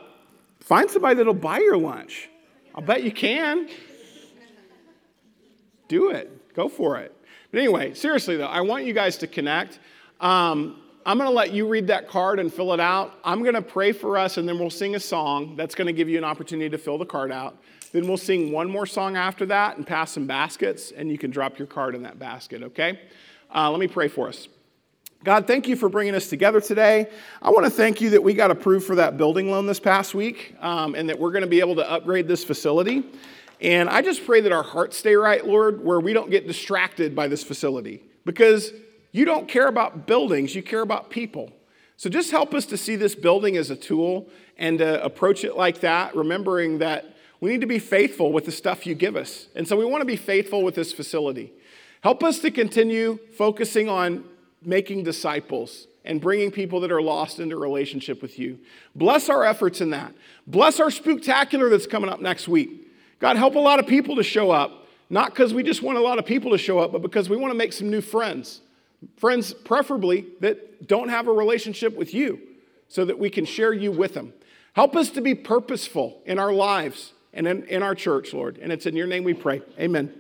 find 0.60 0.90
somebody 0.90 1.16
that'll 1.16 1.34
buy 1.34 1.60
your 1.60 1.78
lunch. 1.78 2.30
I'll 2.76 2.84
bet 2.84 3.04
you 3.04 3.12
can. 3.12 3.70
Do 5.88 6.12
it. 6.12 6.54
Go 6.54 6.68
for 6.70 6.98
it. 6.98 7.16
But 7.52 7.60
anyway, 7.60 7.94
seriously 7.94 8.38
though, 8.38 8.48
I 8.48 8.62
want 8.62 8.86
you 8.86 8.94
guys 8.94 9.18
to 9.18 9.28
connect. 9.28 9.80
Um, 10.20 10.82
I'm 11.08 11.18
going 11.18 11.30
to 11.30 11.34
let 11.34 11.54
you 11.54 11.66
read 11.70 11.88
that 11.88 12.10
card 12.10 12.38
and 12.38 12.54
fill 12.54 12.74
it 12.74 12.82
out. 12.82 13.18
I'm 13.24 13.42
going 13.42 13.56
to 13.56 13.62
pray 13.62 13.94
for 13.94 14.18
us, 14.18 14.36
and 14.36 14.48
then 14.48 14.60
we'll 14.60 14.70
sing 14.70 14.94
a 14.96 15.00
song. 15.00 15.56
That's 15.56 15.74
going 15.74 15.88
to 15.88 15.94
give 15.94 16.10
you 16.10 16.18
an 16.18 16.26
opportunity 16.26 16.70
to 16.70 16.78
fill 16.78 16.98
the 16.98 17.06
card 17.06 17.32
out. 17.32 17.56
Then 17.94 18.10
we'll 18.10 18.18
sing 18.18 18.52
one 18.52 18.70
more 18.70 18.86
song 18.86 19.16
after 19.16 19.46
that 19.46 19.78
and 19.78 19.88
pass 19.88 20.12
some 20.12 20.28
baskets, 20.28 20.92
and 20.92 21.10
you 21.10 21.18
can 21.18 21.32
drop 21.32 21.58
your 21.58 21.66
card 21.66 21.96
in 21.96 22.04
that 22.04 22.20
basket, 22.20 22.62
okay? 22.62 23.00
Uh, 23.56 23.72
let 23.72 23.80
me 23.80 23.88
pray 23.88 24.10
for 24.10 24.28
us. 24.28 24.50
God, 25.24 25.48
thank 25.48 25.70
you 25.70 25.78
for 25.78 25.88
bringing 25.88 26.14
us 26.14 26.28
together 26.28 26.60
today. 26.60 27.08
I 27.42 27.52
want 27.52 27.66
to 27.66 27.72
thank 27.72 28.02
you 28.02 28.10
that 28.10 28.22
we 28.22 28.34
got 28.34 28.52
approved 28.52 28.86
for 28.86 28.96
that 28.96 29.16
building 29.16 29.50
loan 29.50 29.66
this 29.66 29.80
past 29.80 30.14
week 30.14 30.58
um, 30.60 30.94
and 30.94 31.08
that 31.08 31.18
we're 31.18 31.32
going 31.32 31.42
to 31.42 31.50
be 31.50 31.62
able 31.62 31.76
to 31.76 31.90
upgrade 31.90 32.28
this 32.28 32.44
facility. 32.44 33.06
And 33.62 33.88
I 33.90 34.02
just 34.02 34.26
pray 34.26 34.42
that 34.42 34.52
our 34.52 34.62
hearts 34.62 34.98
stay 34.98 35.16
right, 35.16 35.48
Lord, 35.48 35.82
where 35.82 36.02
we 36.02 36.12
don't 36.12 36.30
get 36.30 36.48
distracted 36.48 37.16
by 37.16 37.30
this 37.30 37.46
facility 37.46 38.04
because 38.26 38.74
you 39.18 39.26
don't 39.26 39.48
care 39.48 39.68
about 39.68 40.06
buildings, 40.08 40.56
you 40.56 40.64
care 40.64 40.82
about 40.82 41.10
people. 41.10 41.52
So 41.98 42.10
just 42.10 42.30
help 42.30 42.54
us 42.54 42.66
to 42.68 42.78
see 42.78 42.96
this 42.96 43.16
building 43.16 43.58
as 43.58 43.72
a 43.72 43.76
tool 43.76 44.30
and 44.58 44.78
to 44.78 45.04
approach 45.04 45.44
it 45.44 45.58
like 45.58 45.80
that, 45.80 46.16
remembering 46.16 46.78
that 46.78 47.16
we 47.42 47.50
need 47.50 47.62
to 47.62 47.68
be 47.68 47.80
faithful 47.80 48.32
with 48.32 48.46
the 48.46 48.52
stuff 48.52 48.86
you 48.86 48.96
give 48.96 49.16
us. 49.16 49.48
And 49.56 49.68
so 49.68 49.76
we 49.76 49.86
want 49.86 50.02
to 50.02 50.06
be 50.06 50.16
faithful 50.16 50.64
with 50.64 50.76
this 50.76 50.94
facility. 50.94 51.52
Help 52.02 52.24
us 52.24 52.40
to 52.40 52.52
continue 52.52 53.18
focusing 53.36 53.90
on 53.90 54.24
making 54.62 55.04
disciples 55.04 55.88
and 56.06 56.22
bringing 56.22 56.52
people 56.52 56.80
that 56.82 56.92
are 56.92 57.02
lost 57.02 57.40
into 57.40 57.58
relationship 57.58 58.22
with 58.22 58.40
you. 58.40 58.60
Bless 58.96 59.30
our 59.30 59.44
efforts 59.44 59.82
in 59.82 59.90
that. 59.90 60.14
Bless 60.46 60.80
our 60.80 60.90
spooktacular 60.90 61.70
that's 61.70 61.88
coming 61.88 62.10
up 62.10 62.22
next 62.22 62.48
week. 62.48 62.88
God, 63.20 63.36
help 63.36 63.56
a 63.56 63.60
lot 63.60 63.80
of 63.80 63.88
people 63.88 64.16
to 64.18 64.24
show 64.24 64.52
up, 64.52 64.88
not 65.10 65.32
because 65.32 65.54
we 65.54 65.64
just 65.64 65.82
want 65.82 65.98
a 65.98 66.02
lot 66.02 66.20
of 66.20 66.26
people 66.26 66.52
to 66.52 66.58
show 66.58 66.80
up, 66.80 66.92
but 66.92 67.02
because 67.02 67.30
we 67.30 67.36
want 67.36 67.52
to 67.52 67.58
make 67.58 67.74
some 67.74 67.90
new 67.90 68.02
friends. 68.02 68.62
Friends, 69.18 69.54
preferably 69.54 70.28
that 70.42 70.88
don't 70.88 71.10
have 71.10 71.28
a 71.28 71.32
relationship 71.32 71.96
with 71.96 72.14
you 72.14 72.40
so 72.88 73.06
that 73.06 73.20
we 73.20 73.30
can 73.30 73.46
share 73.46 73.74
you 73.74 73.92
with 73.92 74.14
them. 74.14 74.34
Help 74.74 74.96
us 74.96 75.10
to 75.12 75.22
be 75.22 75.36
purposeful 75.36 76.22
in 76.26 76.40
our 76.40 76.54
lives 76.54 77.14
and 77.34 77.48
in, 77.48 77.64
in 77.66 77.84
our 77.84 77.96
church, 77.96 78.34
Lord. 78.34 78.58
And 78.62 78.72
it's 78.72 78.86
in 78.86 78.96
your 78.96 79.08
name 79.08 79.24
we 79.24 79.34
pray. 79.34 79.62
Amen. 79.80 80.14